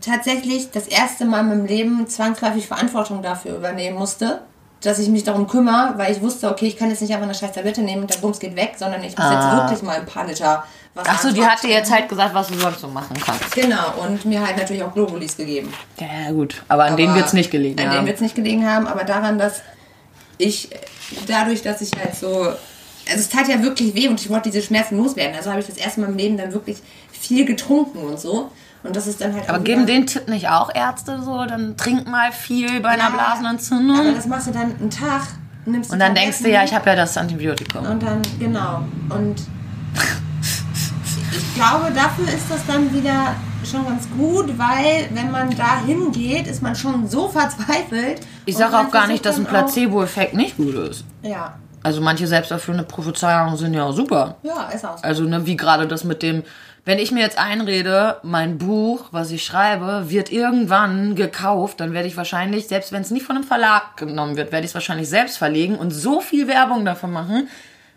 tatsächlich 0.00 0.70
das 0.70 0.86
erste 0.86 1.24
Mal 1.24 1.40
in 1.40 1.48
meinem 1.48 1.66
Leben 1.66 2.06
zwangsläufig 2.08 2.66
Verantwortung 2.66 3.22
dafür 3.22 3.56
übernehmen 3.56 3.98
musste, 3.98 4.42
dass 4.80 4.98
ich 4.98 5.08
mich 5.08 5.24
darum 5.24 5.46
kümmere, 5.48 5.94
weil 5.96 6.12
ich 6.12 6.20
wusste, 6.20 6.50
okay, 6.50 6.66
ich 6.66 6.76
kann 6.76 6.90
jetzt 6.90 7.02
nicht 7.02 7.12
einfach 7.12 7.24
eine 7.24 7.34
scheiß 7.34 7.52
Tablette 7.52 7.82
nehmen 7.82 8.02
und 8.02 8.14
der 8.14 8.18
Bums 8.18 8.38
geht 8.38 8.54
weg, 8.54 8.74
sondern 8.76 9.02
ich 9.02 9.16
muss 9.16 9.30
jetzt 9.30 9.52
wirklich 9.52 9.82
mal 9.82 9.96
ein 9.96 10.06
paar 10.06 10.26
Liter 10.26 10.64
Wasser 10.94 11.10
Achso, 11.10 11.30
die 11.32 11.44
hat 11.44 11.62
dir 11.62 11.70
jetzt 11.70 11.92
halt 11.92 12.08
gesagt, 12.08 12.34
was 12.34 12.48
du 12.48 12.54
sonst 12.54 12.80
so 12.80 12.88
machen 12.88 13.16
kannst. 13.24 13.52
Genau, 13.52 13.94
und 14.02 14.24
mir 14.24 14.44
halt 14.44 14.56
natürlich 14.56 14.82
auch 14.82 14.92
Globulis 14.92 15.36
gegeben. 15.36 15.72
Ja, 15.98 16.32
gut. 16.32 16.62
Aber 16.68 16.84
an 16.84 16.96
denen 16.96 17.10
Aber 17.10 17.18
wird 17.18 17.28
es 17.28 17.32
nicht 17.34 17.50
gelegen 17.50 17.78
An 17.78 17.86
haben. 17.86 17.94
denen 17.94 18.06
wird 18.06 18.16
es 18.16 18.22
nicht 18.22 18.34
gelegen 18.34 18.68
haben, 18.68 18.86
aber 18.86 19.04
daran, 19.04 19.38
dass 19.38 19.60
ich, 20.38 20.70
dadurch, 21.26 21.62
dass 21.62 21.80
ich 21.80 21.90
halt 21.98 22.14
so, 22.16 22.40
also 22.40 22.56
es 23.06 23.28
tat 23.28 23.48
ja 23.48 23.62
wirklich 23.62 23.94
weh 23.94 24.08
und 24.08 24.20
ich 24.20 24.28
wollte 24.28 24.50
diese 24.50 24.64
Schmerzen 24.64 24.96
loswerden. 24.96 25.36
Also 25.36 25.50
habe 25.50 25.60
ich 25.60 25.66
das 25.66 25.76
erste 25.76 26.00
Mal 26.00 26.08
im 26.08 26.16
Leben 26.16 26.36
dann 26.36 26.52
wirklich 26.52 26.78
viel 27.12 27.44
getrunken 27.44 27.98
und 27.98 28.18
so. 28.18 28.50
Und 28.84 28.94
das 28.94 29.06
ist 29.06 29.20
dann 29.20 29.34
halt 29.34 29.48
Aber 29.48 29.58
geben 29.60 29.86
den 29.86 30.06
Tipp 30.06 30.28
nicht 30.28 30.48
auch 30.48 30.70
Ärzte 30.74 31.20
so? 31.22 31.44
Dann 31.46 31.76
trink 31.76 32.06
mal 32.08 32.30
viel 32.32 32.80
bei 32.80 32.90
einer 32.90 33.04
Ja, 33.04 33.10
Blasenentzündung. 33.10 33.98
Aber 33.98 34.12
das 34.12 34.26
machst 34.26 34.46
du 34.46 34.52
dann 34.52 34.74
einen 34.78 34.90
Tag, 34.90 35.22
nimmst 35.66 35.92
Und 35.92 35.98
dann 35.98 36.14
denkst 36.14 36.42
du, 36.42 36.50
ja, 36.50 36.62
ich 36.64 36.72
habe 36.74 36.88
ja 36.90 36.96
das 36.96 37.16
Antibiotikum. 37.16 37.84
Und 37.84 38.02
dann, 38.02 38.22
genau. 38.38 38.82
Und 39.08 39.36
ich 41.32 41.54
glaube, 41.54 41.92
dafür 41.94 42.28
ist 42.28 42.50
das 42.50 42.64
dann 42.66 42.92
wieder 42.92 43.34
schon 43.68 43.84
ganz 43.84 44.08
gut, 44.16 44.56
weil 44.58 45.08
wenn 45.12 45.30
man 45.30 45.50
da 45.56 45.80
hingeht, 45.84 46.46
ist 46.46 46.62
man 46.62 46.74
schon 46.74 47.08
so 47.08 47.28
verzweifelt. 47.28 48.20
Ich 48.46 48.56
sage 48.56 48.76
auch 48.78 48.90
gar 48.90 49.06
nicht, 49.08 49.24
dass 49.26 49.36
ein 49.36 49.44
Placebo-Effekt 49.44 50.34
nicht 50.34 50.56
gut 50.56 50.74
ist. 50.74 51.04
Ja, 51.22 51.54
Also 51.82 52.00
manche 52.00 52.26
selbsterfüllende 52.26 52.86
Prophezeiungen 52.86 53.56
sind 53.56 53.74
ja 53.74 53.84
auch 53.84 53.92
super. 53.92 54.36
ja, 54.42 54.68
ist 54.74 54.84
auch 54.86 54.96
so. 54.98 55.04
Also 55.04 55.24
ne, 55.24 55.44
wie 55.46 55.56
gerade 55.56 55.86
das 55.86 56.04
mit 56.04 56.22
dem, 56.22 56.44
wenn 56.88 56.98
ich 56.98 57.12
mir 57.12 57.20
jetzt 57.20 57.36
einrede, 57.36 58.16
mein 58.22 58.56
Buch, 58.56 59.08
was 59.10 59.30
ich 59.30 59.44
schreibe, 59.44 60.08
wird 60.08 60.32
irgendwann 60.32 61.16
gekauft, 61.16 61.80
dann 61.80 61.92
werde 61.92 62.08
ich 62.08 62.16
wahrscheinlich, 62.16 62.66
selbst 62.66 62.92
wenn 62.92 63.02
es 63.02 63.10
nicht 63.10 63.26
von 63.26 63.36
einem 63.36 63.44
Verlag 63.44 63.98
genommen 63.98 64.38
wird, 64.38 64.52
werde 64.52 64.64
ich 64.64 64.70
es 64.70 64.74
wahrscheinlich 64.74 65.10
selbst 65.10 65.36
verlegen 65.36 65.76
und 65.76 65.90
so 65.90 66.22
viel 66.22 66.48
Werbung 66.48 66.86
dafür 66.86 67.10
machen, 67.10 67.50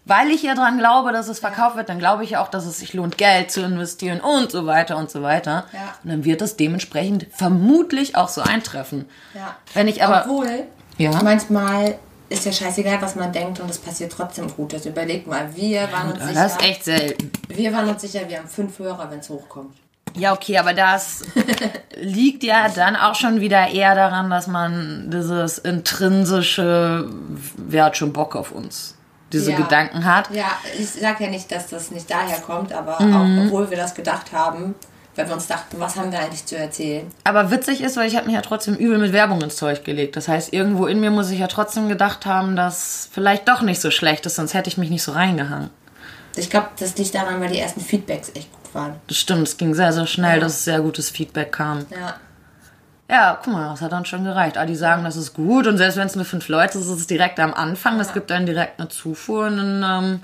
weil 0.04 0.28
ich 0.28 0.44
ja 0.44 0.56
dran 0.56 0.78
glaube, 0.78 1.14
dass 1.14 1.30
es 1.30 1.40
verkauft 1.40 1.78
wird, 1.78 1.88
dann 1.88 2.00
glaube 2.00 2.26
ich 2.26 2.32
ja 2.32 2.44
auch, 2.44 2.50
dass 2.50 2.66
es 2.66 2.80
sich 2.80 2.94
lohnt, 2.94 3.18
Geld 3.18 3.50
zu 3.50 3.62
investieren 3.62 4.20
und 4.20 4.52
so 4.52 4.66
weiter 4.66 4.98
und 4.98 5.10
so 5.10 5.22
weiter. 5.22 5.68
Ja. 5.72 5.96
Und 6.04 6.10
dann 6.10 6.26
wird 6.26 6.42
es 6.42 6.58
dementsprechend 6.58 7.28
vermutlich 7.32 8.18
auch 8.18 8.28
so 8.28 8.42
eintreffen. 8.42 9.06
Ja. 9.34 9.56
Wenn 9.74 9.88
ich 9.88 10.04
aber 10.04 10.24
Obwohl, 10.26 10.66
Ja. 10.98 11.12
manchmal 11.24 11.98
ist 12.32 12.46
ja 12.46 12.52
scheißegal, 12.52 13.02
was 13.02 13.15
man 13.15 13.32
denkt 13.32 13.60
und 13.60 13.70
es 13.70 13.78
passiert 13.78 14.12
trotzdem 14.12 14.48
gut. 14.56 14.74
Also 14.74 14.89
überleg 14.89 15.28
mal, 15.28 15.56
wir 15.56 15.91
waren 15.91 16.12
uns 16.13 16.22
sicher. 16.24 16.34
das 16.44 16.54
ist 16.54 16.62
echt 16.63 16.86
selten. 16.86 17.32
Wir 17.50 17.74
waren 17.74 17.89
uns 17.89 18.02
sicher, 18.02 18.22
wir 18.28 18.38
haben 18.38 18.48
fünf 18.48 18.80
Hörer, 18.80 19.10
wenn 19.12 19.20
es 19.20 19.30
hochkommt. 19.30 19.76
Ja, 20.15 20.34
okay, 20.34 20.58
aber 20.58 20.74
das 20.74 21.24
liegt 21.98 22.44
ja 22.44 22.67
dann 22.70 22.96
auch 22.96 23.15
schon 23.15 23.39
wieder 23.39 23.67
eher 23.70 23.96
daran, 23.96 24.30
dass 24.30 24.48
man 24.48 25.10
dieses 25.12 25.58
intrinsische, 25.60 27.08
wer 27.58 27.86
hat 27.86 27.98
schon 27.98 28.12
Bock 28.13 28.36
auf 28.36 28.52
uns, 28.52 28.96
diese 29.32 29.52
Ja. 29.52 29.58
Gedanken 29.58 30.04
hat. 30.06 30.30
Ja, 30.32 30.52
ich 30.78 30.89
sag 30.89 31.20
ja 31.22 31.28
nicht, 31.30 31.52
dass 31.52 31.67
das 31.67 31.91
nicht 31.91 32.10
daher 32.12 32.39
kommt, 32.39 32.74
aber 32.74 33.02
Mhm. 33.02 33.15
auch 33.15 33.46
obwohl 33.46 33.70
wir 33.70 33.78
das 33.78 33.94
gedacht 33.96 34.32
haben, 34.34 34.76
weil 35.15 35.28
wir 35.28 35.34
uns 35.34 35.47
dachten, 35.47 35.80
was 35.80 35.95
haben 35.95 36.12
wir 36.12 36.19
eigentlich 36.19 36.45
zu 36.45 36.58
erzählen? 36.58 37.12
Aber 37.24 37.52
witzig 37.52 37.82
ist, 37.82 37.97
weil 37.97 38.08
ich 38.08 38.15
habe 38.15 38.26
mich 38.28 38.36
ja 38.36 38.41
trotzdem 38.41 38.76
übel 38.76 38.97
mit 38.97 39.13
Werbung 39.13 39.41
ins 39.41 39.56
Zeug 39.58 39.84
gelegt. 39.84 40.15
Das 40.15 40.28
heißt, 40.28 40.54
irgendwo 40.54 40.86
in 40.88 41.00
mir 41.00 41.12
muss 41.12 41.30
ich 41.32 41.39
ja 41.39 41.47
trotzdem 41.47 41.89
gedacht 41.89 42.26
haben, 42.26 42.56
dass 42.56 43.10
vielleicht 43.12 43.47
doch 43.47 43.62
nicht 43.62 43.82
so 43.82 43.91
schlecht 43.91 44.26
ist, 44.26 44.36
sonst 44.36 44.54
hätte 44.54 44.69
ich 44.69 44.78
mich 44.78 44.89
nicht 44.89 45.04
so 45.04 45.12
reingehangen. 45.12 45.69
Ich 46.38 46.50
glaube, 46.50 46.67
das 46.80 46.97
liegt 46.97 47.13
daran, 47.13 47.41
weil 47.41 47.50
die 47.50 47.60
ersten 47.60 47.82
Feedbacks 47.82 48.30
echt 48.36 48.52
gut 48.54 48.74
waren. 48.74 48.95
Das 49.08 49.17
stimmt, 49.17 49.47
es 49.47 49.58
ging 49.58 49.74
sehr, 49.74 49.91
sehr 49.91 50.08
schnell, 50.08 50.36
Ja. 50.36 50.39
dass 50.39 50.63
sehr 50.63 50.80
gutes 50.80 51.10
Feedback 51.10 51.52
kam. 51.52 51.86
Ja. 51.91 52.15
Ja, 53.10 53.38
guck 53.43 53.52
mal, 53.52 53.71
das 53.71 53.82
hat 53.82 53.91
dann 53.91 54.06
schon 54.06 54.24
gereicht. 54.24 54.58
Ah, 54.58 54.65
die 54.65 54.78
sagen, 54.78 55.04
das 55.04 55.17
ist 55.17 55.34
gut 55.34 55.67
und 55.67 55.78
selbst 55.78 55.97
wenn 55.97 56.08
es 56.08 56.15
nur 56.15 56.24
fünf 56.24 56.47
Leute 56.47 56.78
ist, 56.78 56.86
ist 56.86 57.00
es 57.00 57.08
direkt 57.08 57.41
am 57.41 57.54
Anfang. 57.54 57.97
Das 57.97 58.13
gibt 58.13 58.30
dann 58.32 58.45
direkt 58.45 58.80
eine 58.80 58.88
Zufuhr 58.88 59.47
und 59.47 59.58
dann, 59.58 59.84
ähm, 60.06 60.19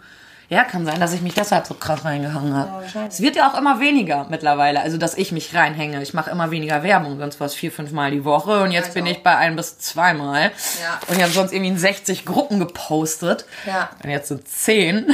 ja, 0.49 0.63
kann 0.63 0.85
sein, 0.85 0.99
dass 0.99 1.13
ich 1.13 1.21
mich 1.21 1.33
deshalb 1.33 1.67
so 1.67 1.73
krass 1.73 2.05
reingehangen 2.05 2.55
habe. 2.55 2.85
Ja, 2.93 3.05
es 3.07 3.21
wird 3.21 3.35
ja 3.35 3.49
auch 3.49 3.57
immer 3.57 3.81
weniger 3.81 4.27
mittlerweile, 4.29 4.81
also 4.81 4.97
dass 4.97 5.15
ich 5.15 5.33
mich 5.33 5.53
reinhänge. 5.53 6.01
Ich 6.01 6.13
mache 6.13 6.29
immer 6.31 6.51
weniger 6.51 6.83
Werbung, 6.83 7.19
sonst 7.19 7.39
war 7.39 7.47
es 7.47 7.53
vier, 7.53 7.71
fünf 7.71 7.91
Mal 7.91 8.11
die 8.11 8.23
Woche 8.23 8.63
und 8.63 8.71
jetzt 8.71 8.89
ich 8.89 8.93
bin 8.93 9.05
ich 9.05 9.23
bei 9.23 9.35
ein 9.35 9.57
bis 9.57 9.77
zweimal. 9.79 10.51
Ja. 10.81 10.99
Und 11.07 11.17
ich 11.17 11.23
habe 11.23 11.33
sonst 11.33 11.51
irgendwie 11.51 11.71
in 11.71 11.77
60 11.77 12.25
Gruppen 12.25 12.59
gepostet. 12.59 13.45
Ja. 13.65 13.89
Und 14.01 14.09
jetzt 14.09 14.29
sind 14.29 14.47
zehn. 14.47 15.13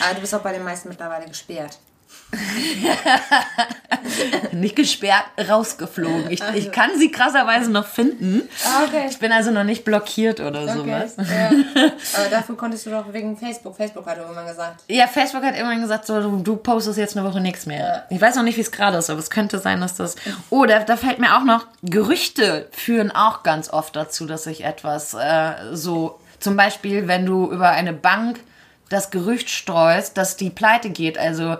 Aber 0.00 0.14
du 0.14 0.20
bist 0.20 0.34
auch 0.34 0.42
bei 0.42 0.52
den 0.52 0.62
meisten 0.62 0.88
mittlerweile 0.88 1.26
gesperrt. 1.26 1.78
Nicht 4.52 4.76
gesperrt, 4.76 5.24
rausgeflogen. 5.48 6.30
Ich, 6.30 6.42
ich 6.54 6.72
kann 6.72 6.90
sie 6.98 7.10
krasserweise 7.10 7.70
noch 7.70 7.86
finden. 7.86 8.48
Ah, 8.64 8.84
okay. 8.84 9.06
Ich 9.10 9.18
bin 9.18 9.32
also 9.32 9.50
noch 9.50 9.64
nicht 9.64 9.84
blockiert 9.84 10.40
oder 10.40 10.62
Okay. 10.62 10.72
sowas. 10.74 11.16
Ja. 11.18 11.48
Aber 12.16 12.28
dafür 12.30 12.56
konntest 12.56 12.86
du 12.86 12.90
doch 12.90 13.12
wegen 13.12 13.36
Facebook. 13.36 13.76
Facebook 13.76 14.06
hat 14.06 14.18
irgendwann 14.18 14.46
gesagt. 14.46 14.82
Ja, 14.88 15.06
Facebook 15.06 15.42
hat 15.42 15.54
irgendwann 15.56 15.80
gesagt, 15.80 16.06
so, 16.06 16.20
du, 16.20 16.42
du 16.42 16.56
postest 16.56 16.98
jetzt 16.98 17.16
eine 17.16 17.26
Woche 17.26 17.40
nichts 17.40 17.66
mehr. 17.66 18.06
Ich 18.10 18.20
weiß 18.20 18.36
noch 18.36 18.42
nicht, 18.42 18.56
wie 18.56 18.60
es 18.62 18.72
gerade 18.72 18.98
ist, 18.98 19.10
aber 19.10 19.20
es 19.20 19.30
könnte 19.30 19.58
sein, 19.58 19.80
dass 19.80 19.96
das. 19.96 20.16
Oh, 20.50 20.64
da, 20.64 20.80
da 20.80 20.96
fällt 20.96 21.18
mir 21.18 21.36
auch 21.36 21.44
noch, 21.44 21.66
Gerüchte 21.82 22.68
führen 22.72 23.10
auch 23.10 23.42
ganz 23.42 23.70
oft 23.70 23.96
dazu, 23.96 24.26
dass 24.26 24.44
sich 24.44 24.64
etwas 24.64 25.14
äh, 25.14 25.52
so. 25.72 26.18
Zum 26.40 26.56
Beispiel, 26.56 27.08
wenn 27.08 27.24
du 27.24 27.50
über 27.50 27.70
eine 27.70 27.94
Bank 27.94 28.38
das 28.90 29.10
Gerücht 29.10 29.48
streust, 29.48 30.18
dass 30.18 30.36
die 30.36 30.50
pleite 30.50 30.90
geht. 30.90 31.16
Also 31.16 31.56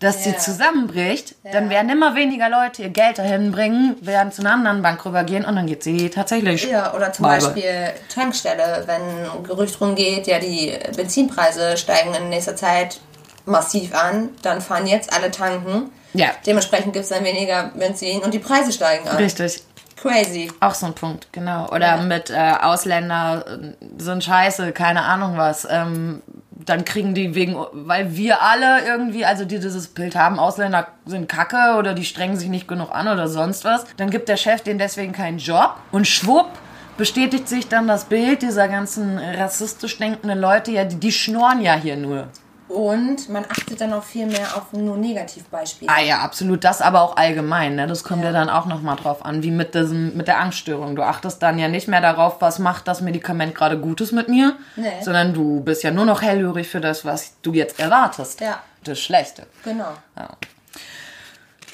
dass 0.00 0.24
Ja. 0.24 0.36
zusammenbricht, 0.38 1.34
dann 1.52 1.70
werden 1.70 1.90
immer 1.90 2.14
weniger 2.14 2.48
Leute 2.48 2.82
ihr 2.82 2.88
Geld 2.90 3.18
dahin 3.18 3.50
bringen, 3.50 3.96
werden 4.00 4.30
zu 4.30 4.42
einer 4.42 4.52
anderen 4.52 4.80
Bank 4.82 5.04
rübergehen 5.04 5.44
und 5.44 5.56
dann 5.56 5.66
geht 5.66 5.82
sie 5.82 6.08
tatsächlich. 6.08 6.64
Ja, 6.70 6.94
oder 6.94 7.12
zum 7.12 7.24
bye. 7.24 7.38
Beispiel 7.40 7.90
Tankstelle, 8.14 8.84
wenn 8.86 9.02
ein 9.02 9.44
Gerücht 9.44 9.80
rumgeht, 9.80 10.26
ja, 10.28 10.38
die 10.38 10.72
Benzinpreise 10.96 11.76
steigen 11.76 12.14
in 12.14 12.28
nächster 12.28 12.54
Zeit 12.54 13.00
massiv 13.44 13.94
an, 13.94 14.28
dann 14.42 14.60
fahren 14.60 14.86
jetzt 14.86 15.12
alle 15.12 15.30
tanken. 15.30 15.90
Ja. 16.14 16.28
Dementsprechend 16.46 16.92
gibt 16.92 17.04
es 17.04 17.10
dann 17.10 17.24
weniger 17.24 17.72
Benzin 17.74 18.20
und 18.20 18.32
die 18.32 18.38
Preise 18.38 18.72
steigen 18.72 19.08
an. 19.08 19.16
Richtig. 19.16 19.62
Crazy. 19.96 20.50
Auch 20.60 20.74
so 20.74 20.86
ein 20.86 20.94
Punkt, 20.94 21.26
genau. 21.32 21.68
Oder 21.70 21.96
mit 22.02 22.30
äh, 22.30 22.36
Ausländer 22.62 23.44
äh, 23.48 23.74
sind 23.98 24.22
scheiße, 24.22 24.70
keine 24.70 25.02
Ahnung 25.02 25.36
was. 25.36 25.66
Ähm, 25.68 26.22
dann 26.68 26.84
kriegen 26.84 27.14
die 27.14 27.34
wegen, 27.34 27.56
weil 27.72 28.16
wir 28.16 28.42
alle 28.42 28.86
irgendwie, 28.86 29.24
also 29.24 29.44
die 29.44 29.58
dieses 29.58 29.88
Bild 29.88 30.16
haben, 30.16 30.38
Ausländer 30.38 30.88
sind 31.06 31.28
kacke 31.28 31.76
oder 31.78 31.94
die 31.94 32.04
strengen 32.04 32.36
sich 32.36 32.48
nicht 32.48 32.68
genug 32.68 32.90
an 32.92 33.08
oder 33.08 33.28
sonst 33.28 33.64
was, 33.64 33.86
dann 33.96 34.10
gibt 34.10 34.28
der 34.28 34.36
Chef 34.36 34.62
denen 34.62 34.78
deswegen 34.78 35.12
keinen 35.12 35.38
Job 35.38 35.76
und 35.92 36.06
schwupp 36.06 36.50
bestätigt 36.96 37.48
sich 37.48 37.68
dann 37.68 37.86
das 37.86 38.04
Bild 38.04 38.42
dieser 38.42 38.68
ganzen 38.68 39.18
rassistisch 39.18 39.96
denkenden 39.98 40.38
Leute, 40.38 40.72
ja, 40.72 40.84
die, 40.84 40.96
die 40.96 41.12
schnorren 41.12 41.62
ja 41.62 41.74
hier 41.74 41.96
nur. 41.96 42.28
Und 42.68 43.30
man 43.30 43.44
achtet 43.48 43.80
dann 43.80 43.92
auch 43.94 44.04
viel 44.04 44.26
mehr 44.26 44.54
auf 44.56 44.72
nur 44.72 44.96
Negativbeispiele. 44.98 45.90
Ah 45.90 46.00
ja, 46.02 46.18
absolut. 46.18 46.64
Das 46.64 46.82
aber 46.82 47.00
auch 47.00 47.16
allgemein. 47.16 47.76
Ne? 47.76 47.86
Das 47.86 48.04
kommt 48.04 48.22
ja, 48.24 48.30
dann 48.30 48.50
auch 48.50 48.66
nochmal 48.66 48.96
drauf 48.96 49.24
an, 49.24 49.42
wie 49.42 49.50
mit, 49.50 49.74
diesem, 49.74 50.14
mit 50.16 50.28
der 50.28 50.38
Angststörung. 50.38 50.94
Du 50.94 51.02
achtest 51.02 51.42
dann 51.42 51.58
ja 51.58 51.68
nicht 51.68 51.88
mehr 51.88 52.02
darauf, 52.02 52.40
was 52.40 52.58
macht 52.58 52.86
das 52.86 53.00
Medikament 53.00 53.54
gerade 53.54 53.78
Gutes 53.78 54.12
mit 54.12 54.28
mir, 54.28 54.56
Nee. 54.76 54.92
sondern 55.02 55.32
du 55.32 55.60
bist 55.60 55.82
ja 55.82 55.90
nur 55.90 56.04
noch 56.04 56.20
hellhörig 56.20 56.68
für 56.68 56.80
das, 56.80 57.04
was 57.06 57.32
du 57.42 57.54
jetzt 57.54 57.80
erwartest. 57.80 58.40
Ja. 58.40 58.60
Das 58.84 59.00
Schlechte. 59.00 59.46
Genau. 59.64 59.92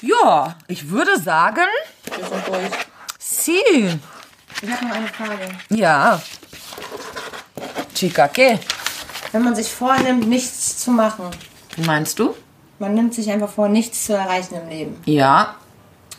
Ja, 0.01 0.55
ich 0.67 0.89
würde 0.89 1.19
sagen, 1.19 1.65
Wir 2.05 2.25
sind 2.25 2.47
durch. 2.47 2.71
sie. 3.19 3.99
Ich 4.61 4.71
habe 4.71 4.85
noch 4.85 4.95
eine 4.95 5.07
Frage. 5.07 5.49
Ja. 5.69 6.21
Chica, 7.93 8.25
¿qué? 8.27 8.59
Wenn 9.31 9.43
man 9.43 9.55
sich 9.55 9.71
vornimmt, 9.71 10.27
nichts 10.27 10.77
zu 10.77 10.91
machen, 10.91 11.25
Wie 11.75 11.85
meinst 11.85 12.19
du? 12.19 12.33
man 12.79 12.93
nimmt 12.93 13.13
sich 13.13 13.29
einfach 13.31 13.49
vor, 13.49 13.69
nichts 13.69 14.05
zu 14.05 14.13
erreichen 14.13 14.55
im 14.61 14.69
Leben. 14.69 14.97
Ja. 15.05 15.55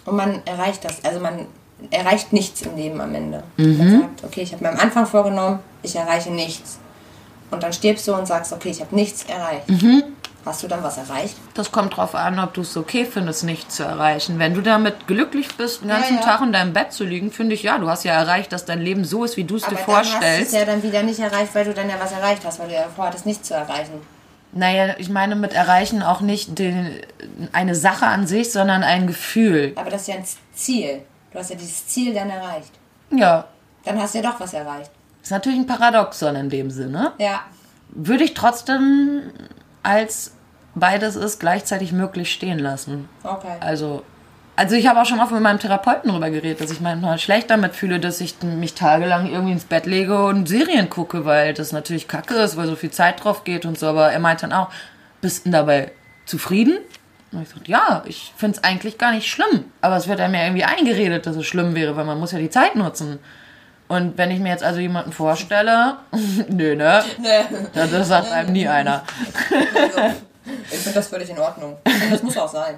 Und 0.05 0.17
man 0.17 0.41
erreicht 0.47 0.85
das. 0.85 1.05
Also 1.05 1.21
man 1.21 1.47
erreicht 1.91 2.33
nichts 2.33 2.63
im 2.63 2.77
Leben 2.77 3.01
am 3.01 3.15
Ende. 3.15 3.43
Mhm. 3.57 3.79
Man 3.79 4.01
sagt, 4.01 4.25
okay, 4.25 4.43
ich 4.43 4.53
habe 4.53 4.65
mir 4.65 4.71
am 4.71 4.79
Anfang 4.79 5.07
vorgenommen, 5.07 5.59
ich 5.83 5.95
erreiche 5.97 6.31
nichts. 6.31 6.79
Und 7.51 7.63
dann 7.63 7.73
stirbst 7.73 8.09
du 8.09 8.15
und 8.15 8.27
sagst, 8.27 8.53
okay, 8.53 8.71
ich 8.71 8.81
habe 8.81 8.95
nichts 8.95 9.25
erreicht. 9.25 9.69
Mhm. 9.69 10.03
Hast 10.47 10.63
du 10.63 10.69
dann 10.69 10.81
was 10.85 10.97
erreicht? 10.97 11.37
Das 11.55 11.73
kommt 11.73 11.97
drauf 11.97 12.15
an, 12.15 12.39
ob 12.39 12.55
du 12.55 12.61
es 12.61 12.77
okay 12.77 13.05
findest, 13.05 13.43
nicht 13.43 13.73
zu 13.73 13.83
erreichen. 13.83 14.39
Wenn 14.39 14.55
du 14.55 14.61
damit 14.61 15.09
glücklich 15.09 15.57
bist, 15.57 15.83
den 15.83 15.89
ganzen 15.89 16.17
ja. 16.19 16.23
Tag 16.23 16.41
in 16.41 16.53
deinem 16.53 16.73
Bett 16.73 16.93
zu 16.93 17.03
liegen, 17.03 17.33
finde 17.33 17.57
ich, 17.57 17.65
ja, 17.65 17.79
du 17.79 17.91
hast 17.91 18.05
ja 18.05 18.13
erreicht, 18.15 18.53
dass 18.53 18.65
dein 18.65 18.81
Leben 18.81 19.05
so 19.05 19.25
ist, 19.25 19.37
wie 19.37 19.43
du 19.43 19.57
es 19.57 19.63
dir 19.65 19.71
dann 19.71 19.79
hast 19.79 19.89
du 19.89 19.93
es 19.93 20.09
vorstellst. 20.09 20.53
ja 20.55 20.65
dann 20.65 20.83
wieder 20.85 21.03
nicht 21.03 21.19
erreicht, 21.19 21.53
weil 21.53 21.65
du 21.65 21.75
dann 21.75 21.91
ja 21.91 21.97
was 21.99 22.13
erreicht 22.13 22.43
hast, 22.45 22.61
weil 22.61 22.69
du 22.69 22.75
ja 22.75 22.87
vorhattest, 22.95 23.27
nichts 23.27 23.49
zu 23.49 23.55
erreichen. 23.55 24.01
Naja, 24.53 24.95
ich 24.99 25.09
meine 25.09 25.35
mit 25.35 25.53
erreichen 25.53 26.01
auch 26.05 26.21
nicht 26.21 26.57
den, 26.61 26.93
eine 27.53 27.75
Sache 27.75 28.07
an 28.07 28.29
sich, 28.29 28.53
sondern 28.53 28.85
ein 28.85 29.09
Gefühl. 29.09 29.73
Aber 29.75 29.91
das 29.91 30.03
ist 30.03 30.07
ja 30.09 30.15
ein 30.15 30.25
Ziel. 30.55 31.03
Du 31.33 31.41
hast 31.41 31.51
ja 31.51 31.57
dieses 31.57 31.89
Ziel 31.89 32.15
dann 32.15 32.31
erreicht. 32.31 32.71
Ja, 33.11 33.47
Dann 33.85 34.01
hast 34.01 34.15
du 34.15 34.19
ja 34.21 34.31
doch 34.31 34.39
was 34.39 34.55
erreicht. 34.55 34.93
ist 35.23 35.33
natürlich 35.33 35.59
ein 35.59 35.67
Paradoxon 35.67 36.37
in 36.37 36.51
dem 36.51 36.71
Sinne. 36.71 37.15
Ja. 37.19 37.41
Würde 37.89 38.23
ich 38.23 38.35
trotzdem 38.35 39.23
als 39.83 40.33
beides 40.77 41.17
ist 41.17 41.41
gleichzeitig 41.41 41.91
möglich 41.91 42.33
stehen 42.33 42.61
lassen. 42.61 43.09
Okay. 43.25 43.57
Also, 43.59 44.05
also 44.55 44.77
ich 44.77 44.87
habe 44.87 45.01
auch 45.01 45.07
schon 45.07 45.19
oft 45.19 45.33
mit 45.33 45.43
meinem 45.43 45.59
Therapeuten 45.59 46.09
darüber 46.09 46.31
geredet, 46.31 46.61
dass 46.61 46.71
ich 46.71 46.81
manchmal 46.81 47.19
schlecht 47.19 47.51
damit 47.51 47.75
fühle, 47.75 47.99
dass 47.99 48.21
ich 48.21 48.41
mich 48.43 48.75
tagelang 48.75 49.27
irgendwie 49.27 49.53
ins 49.53 49.65
Bett 49.65 49.87
lege 49.87 50.25
und 50.25 50.47
Serien 50.49 50.89
gucke, 50.89 51.25
weil 51.25 51.55
das 51.55 51.73
natürlich 51.73 52.07
kacke 52.07 52.35
ist, 52.35 52.57
weil 52.57 52.67
so 52.67 52.77
viel 52.77 52.91
Zeit 52.91 53.25
drauf 53.25 53.43
geht 53.43 53.67
und 53.67 53.79
so. 53.79 53.89
Aber 53.89 54.13
er 54.13 54.21
meint 54.21 54.43
dann 54.43 54.53
auch, 54.53 54.69
bist 55.21 55.47
du 55.47 55.51
dabei 55.51 55.91
zufrieden? 56.27 56.79
Und 57.33 57.43
ich 57.43 57.49
sagte, 57.49 57.71
ja, 57.71 58.03
ich 58.07 58.33
finde 58.37 58.59
es 58.59 58.65
eigentlich 58.65 58.99
gar 58.99 59.13
nicht 59.13 59.29
schlimm. 59.29 59.65
Aber 59.81 59.97
es 59.97 60.09
wird 60.09 60.21
einem 60.21 60.35
ja 60.35 60.45
irgendwie 60.45 60.65
eingeredet, 60.65 61.27
dass 61.27 61.37
es 61.37 61.47
schlimm 61.47 61.75
wäre, 61.75 61.97
weil 61.97 62.05
man 62.05 62.19
muss 62.19 62.33
ja 62.33 62.39
die 62.39 62.51
Zeit 62.51 62.77
nutzen. 62.77 63.19
Und 63.89 64.19
wenn 64.19 64.31
ich 64.31 64.41
mir 64.41 64.49
jetzt 64.51 64.65
also 64.65 64.81
jemanden 64.81 65.13
vorstelle, 65.13 65.97
nö, 66.49 66.77
ne? 66.77 67.05
Das, 67.75 67.91
das 67.91 68.09
sagt 68.09 68.31
einem 68.31 68.53
nie 68.53 68.69
einer. 68.69 69.03
Ich 70.71 70.79
finde 70.79 70.95
das 70.99 71.09
völlig 71.09 71.29
in 71.31 71.39
Ordnung. 71.39 71.77
Und 71.85 72.13
das 72.13 72.23
muss 72.23 72.37
auch 72.37 72.49
sein. 72.51 72.77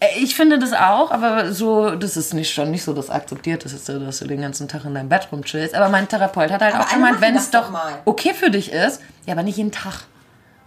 Äh, 0.00 0.06
Ich 0.20 0.34
finde 0.34 0.58
das 0.58 0.72
auch, 0.72 1.10
aber 1.10 1.52
so, 1.52 1.94
das 1.96 2.16
ist 2.16 2.34
nicht 2.34 2.52
schon 2.52 2.70
nicht 2.70 2.84
so 2.84 2.92
das 2.92 3.10
akzeptiert 3.10 3.64
ist, 3.64 3.86
so, 3.86 3.98
dass 3.98 4.18
du 4.18 4.26
den 4.26 4.40
ganzen 4.40 4.68
Tag 4.68 4.84
in 4.84 4.94
deinem 4.94 5.08
Bett 5.08 5.28
rumchillst. 5.32 5.74
Aber 5.74 5.88
mein 5.88 6.08
Therapeut 6.08 6.50
hat 6.50 6.60
halt 6.62 6.74
Aber 6.74 6.84
auch 6.84 6.90
gemeint, 6.92 7.20
wenn 7.20 7.34
das 7.34 7.44
es 7.44 7.50
doch 7.50 7.70
mal. 7.70 7.94
okay 8.04 8.34
für 8.34 8.50
dich 8.50 8.72
ist, 8.72 9.00
ja, 9.26 9.32
aber 9.34 9.42
nicht 9.42 9.56
jeden 9.56 9.72
Tag. 9.72 10.04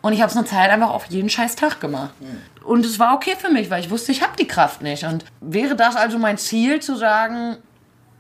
Und 0.02 0.14
ich 0.14 0.22
habe 0.22 0.32
es 0.32 0.38
eine 0.38 0.48
Zeit 0.48 0.72
einfach 0.72 0.90
auf 0.90 1.06
jeden 1.08 1.30
scheiß 1.30 1.56
Tag 1.56 1.80
gemacht. 1.80 2.10
Und 2.64 2.86
es 2.86 2.98
war 2.98 3.14
okay 3.14 3.36
für 3.38 3.50
mich, 3.52 3.70
weil 3.70 3.82
ich 3.84 3.92
wusste, 3.92 4.12
ich 4.12 4.24
habe 4.24 4.34
die 4.38 4.48
Kraft 4.48 4.82
nicht. 4.82 5.04
Und 5.04 5.26
wäre 5.42 5.76
das 5.76 5.96
also 5.96 6.18
mein 6.18 6.40
Ziel, 6.40 6.80
zu 6.80 6.96
sagen, 6.96 7.58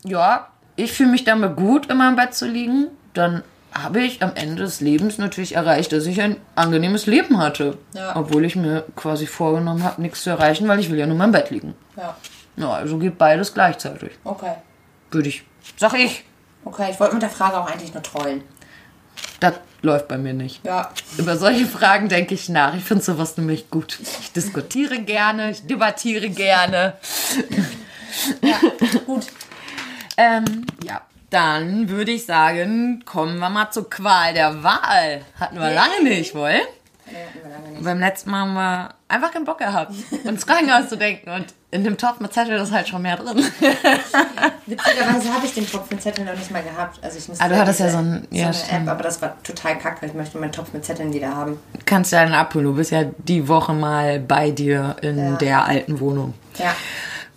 ja, 0.03 0.47
ich 0.75 0.93
fühle 0.93 1.09
mich 1.09 1.23
damit 1.23 1.55
gut, 1.55 1.87
in 1.87 1.97
meinem 1.97 2.15
Bett 2.15 2.35
zu 2.35 2.45
liegen, 2.47 2.87
dann 3.15 3.43
habe 3.73 4.01
ich 4.01 4.21
am 4.21 4.35
Ende 4.35 4.63
des 4.63 4.81
Lebens 4.81 5.17
natürlich 5.17 5.55
erreicht, 5.55 5.91
dass 5.93 6.05
ich 6.05 6.21
ein 6.21 6.37
angenehmes 6.55 7.05
Leben 7.05 7.37
hatte. 7.37 7.77
Ja. 7.93 8.15
Obwohl 8.15 8.45
ich 8.45 8.55
mir 8.55 8.85
quasi 8.95 9.27
vorgenommen 9.27 9.83
habe, 9.83 10.01
nichts 10.01 10.23
zu 10.23 10.29
erreichen, 10.29 10.67
weil 10.67 10.79
ich 10.79 10.89
will 10.89 10.99
ja 10.99 11.05
nur 11.05 11.13
in 11.13 11.19
meinem 11.19 11.31
Bett 11.31 11.49
liegen. 11.49 11.75
Ja. 11.95 12.15
Ja, 12.57 12.73
also 12.73 12.97
geht 12.97 13.17
beides 13.17 13.53
gleichzeitig. 13.53 14.11
Okay. 14.23 14.53
Würde 15.09 15.29
ich. 15.29 15.43
Sag 15.77 15.93
ich. 15.93 16.25
Okay, 16.65 16.89
ich 16.91 16.99
wollte 16.99 17.13
mit 17.13 17.23
der 17.23 17.29
Frage 17.29 17.57
auch 17.57 17.69
eigentlich 17.69 17.93
nur 17.93 18.03
trollen. 18.03 18.43
Das 19.39 19.53
läuft 19.81 20.07
bei 20.07 20.17
mir 20.17 20.33
nicht. 20.33 20.63
Ja. 20.65 20.91
Über 21.17 21.37
solche 21.37 21.65
Fragen 21.65 22.09
denke 22.09 22.35
ich 22.35 22.49
nach. 22.49 22.75
Ich 22.75 22.83
finde 22.83 23.03
sowas 23.03 23.37
nämlich 23.37 23.69
gut. 23.69 23.97
Ich 24.19 24.31
diskutiere 24.31 24.99
gerne, 24.99 25.51
ich 25.51 25.65
debattiere 25.65 26.29
gerne. 26.29 26.93
Ja, 28.41 28.57
gut. 29.05 29.27
Ähm, 30.17 30.65
ja. 30.83 31.01
Dann 31.31 31.89
würde 31.89 32.11
ich 32.11 32.25
sagen, 32.25 33.03
kommen 33.05 33.39
wir 33.39 33.49
mal 33.49 33.71
zur 33.71 33.89
Qual 33.89 34.33
der 34.33 34.63
Wahl. 34.63 35.21
Hatten 35.39 35.55
wir 35.59 35.71
lange 35.71 36.03
nicht, 36.03 36.35
wohl? 36.35 36.51
Nee, 36.51 37.15
hatten 37.25 37.39
wir 37.43 37.49
lange 37.57 37.69
nicht. 37.69 37.83
Beim 37.83 37.99
letzten 37.99 38.29
Mal 38.31 38.41
haben 38.41 38.53
wir 38.53 38.89
einfach 39.07 39.31
keinen 39.31 39.45
Bock 39.45 39.57
gehabt, 39.57 39.93
uns 40.25 40.43
Fragen 40.45 40.69
auszudenken. 40.71 41.31
Und 41.33 41.45
in 41.71 41.85
dem 41.85 41.97
Topf 41.97 42.19
mit 42.19 42.33
Zettel 42.33 42.59
ist 42.59 42.71
halt 42.73 42.87
schon 42.89 43.01
mehr 43.01 43.15
drin. 43.15 43.37
Witzigerweise 44.65 45.33
habe 45.33 45.45
ich 45.45 45.53
den 45.53 45.69
Topf 45.69 45.89
mit 45.89 46.01
Zetteln 46.01 46.27
noch 46.27 46.35
nicht 46.35 46.51
mal 46.51 46.63
gehabt. 46.63 46.99
Also 47.01 47.17
ich 47.17 47.27
musste 47.29 47.43
Ah, 47.43 47.47
du 47.49 47.57
hattest 47.57 47.79
ja 47.79 47.89
so 47.89 47.97
ein- 47.99 48.27
so 48.29 48.35
ja, 48.37 48.45
eine 48.45 48.53
stimmt. 48.53 48.81
App, 48.83 48.87
aber 48.89 49.03
das 49.03 49.21
war 49.21 49.41
total 49.43 49.77
kacke. 49.77 50.05
Ich 50.05 50.13
möchte 50.13 50.37
meinen 50.37 50.51
Topf 50.51 50.73
mit 50.73 50.83
Zetteln 50.85 51.13
wieder 51.13 51.33
haben. 51.35 51.59
Kannst 51.85 52.11
ja 52.11 52.23
dann 52.23 52.33
abholen. 52.33 52.65
Du 52.65 52.75
bist 52.75 52.91
ja 52.91 53.03
die 53.17 53.47
Woche 53.47 53.73
mal 53.73 54.19
bei 54.19 54.51
dir 54.51 54.97
in 55.01 55.17
Ja. 55.17 55.31
der 55.37 55.65
alten 55.65 55.99
Wohnung. 56.01 56.33
Ja. 56.57 56.75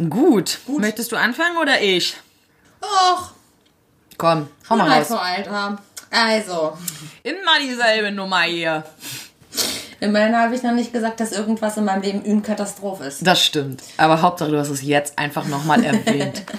Gut. 0.09 0.59
Möchtest 0.67 1.13
du 1.13 1.17
anfangen 1.17 1.57
oder 1.63 1.81
ich? 1.81 2.17
Och, 2.83 3.31
Komm, 4.19 4.49
hau 4.71 4.77
mal 4.77 4.89
mal 4.89 4.99
raus. 4.99 5.09
so 5.09 5.17
alt 5.19 5.49
haben. 5.49 5.79
Also, 6.11 6.77
Immer 7.23 7.59
dieselbe 7.61 8.13
Nummer 8.13 8.43
hier. 8.43 8.85
immerhin 10.01 10.37
habe 10.37 10.55
ich 10.55 10.63
noch 10.63 10.73
nicht 10.73 10.93
gesagt, 10.93 11.19
dass 11.21 11.33
irgendwas 11.33 11.77
in 11.77 11.85
meinem 11.85 12.03
Leben 12.03 12.23
eine 12.25 12.41
Katastrophe 12.43 13.05
ist. 13.05 13.27
Das 13.27 13.43
stimmt. 13.43 13.83
Aber 13.97 14.21
Hauptsache, 14.23 14.51
du 14.51 14.59
hast 14.59 14.69
es 14.69 14.83
jetzt 14.83 15.19
einfach 15.19 15.47
nochmal 15.47 15.83
erwähnt. 15.85 16.43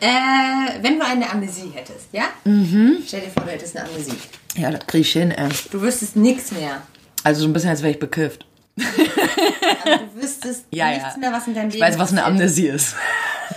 Äh, 0.00 0.82
wenn 0.82 0.98
du 0.98 1.04
eine 1.06 1.28
Amnesie 1.30 1.70
hättest, 1.74 2.08
ja? 2.12 2.24
Mhm. 2.44 2.98
Stell 3.06 3.22
dir 3.22 3.30
vor, 3.30 3.44
du 3.44 3.50
hättest 3.50 3.76
eine 3.76 3.88
Amnesie. 3.88 4.12
ja, 4.54 4.70
das 4.70 4.86
krieg 4.86 5.00
ich 5.00 5.12
hin, 5.12 5.30
ey. 5.30 5.48
Du 5.72 5.80
wüsstest 5.80 6.14
nichts 6.16 6.52
mehr. 6.52 6.82
Also 7.24 7.40
so 7.40 7.46
ein 7.48 7.52
bisschen, 7.54 7.70
als 7.70 7.82
wäre 7.82 7.92
ich 7.92 7.98
bekifft. 7.98 8.44
Also 8.78 10.04
du 10.14 10.22
wüsstest 10.22 10.66
Ja, 10.70 10.90
nichts 10.90 11.14
ja. 11.14 11.18
mehr, 11.18 11.32
was 11.32 11.46
in 11.48 11.54
deinem 11.54 11.70
Leben 11.70 11.76
Ich 11.76 11.80
weiß, 11.88 11.98
was 11.98 12.12
eine. 12.12 12.24
Amnesie 12.24 12.68
ist. 12.68 12.94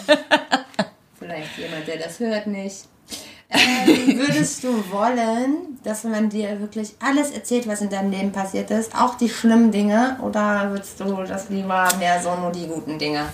Vielleicht 1.20 1.58
jemand, 1.58 1.88
der 1.88 1.98
das 1.98 2.20
hört, 2.20 2.48
nicht. 2.48 2.86
Ähm, 3.52 4.18
würdest 4.18 4.64
du 4.64 4.70
wollen, 4.92 5.78
dass 5.84 6.04
man 6.04 6.30
dir 6.30 6.60
wirklich 6.62 6.96
alles 7.06 7.32
erzählt, 7.32 7.68
was 7.68 7.82
in 7.82 7.90
deinem 7.90 8.12
Leben 8.12 8.32
passiert 8.32 8.72
ist, 8.72 8.96
auch 8.96 9.16
die 9.16 9.30
schlimmen 9.30 9.72
Dinge, 9.72 10.18
oder 10.22 10.70
würdest 10.72 11.00
du 11.00 11.06
das 11.28 11.50
lieber 11.50 11.88
mehr 12.00 12.22
so 12.22 12.34
nur 12.36 12.52
die 12.52 12.68
guten 12.68 12.98
Dinge? 12.98 13.26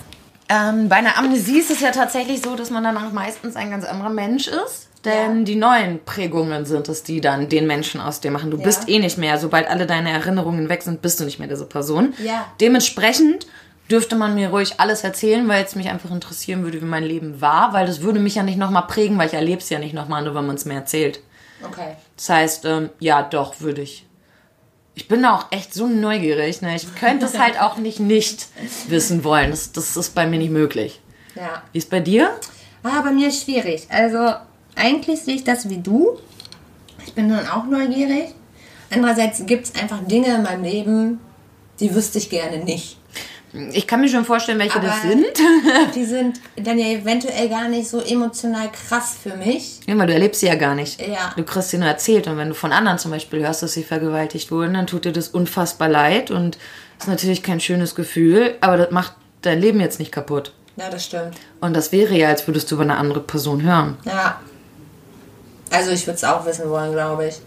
Ähm, 0.49 0.87
bei 0.89 0.95
einer 0.97 1.17
Amnesie 1.17 1.59
ist 1.59 1.71
es 1.71 1.81
ja 1.81 1.91
tatsächlich 1.91 2.41
so, 2.41 2.55
dass 2.55 2.69
man 2.71 2.83
danach 2.83 3.11
meistens 3.11 3.55
ein 3.55 3.69
ganz 3.69 3.85
anderer 3.85 4.09
Mensch 4.09 4.47
ist. 4.47 4.87
Denn 5.05 5.39
Ja. 5.39 5.43
die 5.43 5.55
neuen 5.55 6.03
Prägungen 6.03 6.65
sind 6.65 6.89
es, 6.89 7.03
die 7.03 7.21
dann 7.21 7.49
den 7.49 7.67
Menschen 7.67 8.01
aus 8.01 8.19
dir 8.19 8.31
machen. 8.31 8.49
Du 8.49 8.57
Ja. 8.57 8.63
bist 8.63 8.89
eh 8.89 8.99
nicht 8.99 9.17
mehr. 9.17 9.37
Sobald 9.37 9.69
alle 9.69 9.85
deine 9.85 10.09
Erinnerungen 10.09 10.69
weg 10.69 10.81
sind, 10.81 11.01
bist 11.01 11.19
du 11.19 11.25
nicht 11.25 11.37
mehr 11.39 11.47
diese 11.47 11.65
Person. 11.65 12.13
Ja. 12.17 12.45
Dementsprechend 12.59 13.45
dürfte 13.89 14.15
man 14.15 14.35
mir 14.35 14.49
ruhig 14.49 14.79
alles 14.79 15.03
erzählen, 15.03 15.47
weil 15.47 15.63
es 15.63 15.75
mich 15.75 15.89
einfach 15.89 16.11
interessieren 16.11 16.63
würde, 16.63 16.81
wie 16.81 16.85
mein 16.85 17.03
Leben 17.03 17.41
war. 17.41 17.73
Weil 17.73 17.87
das 17.87 18.01
würde 18.01 18.19
mich 18.19 18.35
ja 18.35 18.43
nicht 18.43 18.57
nochmal 18.57 18.87
prägen, 18.87 19.17
weil 19.17 19.27
ich 19.27 19.33
erlebe 19.33 19.61
es 19.61 19.69
ja 19.69 19.79
nicht 19.79 19.93
nochmal, 19.93 20.23
nur 20.23 20.35
wenn 20.35 20.45
man 20.45 20.55
es 20.55 20.65
mir 20.65 20.75
erzählt. 20.75 21.19
Okay. 21.63 21.95
Das 22.15 22.29
heißt, 22.29 22.65
ähm, 22.65 22.89
ja, 22.99 23.23
doch, 23.23 23.59
würde 23.61 23.81
ich. 23.81 24.05
Ich 24.95 25.07
bin 25.07 25.21
da 25.21 25.35
auch 25.35 25.45
echt 25.51 25.73
so 25.73 25.87
neugierig. 25.87 26.61
Ne? 26.61 26.75
Ich 26.75 26.95
könnte 26.95 27.25
es 27.25 27.37
halt 27.37 27.59
auch 27.61 27.77
nicht 27.77 27.99
nicht 27.99 28.47
wissen 28.87 29.23
wollen. 29.23 29.51
Das, 29.51 29.71
das 29.71 29.95
ist 29.95 30.15
bei 30.15 30.25
mir 30.25 30.39
nicht 30.39 30.51
möglich. 30.51 31.01
Ja. 31.35 31.61
Wie 31.71 31.77
ist 31.77 31.89
bei 31.89 31.99
dir? 31.99 32.31
Ah, 32.83 33.01
bei 33.01 33.11
mir 33.11 33.27
ist 33.27 33.43
schwierig. 33.43 33.87
Also, 33.89 34.33
eigentlich 34.75 35.21
sehe 35.21 35.35
ich 35.35 35.43
das 35.43 35.69
wie 35.69 35.77
du. 35.77 36.17
Ich 37.05 37.13
bin 37.13 37.29
dann 37.29 37.47
auch 37.47 37.65
neugierig. 37.65 38.33
Andererseits 38.89 39.45
gibt 39.45 39.65
es 39.65 39.75
einfach 39.81 39.99
Dinge 40.05 40.35
in 40.35 40.43
meinem 40.43 40.63
Leben, 40.63 41.19
die 41.79 41.93
wüsste 41.93 42.17
ich 42.17 42.29
gerne 42.29 42.63
nicht. 42.63 42.97
Ich 43.53 43.87
kann 43.87 44.01
mir 44.01 44.09
schon 44.09 44.25
vorstellen, 44.25 44.59
welche 44.59 44.77
Aber 44.77 44.87
das 44.87 45.01
sind. 45.01 45.25
Die 45.95 46.03
sind 46.03 46.39
dann 46.57 46.77
ja 46.77 46.87
eventuell 46.87 47.47
gar 47.47 47.69
nicht 47.69 47.87
so 47.87 48.01
emotional 48.01 48.69
krass 48.71 49.15
für 49.21 49.35
mich. 49.35 49.79
Ja, 49.87 49.97
weil 49.97 50.07
du 50.07 50.13
erlebst 50.13 50.41
sie 50.41 50.47
ja 50.47 50.55
gar 50.55 50.75
nicht. 50.75 51.01
Ja. 51.01 51.33
Du 51.35 51.43
kriegst 51.43 51.69
sie 51.69 51.77
nur 51.77 51.87
erzählt. 51.87 52.27
Und 52.27 52.37
wenn 52.37 52.49
du 52.49 52.55
von 52.55 52.73
anderen 52.73 52.99
zum 52.99 53.11
Beispiel 53.11 53.39
hörst, 53.39 53.63
dass 53.63 53.73
sie 53.73 53.83
vergewaltigt 53.83 54.51
wurden, 54.51 54.73
dann 54.73 54.85
tut 54.85 55.05
dir 55.05 55.13
das 55.13 55.29
unfassbar 55.29 55.87
leid. 55.87 56.29
Und 56.29 56.57
ist 56.99 57.07
natürlich 57.07 57.41
kein 57.41 57.59
schönes 57.59 57.95
Gefühl, 57.95 58.55
aber 58.59 58.77
das 58.77 58.91
macht 58.91 59.13
dein 59.41 59.61
Leben 59.61 59.79
jetzt 59.79 59.99
nicht 59.99 60.11
kaputt. 60.11 60.51
Ja, 60.75 60.89
das 60.89 61.05
stimmt. 61.05 61.35
Und 61.61 61.75
das 61.75 61.91
wäre 61.91 62.15
ja, 62.15 62.27
als 62.27 62.45
würdest 62.47 62.69
du 62.69 62.75
über 62.75 62.83
eine 62.83 62.97
andere 62.97 63.21
Person 63.21 63.63
hören. 63.63 63.97
Ja. 64.03 64.39
Also, 65.71 65.91
ich 65.91 66.05
würde 66.05 66.15
es 66.15 66.23
auch 66.23 66.45
wissen 66.45 66.69
wollen, 66.69 66.91
glaube 66.91 67.27
ich. 67.27 67.39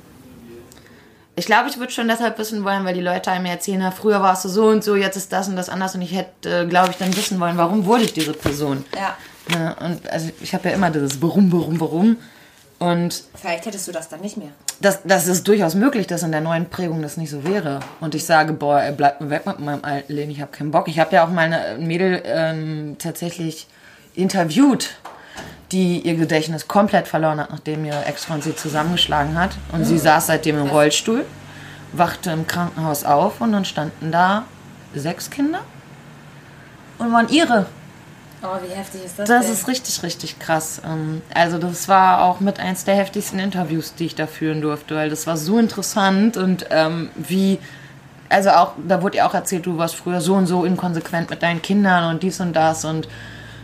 Ich 1.41 1.47
glaube, 1.47 1.71
ich 1.71 1.79
würde 1.79 1.91
schon 1.91 2.07
deshalb 2.07 2.37
wissen 2.37 2.65
wollen, 2.65 2.85
weil 2.85 2.93
die 2.93 3.01
Leute 3.01 3.31
einem 3.31 3.47
erzählen, 3.47 3.79
na, 3.81 3.93
früher 3.93 4.21
warst 4.21 4.45
du 4.45 4.51
so 4.51 4.67
und 4.67 4.85
so, 4.85 4.95
jetzt 4.95 5.17
ist 5.17 5.33
das 5.33 5.49
und 5.49 5.57
das 5.57 5.71
anders. 5.71 5.95
Und 5.95 6.03
ich 6.03 6.15
hätte, 6.15 6.65
äh, 6.65 6.67
glaube 6.67 6.91
ich, 6.91 6.99
dann 6.99 7.17
wissen 7.17 7.41
wollen, 7.41 7.57
warum 7.57 7.87
wurde 7.87 8.05
ich 8.05 8.13
diese 8.13 8.35
Person. 8.35 8.85
Ja. 8.95 9.17
Ne? 9.57 9.75
Und 9.81 10.11
also 10.11 10.29
ich 10.43 10.53
habe 10.53 10.69
ja 10.69 10.75
immer 10.75 10.91
dieses 10.91 11.23
Warum, 11.23 11.51
warum, 11.51 11.81
warum. 11.81 12.17
Und 12.79 13.25
Vielleicht 13.41 13.65
hättest 13.65 13.89
du 13.89 13.93
das 13.93 14.11
dann 14.11 14.21
nicht 14.21 14.37
mehr. 14.37 14.51
das, 14.81 15.01
das 15.05 15.29
ist 15.29 15.49
durchaus 15.49 15.75
möglich, 15.75 16.07
dass 16.07 16.23
in 16.23 16.31
der 16.31 16.43
neuen 16.43 16.69
Prägung 16.69 17.01
das 17.01 17.17
nicht 17.17 17.31
so 17.31 17.43
wäre. 17.43 17.81
Und 18.01 18.15
ich 18.15 18.27
sage, 18.27 18.53
boah, 18.53 18.83
ey, 18.83 18.93
bleib 18.93 19.27
weg 19.31 19.47
mit 19.47 19.61
meinem 19.61 19.83
alten 19.83 20.13
Leben, 20.13 20.31
ich 20.31 20.43
habe 20.43 20.53
keinen 20.53 20.71
Bock. 20.73 20.89
Ich 20.89 20.99
habe 20.99 21.15
ja 21.15 21.25
auch 21.25 21.31
mal 21.31 21.51
eine 21.51 21.79
Mädel 21.79 22.21
ähm, 22.27 22.97
tatsächlich 22.99 23.67
interviewt, 24.15 24.91
die 25.73 26.01
ihr 26.01 26.15
Gedächtnis 26.17 26.67
komplett 26.69 27.07
verloren 27.07 27.41
hat, 27.41 27.51
nachdem 27.51 27.85
ihr 27.85 28.07
Ex-Freund 28.07 28.43
sie 28.43 28.57
zusammengeschlagen 28.57 29.39
hat. 29.39 29.51
Und 29.73 29.85
sie 29.85 29.99
saß 29.99 30.27
seitdem 30.27 30.59
im 30.59 30.67
Rollstuhl, 30.69 31.25
wachte 31.93 32.31
im 32.31 32.47
Krankenhaus 32.47 33.05
auf 33.05 33.41
und 33.41 33.53
dann 33.53 33.65
standen 33.65 34.11
da 34.11 34.45
sechs 34.95 35.31
Kinder 35.31 35.61
und 36.99 37.13
waren 37.13 37.29
ihre. 37.29 37.67
Oh, 38.43 38.59
wie 38.67 38.75
heftig 38.75 39.05
ist 39.05 39.19
das? 39.19 39.29
Das 39.29 39.45
denn? 39.45 39.53
ist 39.53 39.69
richtig, 39.69 40.03
richtig 40.03 40.39
krass. 40.39 40.81
Ähm, 40.85 41.21
Also 41.35 41.59
das 41.59 41.89
war 41.89 42.23
auch 42.23 42.41
mit 42.41 42.59
eins 42.59 42.85
der 42.85 42.97
heftigsten 42.97 43.39
Interviews, 43.39 43.95
die 43.95 44.07
ich 44.07 44.15
da 44.15 44.27
führen 44.27 44.63
durfte, 44.63 44.97
weil 44.97 45.11
das 45.11 45.27
war 45.27 45.37
so 45.37 45.59
interessant 45.59 46.37
und 46.37 46.67
ähm, 46.71 47.11
wie, 47.17 47.59
also 48.29 48.51
auch, 48.51 48.73
da 48.89 49.03
wurde 49.03 49.19
ja 49.19 49.29
auch 49.29 49.35
erzählt, 49.35 49.67
du 49.67 49.77
warst 49.77 49.95
früher 49.95 50.21
so 50.21 50.35
und 50.35 50.47
so 50.47 50.65
inkonsequent 50.65 51.29
mit 51.29 51.43
deinen 51.43 51.61
Kindern 51.61 52.11
und 52.11 52.23
dies 52.23 52.41
und 52.41 52.55
das 52.55 52.85
und 52.85 53.09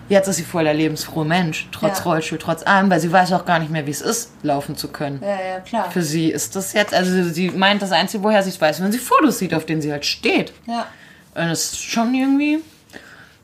jetzt 0.08 0.28
ist 0.28 0.36
sie 0.36 0.44
voll 0.44 0.64
der 0.64 0.74
lebensfrohe 0.74 1.24
Mensch, 1.24 1.68
trotz 1.72 1.98
Ja. 1.98 2.04
Rollstuhl, 2.04 2.38
trotz 2.38 2.64
allem, 2.66 2.90
weil 2.90 3.00
sie 3.00 3.10
weiß 3.12 3.32
auch 3.32 3.44
gar 3.44 3.58
nicht 3.58 3.70
mehr, 3.70 3.86
wie 3.86 3.90
es 3.90 4.00
ist, 4.00 4.30
laufen 4.42 4.76
zu 4.76 4.88
können. 4.88 5.20
Ja, 5.22 5.28
ja, 5.54 5.60
klar. 5.60 5.90
Für 5.90 6.02
sie 6.02 6.30
ist 6.30 6.54
das 6.56 6.72
jetzt, 6.72 6.94
also 6.94 7.24
sie 7.24 7.50
meint, 7.50 7.82
das 7.82 7.92
Einzige, 7.92 8.22
woher 8.22 8.42
sie 8.42 8.50
es 8.50 8.60
weiß, 8.60 8.82
wenn 8.82 8.92
sie 8.92 8.98
Fotos 8.98 9.38
sieht, 9.38 9.54
auf 9.54 9.66
denen 9.66 9.80
sie 9.82 9.90
halt 9.92 10.04
steht. 10.04 10.52
Ja. 10.66 10.86
Und 11.34 11.48
das 11.48 11.64
ist 11.72 11.82
schon 11.82 12.14
irgendwie. 12.14 12.60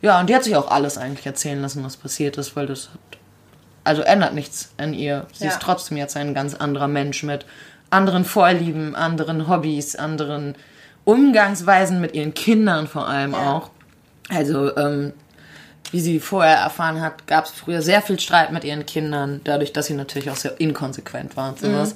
Ja, 0.01 0.19
und 0.21 0.29
die 0.31 0.35
hat 0.35 0.45
sich 0.45 0.57
auch 0.57 0.71
alles 0.71 0.99
eigentlich 0.99 1.27
erzählen 1.27 1.61
lassen, 1.63 1.85
was 1.85 1.97
passiert 1.97 2.37
ist, 2.39 2.57
weil 2.57 2.67
das 2.67 2.89
hat, 2.91 3.19
also 3.85 4.03
ändert 4.03 4.35
nichts 4.35 4.73
an 4.79 4.95
ihr. 4.95 5.27
Sie 5.33 5.45
Ja. 5.45 5.51
ist 5.51 5.61
trotzdem 5.61 5.97
jetzt 5.97 6.17
ein 6.17 6.35
ganz 6.35 6.55
anderer 6.55 6.89
Mensch 6.89 7.23
mit 7.23 7.45
anderen 7.91 8.25
Vorlieben, 8.25 8.95
anderen 8.97 9.49
Hobbys, 9.49 9.95
anderen 9.97 10.55
Umgangsweisen 11.05 12.01
mit 12.01 12.15
ihren 12.15 12.33
Kindern 12.35 12.87
vor 12.87 13.07
allem 13.09 13.33
Ja. 13.33 13.53
auch. 13.53 13.71
Also, 14.29 14.75
ähm, 14.77 15.13
wie 15.91 16.01
sie 16.01 16.21
vorher 16.21 16.57
erfahren 16.57 17.01
hat, 17.01 17.27
gab 17.27 17.45
es 17.45 17.51
früher 17.51 17.83
sehr 17.83 18.01
viel 18.03 18.19
Streit 18.19 18.53
mit 18.53 18.65
ihren 18.65 18.87
Kindern, 18.87 19.41
dadurch, 19.45 19.73
dass 19.73 19.87
sie 19.87 19.95
natürlich 19.95 20.31
auch 20.31 20.37
sehr 20.37 20.59
inkonsequent 20.61 21.37
war 21.37 21.51
und 21.51 21.59
sowas. 21.61 21.95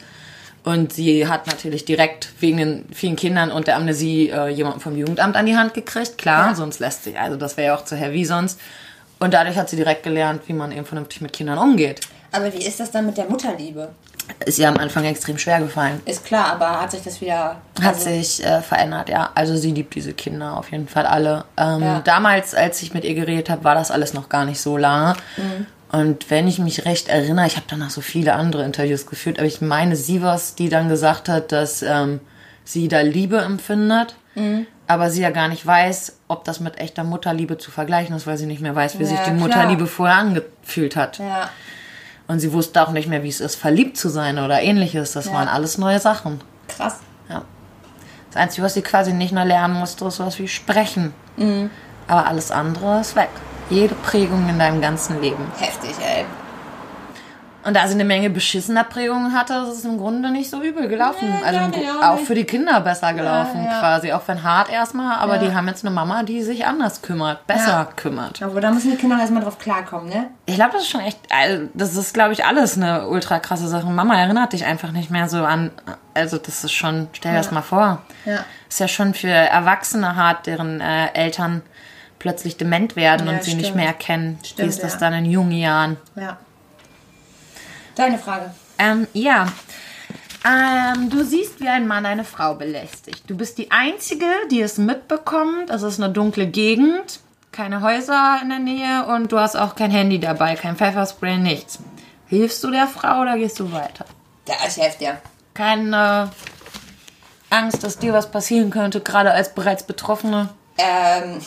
Und 0.64 0.93
sie 0.93 1.28
hat 1.28 1.47
natürlich 1.47 1.84
direkt 1.84 2.28
wegen 2.41 2.57
den 2.57 2.84
vielen 2.93 3.14
Kindern 3.14 3.53
und 3.53 3.68
der 3.68 3.76
Amnesie 3.76 4.30
äh, 4.30 4.49
jemanden 4.49 4.80
vom 4.80 4.97
Jugendamt 4.97 5.37
an 5.37 5.47
die 5.47 5.57
Hand 5.57 5.74
gekriegt. 5.74 6.18
Klar, 6.18 6.49
Ja. 6.49 6.55
sonst 6.57 6.80
lässt 6.80 7.05
sich, 7.05 7.18
also 7.18 7.37
das 7.37 7.57
wäre 7.57 7.68
ja 7.68 7.76
auch 7.76 7.84
zu 7.84 7.95
heavy 7.97 8.24
sonst. 8.24 8.59
Und 9.20 9.32
dadurch 9.32 9.57
hat 9.57 9.70
sie 9.70 9.76
direkt 9.76 10.03
gelernt, 10.03 10.43
wie 10.47 10.53
man 10.53 10.72
eben 10.72 10.84
vernünftig 10.84 11.20
mit 11.20 11.32
Kindern 11.32 11.57
umgeht. 11.59 12.01
Aber 12.32 12.53
wie 12.53 12.66
ist 12.66 12.80
das 12.80 12.91
dann 12.91 13.07
mit 13.07 13.16
der 13.16 13.26
Mutterliebe? 13.30 13.91
Ist 14.45 14.59
ihr 14.59 14.68
am 14.68 14.77
Anfang 14.77 15.05
extrem 15.05 15.39
schwer 15.39 15.61
gefallen. 15.61 16.01
Ist 16.05 16.24
klar, 16.24 16.47
aber 16.53 16.81
hat 16.81 16.91
sich 16.91 17.03
das 17.03 17.20
wieder. 17.20 17.57
Hat 17.81 17.95
also- 17.95 18.11
sich 18.11 18.45
äh, 18.45 18.61
verändert, 18.61 19.09
ja. 19.09 19.31
Also 19.35 19.57
sie 19.57 19.70
liebt 19.72 19.95
diese 19.95 20.12
Kinder 20.12 20.57
auf 20.57 20.70
jeden 20.72 20.89
Fall 20.89 21.07
alle. 21.07 21.45
Ähm, 21.57 21.83
Ja. 21.83 22.01
Damals, 22.01 22.55
als 22.55 22.83
ich 22.83 22.93
mit 22.95 23.05
ihr 23.05 23.14
geredet 23.14 23.49
habe, 23.51 23.64
war 23.64 23.74
das 23.74 23.91
alles 23.91 24.14
noch 24.14 24.29
gar 24.29 24.45
nicht 24.45 24.61
so 24.61 24.77
lange. 24.77 25.14
Mhm. 25.37 25.66
Und 25.93 26.31
wenn 26.31 26.49
ich 26.49 26.59
mich 26.59 26.85
recht 26.85 27.09
erinnere, 27.09 27.47
ich 27.47 27.57
habe 27.57 27.66
danach 27.70 27.91
so 27.91 28.01
viele 28.01 28.35
andere 28.35 28.64
Interviews 28.64 29.07
geführt, 29.07 29.39
aber 29.39 29.47
ich 29.47 29.61
meine, 29.61 29.95
sie 29.97 30.20
war 30.20 30.35
es, 30.35 30.55
die 30.57 30.68
dann 30.68 30.89
gesagt 30.89 31.29
hat, 31.29 31.53
dass 31.53 31.83
ähm, 31.83 32.20
sie 32.64 32.89
da 32.89 33.01
Liebe 33.01 33.39
empfindet, 33.39 34.16
Mhm. 34.35 34.66
aber 34.89 35.09
sie 35.11 35.22
ja 35.22 35.31
gar 35.31 35.49
nicht 35.49 35.64
weiß, 35.64 36.16
ob 36.29 36.45
das 36.45 36.59
mit 36.61 36.79
echter 36.79 37.05
Mutterliebe 37.05 37.57
zu 37.59 37.70
vergleichen 37.70 38.14
ist, 38.16 38.27
weil 38.27 38.37
sie 38.37 38.47
nicht 38.47 38.61
mehr 38.61 38.74
weiß, 38.74 38.99
wie 38.99 39.05
Ja, 39.05 39.09
sich 39.11 39.18
die 39.20 39.31
klar. 39.31 39.35
Mutterliebe 39.37 39.87
vorher 39.87 40.16
angefühlt 40.16 40.97
hat. 40.97 41.18
Ja. 41.18 41.49
Und 42.29 42.41
sie 42.41 42.53
wusste 42.53 42.83
auch 42.83 42.91
nicht 42.91 43.09
mehr, 43.09 43.22
wie 43.22 43.29
es 43.29 43.41
ist, 43.41 43.55
verliebt 43.57 43.97
zu 43.97 44.09
sein 44.09 44.39
oder 44.39 44.61
ähnliches. 44.61 45.12
Das 45.12 45.27
Ja. 45.27 45.33
waren 45.35 45.49
alles 45.49 45.79
neue 45.79 46.01
Sachen. 46.01 46.41
Krass. 46.68 46.97
Ja. 47.29 47.43
Das 48.33 48.43
Einzige, 48.43 48.62
was 48.64 48.74
sie 48.74 48.83
quasi 48.83 49.12
nicht 49.12 49.33
nur 49.33 49.45
lernen 49.45 49.74
musste, 49.74 50.05
ist 50.07 50.16
sowas 50.16 50.39
wie 50.39 50.49
sprechen. 50.49 51.14
Aber 52.09 52.27
alles 52.27 52.51
andere 52.51 53.01
ist 53.01 53.14
weg. 53.16 53.29
Jede 53.70 53.95
Prägung 53.95 54.49
in 54.49 54.59
deinem 54.59 54.81
ganzen 54.81 55.20
Leben. 55.20 55.45
Heftig, 55.59 55.95
ey. 56.01 56.24
Und 57.67 57.75
da 57.75 57.87
sie 57.89 57.95
eine 57.95 58.05
Menge 58.05 58.31
beschissener 58.31 58.85
Prägungen 58.85 59.33
hatte, 59.33 59.55
ist 59.55 59.79
es 59.79 59.85
im 59.85 59.99
Grunde 59.99 60.31
nicht 60.31 60.49
so 60.49 60.62
übel 60.62 60.87
gelaufen. 60.89 61.29
Nee, 61.29 61.45
also 61.45 61.59
Gru- 61.71 62.01
auch 62.03 62.14
nicht. 62.17 62.27
für 62.27 62.35
die 62.37 62.45
Kinder 62.45 62.81
besser 62.81 63.12
gelaufen 63.12 63.64
ja. 63.64 63.81
quasi. 63.81 64.12
Auch 64.12 64.23
wenn 64.27 64.43
hart 64.45 64.71
erstmal, 64.71 65.19
aber 65.19 65.37
Ja. 65.37 65.43
die 65.49 65.55
haben 65.55 65.67
jetzt 65.67 65.85
eine 65.85 65.93
Mama, 65.95 66.23
die 66.23 66.43
sich 66.43 66.64
anders 66.64 67.03
kümmert, 67.03 67.47
besser 67.47 67.69
Ja. 67.69 67.85
kümmert. 67.97 68.41
Aber 68.43 68.61
da 68.61 68.71
müssen 68.71 68.93
die 68.93 68.97
Kinder 68.97 69.19
erstmal 69.19 69.43
drauf 69.43 69.59
klarkommen, 69.59 70.09
ne? 70.09 70.29
Ich 70.47 70.55
glaube, 70.55 70.73
das 70.75 70.83
ist 70.83 70.91
schon 70.91 71.01
echt, 71.01 71.19
also 71.29 71.69
das 71.75 71.97
ist, 71.97 72.14
glaube 72.14 72.33
ich, 72.35 72.45
alles 72.45 72.77
eine 72.77 73.09
ultra 73.09 73.41
krasse 73.41 73.67
Sache. 73.67 73.87
Mama 73.87 74.17
erinnert 74.17 74.53
dich 74.53 74.64
einfach 74.64 74.93
nicht 74.93 75.11
mehr 75.11 75.29
so 75.29 75.45
an, 75.45 75.73
also 76.14 76.39
das 76.39 76.62
ist 76.62 76.73
schon, 76.73 77.09
stell 77.14 77.33
dir 77.33 77.39
das 77.39 77.51
mal 77.51 77.62
vor. 77.62 78.01
Ja. 78.25 78.45
Ist 78.69 78.79
ja 78.81 78.87
schon 78.89 79.12
für 79.12 79.29
Erwachsene 79.29 80.14
hart, 80.14 80.47
deren 80.47 80.81
äh, 80.81 81.12
Eltern 81.14 81.62
plötzlich 82.21 82.57
dement 82.57 82.95
werden 82.97 83.27
Ja, 83.27 83.33
und 83.35 83.43
sie 83.43 83.55
nicht 83.55 83.67
stimmt. 83.67 83.77
mehr 83.77 83.87
erkennen. 83.89 84.39
Wie 84.43 84.47
Stimmt, 84.47 84.69
ist 84.69 84.83
das 84.85 84.95
ja. 84.95 84.99
dann 85.01 85.14
in 85.14 85.25
jungen 85.27 85.53
Jahren? 85.53 85.97
Ja. 86.14 86.37
Deine 87.97 88.18
Frage. 88.18 88.55
Ähm, 88.78 89.07
ja. 89.14 89.47
Ähm, 90.44 91.11
du 91.11 91.24
siehst, 91.24 91.61
wie 91.61 91.68
ein 91.68 91.88
Mann 91.88 92.07
eine 92.07 92.22
Frau 92.22 92.55
belästigt. 92.55 93.24
Du 93.28 93.36
bist 93.36 93.59
die 93.59 93.72
Einzige, 93.72 94.26
die 94.51 94.61
es 94.61 94.78
mitbekommt. 94.78 95.70
Es 95.70 95.82
ist 95.82 96.01
eine 96.01 96.12
dunkle 96.12 96.47
Gegend, 96.47 97.20
keine 97.51 97.80
Häuser 97.80 98.38
in 98.42 98.51
der 98.51 98.59
Nähe 98.61 99.07
und 99.07 99.32
du 99.32 99.40
hast 99.40 99.57
auch 99.57 99.74
kein 99.74 99.90
Handy 99.90 100.20
dabei, 100.20 100.55
kein 100.55 100.76
Pfefferspray, 100.76 101.38
nichts. 101.38 101.80
Hilfst 102.28 102.62
du 102.62 102.70
der 102.70 102.86
Frau 102.86 103.22
oder 103.22 103.36
gehst 103.36 103.59
du 103.59 103.72
weiter? 103.72 104.05
Ja, 104.47 104.55
ich 104.68 104.76
helfe 104.76 104.99
dir. 104.99 105.18
Keine 105.55 106.30
Angst, 107.51 107.82
dass 107.82 107.99
dir 107.99 108.12
was 108.12 108.30
passieren 108.30 108.70
könnte, 108.70 109.01
gerade 109.01 109.32
als 109.32 109.55
bereits 109.55 109.84
Betroffene. 109.84 110.51
Ähm, 110.78 111.40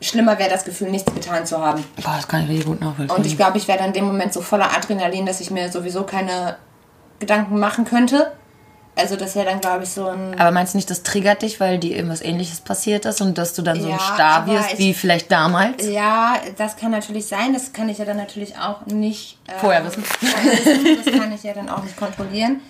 schlimmer 0.00 0.38
wäre 0.38 0.50
das 0.50 0.64
Gefühl, 0.64 0.90
nichts 0.90 1.12
getan 1.12 1.46
zu 1.46 1.58
haben. 1.58 1.84
Boah, 2.02 2.14
das 2.16 2.28
kann 2.28 2.42
ich 2.44 2.48
richtig 2.50 2.66
gut 2.66 2.80
nachvollziehen. 2.80 3.16
Und 3.16 3.26
ich 3.26 3.36
glaube, 3.36 3.58
ich 3.58 3.66
wäre 3.68 3.78
dann 3.78 3.88
in 3.88 3.92
dem 3.94 4.04
Moment 4.06 4.32
so 4.32 4.40
voller 4.42 4.74
Adrenalin, 4.76 5.24
dass 5.26 5.40
ich 5.40 5.50
mir 5.50 5.70
sowieso 5.72 6.02
keine 6.04 6.56
Gedanken 7.18 7.58
machen 7.58 7.84
könnte. 7.84 8.32
Also 8.98 9.16
das 9.16 9.34
wäre 9.34 9.44
dann, 9.46 9.60
glaube 9.60 9.84
ich, 9.84 9.90
so 9.90 10.06
ein... 10.08 10.40
aber 10.40 10.50
meinst 10.52 10.72
du 10.72 10.78
nicht, 10.78 10.88
das 10.88 11.02
triggert 11.02 11.42
dich, 11.42 11.60
weil 11.60 11.78
dir 11.78 11.96
irgendwas 11.96 12.22
ähnliches 12.22 12.60
passiert 12.60 13.04
ist 13.04 13.20
und 13.20 13.36
dass 13.36 13.52
du 13.52 13.60
dann 13.60 13.78
so 13.78 13.88
ein 13.88 13.92
Ja, 13.92 13.98
Star 13.98 14.30
aber 14.42 14.52
wirst, 14.52 14.72
ich- 14.72 14.78
wie 14.78 14.94
vielleicht 14.94 15.30
damals? 15.30 15.86
Ja, 15.86 16.36
das 16.56 16.76
kann 16.78 16.92
natürlich 16.92 17.26
sein. 17.26 17.52
Das 17.52 17.74
kann 17.74 17.90
ich 17.90 17.98
ja 17.98 18.06
dann 18.06 18.16
natürlich 18.16 18.56
auch 18.58 18.86
nicht... 18.86 19.38
ähm, 19.48 19.54
Vorher 19.60 19.84
wissen. 19.84 20.02
Das 20.22 21.14
kann 21.14 21.30
ich 21.30 21.42
ja 21.42 21.52
dann 21.52 21.68
auch 21.68 21.82
nicht 21.82 21.96
kontrollieren. 21.96 22.60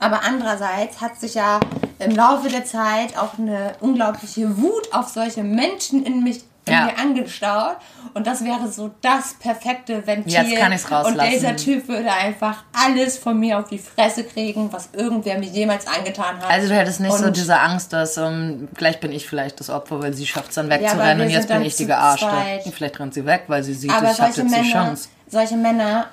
Aber 0.00 0.22
andererseits 0.24 1.00
hat 1.00 1.20
sich 1.20 1.34
ja 1.34 1.60
im 2.00 2.10
Laufe 2.16 2.48
der 2.48 2.64
Zeit 2.64 3.16
auch 3.16 3.38
eine 3.38 3.74
unglaubliche 3.80 4.56
Wut 4.58 4.92
auf 4.92 5.08
solche 5.08 5.42
Menschen 5.44 6.04
in 6.04 6.24
mich 6.24 6.42
Ja. 6.68 6.86
mir 6.86 6.98
angestaut. 6.98 7.76
Und 8.14 8.26
das 8.26 8.44
wäre 8.44 8.66
so 8.70 8.90
das 9.00 9.34
perfekte 9.34 10.06
Ventil. 10.06 10.32
Jetzt 10.32 10.56
kann 10.56 10.72
ich's 10.72 10.84
Und 10.86 10.92
rauslassen. 10.92 11.30
dieser 11.30 11.56
Typ 11.56 11.86
würde 11.88 12.12
einfach 12.12 12.64
alles 12.72 13.18
von 13.18 13.38
mir 13.38 13.58
auf 13.58 13.68
die 13.68 13.78
Fresse 13.78 14.24
kriegen, 14.24 14.72
was 14.72 14.88
irgendwer 14.92 15.38
mir 15.38 15.46
jemals 15.48 15.86
angetan 15.86 16.38
hat. 16.40 16.50
Also 16.50 16.68
du 16.68 16.74
hättest 16.74 17.00
nicht 17.00 17.12
so 17.16 17.26
Und- 17.26 17.36
diese 17.36 17.58
Angst, 17.60 17.92
dass 17.92 18.16
ähm, 18.16 18.68
gleich 18.74 19.00
bin 19.00 19.12
ich 19.12 19.28
vielleicht 19.28 19.60
das 19.60 19.70
Opfer, 19.70 20.02
weil 20.02 20.12
sie 20.14 20.26
schafft 20.26 20.48
es 20.50 20.54
dann 20.56 20.68
wegzurennen 20.70 21.18
wir 21.18 21.24
und 21.26 21.30
jetzt 21.30 21.48
bin 21.48 21.62
ich 21.62 21.76
die 21.76 21.86
Gearschte. 21.86 22.26
Und 22.64 22.74
vielleicht 22.74 22.98
rennt 22.98 23.14
sie 23.14 23.24
weg, 23.26 23.44
weil 23.48 23.62
sie 23.62 23.74
sieht, 23.74 23.90
Aber 23.92 24.10
ich 24.10 24.18
habe 24.20 24.28
jetzt 24.28 24.38
die 24.38 24.42
Männer, 24.42 24.64
Chance. 24.72 25.08
solche 25.28 25.56
Männer 25.56 26.06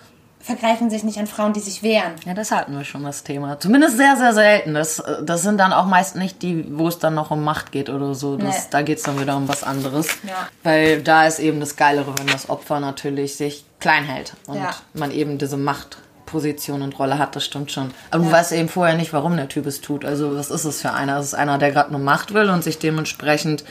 vergreifen 0.44 0.90
sich 0.90 1.04
nicht 1.04 1.18
an 1.18 1.26
Frauen, 1.26 1.54
die 1.54 1.62
sich 1.62 1.82
wehren. 1.84 2.12
Ja, 2.26 2.34
das 2.34 2.52
hatten 2.52 2.78
wir 2.78 2.84
schon 2.84 3.04
das 3.04 3.24
Thema. 3.24 3.60
Zumindest 3.60 3.98
sehr, 3.98 4.18
sehr 4.18 4.34
selten. 4.34 4.74
Das, 4.74 5.02
das 5.24 5.42
sind 5.42 5.58
dann 5.58 5.72
auch 5.74 5.86
meist 5.86 6.16
nicht 6.18 6.42
die, 6.44 6.66
wo 6.78 6.88
es 6.90 7.00
dann 7.00 7.16
noch 7.16 7.32
um 7.32 7.44
Macht 7.44 7.72
geht 7.72 7.90
oder 7.90 8.14
so. 8.14 8.36
Das, 8.36 8.44
Nee. 8.56 8.62
Da 8.72 8.82
geht 8.82 8.98
es 8.98 9.04
dann 9.06 9.20
wieder 9.20 9.38
um 9.38 9.48
was 9.48 9.64
anderes. 9.64 10.08
Ja. 10.28 10.48
Weil 10.64 11.02
da 11.02 11.26
ist 11.26 11.40
eben 11.40 11.60
das 11.62 11.76
Geilere, 11.78 12.14
wenn 12.18 12.28
das 12.28 12.50
Opfer 12.50 12.80
natürlich 12.82 13.38
sich 13.38 13.64
klein 13.80 14.04
hält 14.04 14.34
und 14.46 14.58
Ja. 14.58 14.72
man 14.94 15.12
eben 15.12 15.38
diese 15.38 15.56
Machtposition 15.58 16.82
und 16.82 17.00
Rolle 17.00 17.18
hat, 17.18 17.36
das 17.36 17.46
stimmt 17.46 17.72
schon. 17.72 17.92
Aber 18.12 18.24
du 18.24 18.30
Ja. 18.30 18.36
weißt 18.36 18.52
eben 18.52 18.68
vorher 18.70 18.96
nicht, 18.98 19.14
warum 19.14 19.38
der 19.38 19.48
Typ 19.48 19.66
es 19.66 19.80
tut. 19.82 20.04
Also 20.04 20.36
was 20.36 20.52
ist 20.52 20.66
es 20.66 20.82
für 20.82 20.92
einer? 20.92 21.20
Ist 21.20 21.28
es 21.28 21.34
einer, 21.34 21.58
der 21.58 21.72
gerade 21.72 21.92
nur 21.92 22.02
Macht 22.02 22.34
will 22.34 22.50
und 22.50 22.64
sich 22.64 22.80
dementsprechend 22.80 23.64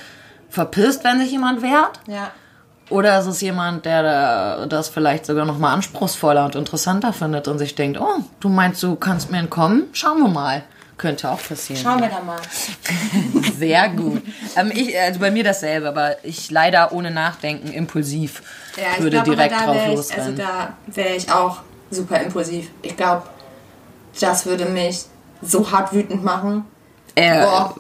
verpisst, 0.49 1.05
wenn 1.05 1.19
sich 1.21 1.31
jemand 1.33 1.61
wehrt? 1.63 2.01
Ja. 2.07 2.31
Oder 2.93 3.19
ist 3.21 3.27
es 3.27 3.41
jemand, 3.41 3.85
der 3.85 4.03
da- 4.03 4.67
das 4.67 4.89
vielleicht 4.89 5.27
sogar 5.27 5.45
noch 5.45 5.59
mal 5.59 5.73
anspruchsvoller 5.73 6.45
und 6.45 6.55
interessanter 6.55 7.13
findet 7.13 7.49
und 7.49 7.59
sich 7.59 7.75
denkt, 7.75 7.99
oh, 8.01 8.21
du 8.41 8.49
meinst, 8.49 8.83
du 8.83 8.97
kannst 8.97 9.31
mir 9.31 9.39
entkommen? 9.39 9.85
Schauen 9.93 10.19
wir 10.21 10.29
mal. 10.29 10.63
Könnte 10.99 11.31
auch 11.31 11.41
passieren. 11.43 11.83
Schauen 11.83 12.01
wir 12.01 12.09
da 12.11 12.21
mal. 12.23 12.39
Sehr 13.59 13.89
gut. 13.89 14.23
ähm, 14.57 14.71
ich, 14.75 14.97
also 14.99 15.19
bei 15.21 15.31
mir 15.31 15.43
dasselbe, 15.43 15.89
aber 15.89 16.23
ich 16.25 16.51
leider 16.51 16.93
ohne 16.93 17.11
Nachdenken 17.11 17.73
impulsiv 17.73 18.43
Ja, 18.77 19.03
würde 19.03 19.17
glaube, 19.23 19.31
direkt 19.37 19.61
drauf 19.61 19.77
ich, 19.89 19.95
losrennen. 19.97 20.27
also 20.41 20.43
da 20.43 20.77
wäre 20.87 21.15
ich 21.17 21.33
auch 21.33 21.59
super 21.91 22.21
impulsiv. 22.21 22.71
Ich 22.83 22.97
glaube, 22.97 23.23
das 24.21 24.47
würde 24.47 24.67
mich 24.67 25.01
so 25.41 25.71
hart 25.73 25.93
wütend 25.93 26.23
machen. 26.23 26.67
äh, 27.17 27.41
Boah. 27.43 27.75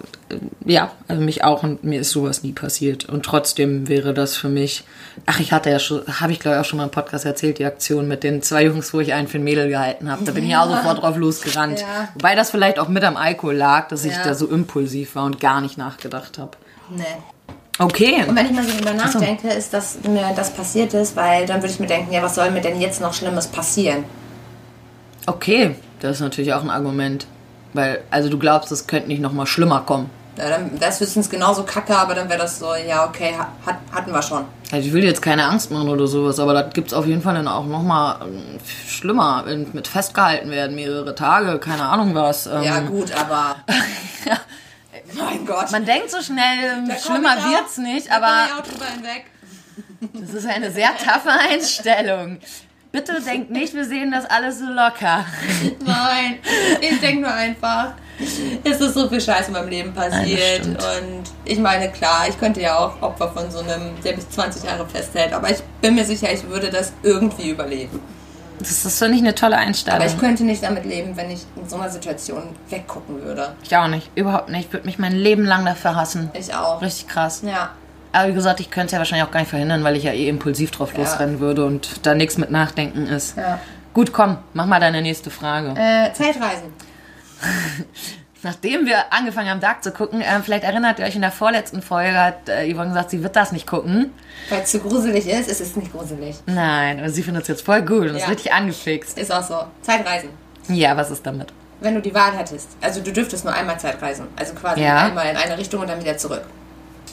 Ja, 0.64 0.90
also 1.08 1.22
mich 1.22 1.44
auch 1.44 1.62
und 1.62 1.84
mir 1.84 2.00
ist 2.00 2.10
sowas 2.10 2.42
nie 2.42 2.52
passiert. 2.52 3.08
Und 3.08 3.24
trotzdem 3.24 3.88
wäre 3.88 4.14
das 4.14 4.36
für 4.36 4.48
mich. 4.48 4.84
Ach, 5.26 5.40
ich 5.40 5.52
hatte 5.52 5.70
ja 5.70 5.78
schon, 5.78 6.02
habe 6.20 6.32
ich 6.32 6.40
glaube 6.40 6.56
ich 6.56 6.60
auch 6.60 6.64
schon 6.64 6.78
mal 6.78 6.84
im 6.84 6.90
Podcast 6.90 7.24
erzählt, 7.24 7.58
die 7.58 7.64
Aktion 7.64 8.08
mit 8.08 8.22
den 8.24 8.42
zwei 8.42 8.64
Jungs, 8.64 8.92
wo 8.94 9.00
ich 9.00 9.12
einen 9.12 9.28
für 9.28 9.38
ein 9.38 9.44
Mädel 9.44 9.68
gehalten 9.68 10.10
habe. 10.10 10.24
Da 10.24 10.32
bin 10.32 10.44
ich 10.44 10.50
ja 10.50 10.62
auch 10.62 10.68
sofort 10.70 11.02
drauf 11.02 11.16
losgerannt. 11.16 11.80
Ja. 11.80 12.08
Wobei 12.14 12.34
das 12.34 12.50
vielleicht 12.50 12.78
auch 12.78 12.88
mit 12.88 13.04
am 13.04 13.16
Alkohol 13.16 13.54
lag, 13.54 13.88
dass 13.88 14.04
ich 14.04 14.12
Ja. 14.12 14.24
da 14.24 14.34
so 14.34 14.46
impulsiv 14.46 15.14
war 15.14 15.24
und 15.24 15.40
gar 15.40 15.60
nicht 15.60 15.78
nachgedacht 15.78 16.38
habe. 16.38 16.52
Nee. 16.90 17.04
Okay. 17.78 18.24
Und 18.28 18.36
wenn 18.36 18.46
ich 18.46 18.52
mal 18.52 18.64
so 18.64 18.76
drüber 18.76 18.92
nachdenke, 18.92 19.48
ist, 19.48 19.72
dass 19.72 19.98
mir 20.06 20.32
das 20.36 20.50
passiert 20.52 20.92
ist, 20.94 21.16
weil 21.16 21.46
dann 21.46 21.62
würde 21.62 21.72
ich 21.72 21.80
mir 21.80 21.86
denken, 21.86 22.12
ja, 22.12 22.22
was 22.22 22.34
soll 22.34 22.50
mir 22.50 22.60
denn 22.60 22.80
jetzt 22.80 23.00
noch 23.00 23.14
Schlimmes 23.14 23.46
passieren? 23.48 24.04
Okay, 25.26 25.74
das 26.00 26.16
ist 26.16 26.20
natürlich 26.20 26.52
auch 26.52 26.62
ein 26.62 26.70
Argument. 26.70 27.26
Weil, 27.74 28.02
also 28.10 28.28
du 28.28 28.38
glaubst, 28.38 28.70
es 28.72 28.86
könnte 28.86 29.08
nicht 29.08 29.22
noch 29.22 29.32
mal 29.32 29.46
schlimmer 29.46 29.80
kommen. 29.80 30.10
Ja, 30.38 30.48
dann 30.48 30.80
wäre 30.80 30.90
es 30.90 30.98
höchstens 31.00 31.28
genauso 31.28 31.62
kacke, 31.64 31.94
aber 31.96 32.14
dann 32.14 32.28
wäre 32.28 32.38
das 32.40 32.58
so, 32.58 32.74
ja, 32.74 33.04
okay, 33.06 33.34
ha- 33.38 33.52
hat, 33.66 33.76
hatten 33.92 34.12
wir 34.12 34.22
schon. 34.22 34.44
Also 34.70 34.86
ich 34.88 34.92
will 34.94 35.04
jetzt 35.04 35.20
keine 35.20 35.44
Angst 35.44 35.70
machen 35.70 35.88
oder 35.90 36.06
sowas, 36.06 36.38
aber 36.40 36.54
das 36.54 36.72
gibt's 36.72 36.94
auf 36.94 37.04
jeden 37.06 37.20
Fall 37.20 37.34
dann 37.34 37.46
auch 37.48 37.66
noch 37.66 37.82
mal 37.82 38.16
ähm, 38.22 38.58
schlimmer, 38.88 39.42
wenn 39.44 39.66
mit 39.74 39.86
festgehalten 39.88 40.50
werden, 40.50 40.74
mehrere 40.74 41.14
Tage, 41.14 41.58
keine 41.58 41.84
Ahnung 41.84 42.14
was. 42.14 42.46
Ähm, 42.46 42.62
Ja, 42.62 42.80
gut, 42.80 43.12
aber. 43.14 43.56
mein 45.14 45.44
Gott. 45.44 45.70
Man 45.70 45.84
denkt 45.84 46.10
so 46.10 46.22
schnell, 46.22 46.82
Da 46.88 46.96
schlimmer 46.98 47.36
auch- 47.38 47.50
wird's 47.50 47.76
nicht, 47.78 48.10
da 48.10 48.16
aber 48.16 48.46
ich 48.46 48.52
auch 48.54 48.66
drüber 48.72 48.86
hinweg. 48.86 49.26
das 50.14 50.34
ist 50.34 50.46
eine 50.46 50.70
sehr 50.70 50.96
taffe 50.96 51.30
Einstellung. 51.30 52.38
Bitte 52.92 53.22
denkt 53.22 53.50
nicht, 53.50 53.72
wir 53.72 53.86
sehen 53.86 54.10
das 54.10 54.26
alles 54.26 54.58
so 54.58 54.66
locker. 54.66 55.24
Nein, 55.84 56.38
ich 56.78 57.00
denke 57.00 57.22
nur 57.22 57.32
einfach, 57.32 57.94
es 58.62 58.80
ist 58.82 58.92
so 58.92 59.08
viel 59.08 59.20
Scheiß 59.20 59.46
in 59.46 59.54
meinem 59.54 59.70
Leben 59.70 59.94
passiert. 59.94 60.60
stimmt. 60.60 60.76
und 60.76 61.22
ich 61.46 61.58
meine, 61.58 61.90
klar, 61.90 62.26
ich 62.28 62.38
könnte 62.38 62.60
ja 62.60 62.76
auch 62.76 63.00
Opfer 63.00 63.32
von 63.32 63.50
so 63.50 63.60
einem, 63.60 63.94
der 64.04 64.14
mich 64.14 64.28
20 64.28 64.64
Jahre 64.64 64.86
festhält, 64.86 65.32
aber 65.32 65.50
ich 65.50 65.62
bin 65.80 65.94
mir 65.94 66.04
sicher, 66.04 66.30
ich 66.30 66.46
würde 66.46 66.68
das 66.68 66.92
irgendwie 67.02 67.50
überleben. 67.50 67.98
Das 68.58 68.84
ist, 68.84 68.98
finde 68.98 69.14
ich, 69.14 69.22
eine 69.22 69.34
tolle 69.34 69.56
Einstellung. 69.56 69.98
Aber 69.98 70.06
ich 70.06 70.18
könnte 70.18 70.44
nicht 70.44 70.62
damit 70.62 70.84
leben, 70.84 71.16
wenn 71.16 71.30
ich 71.30 71.40
in 71.56 71.66
so 71.68 71.76
einer 71.76 71.88
Situation 71.88 72.42
weggucken 72.68 73.22
würde. 73.22 73.54
Ich 73.64 73.74
auch 73.74 73.88
nicht, 73.88 74.10
überhaupt 74.14 74.50
nicht. 74.50 74.66
Ich 74.66 74.72
würde 74.72 74.86
mich 74.86 74.98
mein 74.98 75.12
Leben 75.12 75.44
lang 75.44 75.64
dafür 75.64 75.96
hassen. 75.96 76.30
Ich 76.34 76.54
auch. 76.54 76.80
Richtig 76.82 77.08
krass. 77.08 77.42
Ja. 77.44 77.70
Aber 78.12 78.28
wie 78.28 78.34
gesagt, 78.34 78.60
ich 78.60 78.70
könnte 78.70 78.86
es 78.86 78.92
ja 78.92 78.98
wahrscheinlich 78.98 79.26
auch 79.26 79.30
gar 79.30 79.40
nicht 79.40 79.48
verhindern, 79.50 79.84
weil 79.84 79.96
ich 79.96 80.04
ja 80.04 80.12
eh 80.12 80.28
impulsiv 80.28 80.70
drauf 80.70 80.94
losrennen 80.96 81.40
würde 81.40 81.64
und 81.64 82.04
da 82.06 82.14
nichts 82.14 82.36
mit 82.38 82.50
Nachdenken 82.50 83.06
ist. 83.06 83.36
Ja. 83.36 83.58
Gut, 83.94 84.12
komm, 84.12 84.38
mach 84.52 84.66
mal 84.66 84.80
deine 84.80 85.00
nächste 85.02 85.30
Frage. 85.30 85.70
Äh, 85.78 86.12
Zeitreisen. 86.12 86.72
Nachdem 88.44 88.86
wir 88.86 89.12
angefangen 89.12 89.48
haben, 89.50 89.60
Dark 89.60 89.84
zu 89.84 89.92
gucken, 89.92 90.20
äh, 90.20 90.40
vielleicht 90.42 90.64
erinnert 90.64 90.98
ihr 90.98 91.04
euch, 91.06 91.14
in 91.14 91.20
der 91.22 91.30
vorletzten 91.30 91.80
Folge 91.80 92.18
hat 92.18 92.48
äh, 92.48 92.72
Yvonne 92.74 92.88
gesagt, 92.88 93.10
sie 93.10 93.22
wird 93.22 93.36
das 93.36 93.52
nicht 93.52 93.68
gucken. 93.68 94.10
Weil 94.50 94.62
es 94.62 94.70
zu 94.72 94.80
gruselig 94.80 95.28
ist, 95.28 95.48
ist 95.48 95.60
es 95.60 95.76
nicht 95.76 95.92
gruselig. 95.92 96.36
Nein, 96.46 96.98
aber 96.98 97.08
sie 97.08 97.22
findet 97.22 97.42
es 97.42 97.48
jetzt 97.48 97.64
voll 97.64 97.82
gut 97.82 98.08
und 98.08 98.16
ist 98.16 98.22
Ja. 98.22 98.26
richtig 98.28 98.52
angefixt. 98.52 99.16
Ist 99.16 99.30
auch 99.32 99.44
so. 99.44 99.62
Zeitreisen. 99.82 100.30
Ja, 100.68 100.96
was 100.96 101.12
ist 101.12 101.24
damit? 101.24 101.52
Wenn 101.80 101.94
du 101.94 102.00
die 102.00 102.12
Wahl 102.14 102.32
hättest, 102.36 102.70
also 102.80 103.00
du 103.00 103.12
dürftest 103.12 103.44
nur 103.44 103.54
einmal 103.54 103.78
Zeitreisen, 103.78 104.26
also 104.36 104.54
quasi 104.54 104.80
Ja. 104.82 105.06
einmal 105.06 105.26
in 105.30 105.36
eine 105.36 105.56
Richtung 105.56 105.80
und 105.80 105.88
dann 105.88 106.00
wieder 106.00 106.16
zurück. 106.16 106.42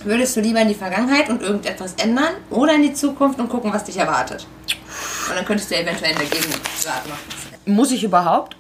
Würdest 0.04 0.36
du 0.36 0.41
lieber 0.41 0.62
in 0.62 0.70
die 0.70 0.76
Vergangenheit 0.76 1.30
und 1.30 1.41
irgendetwas 1.41 1.93
ändern 1.95 2.36
oder 2.50 2.74
in 2.76 2.84
die 2.84 2.93
Zukunft 2.93 3.39
und 3.39 3.50
gucken, 3.50 3.74
was 3.74 3.84
dich 3.84 3.97
erwartet? 3.97 4.47
Und 5.30 5.36
dann 5.36 5.45
könntest 5.45 5.70
du 5.72 5.76
eventuell 5.76 6.12
in 6.12 6.18
der 6.18 6.28
Gegenwart 6.28 7.08
machen. 7.08 7.20
Muss 7.66 7.91
ich 7.91 8.04
überhaupt? 8.04 8.56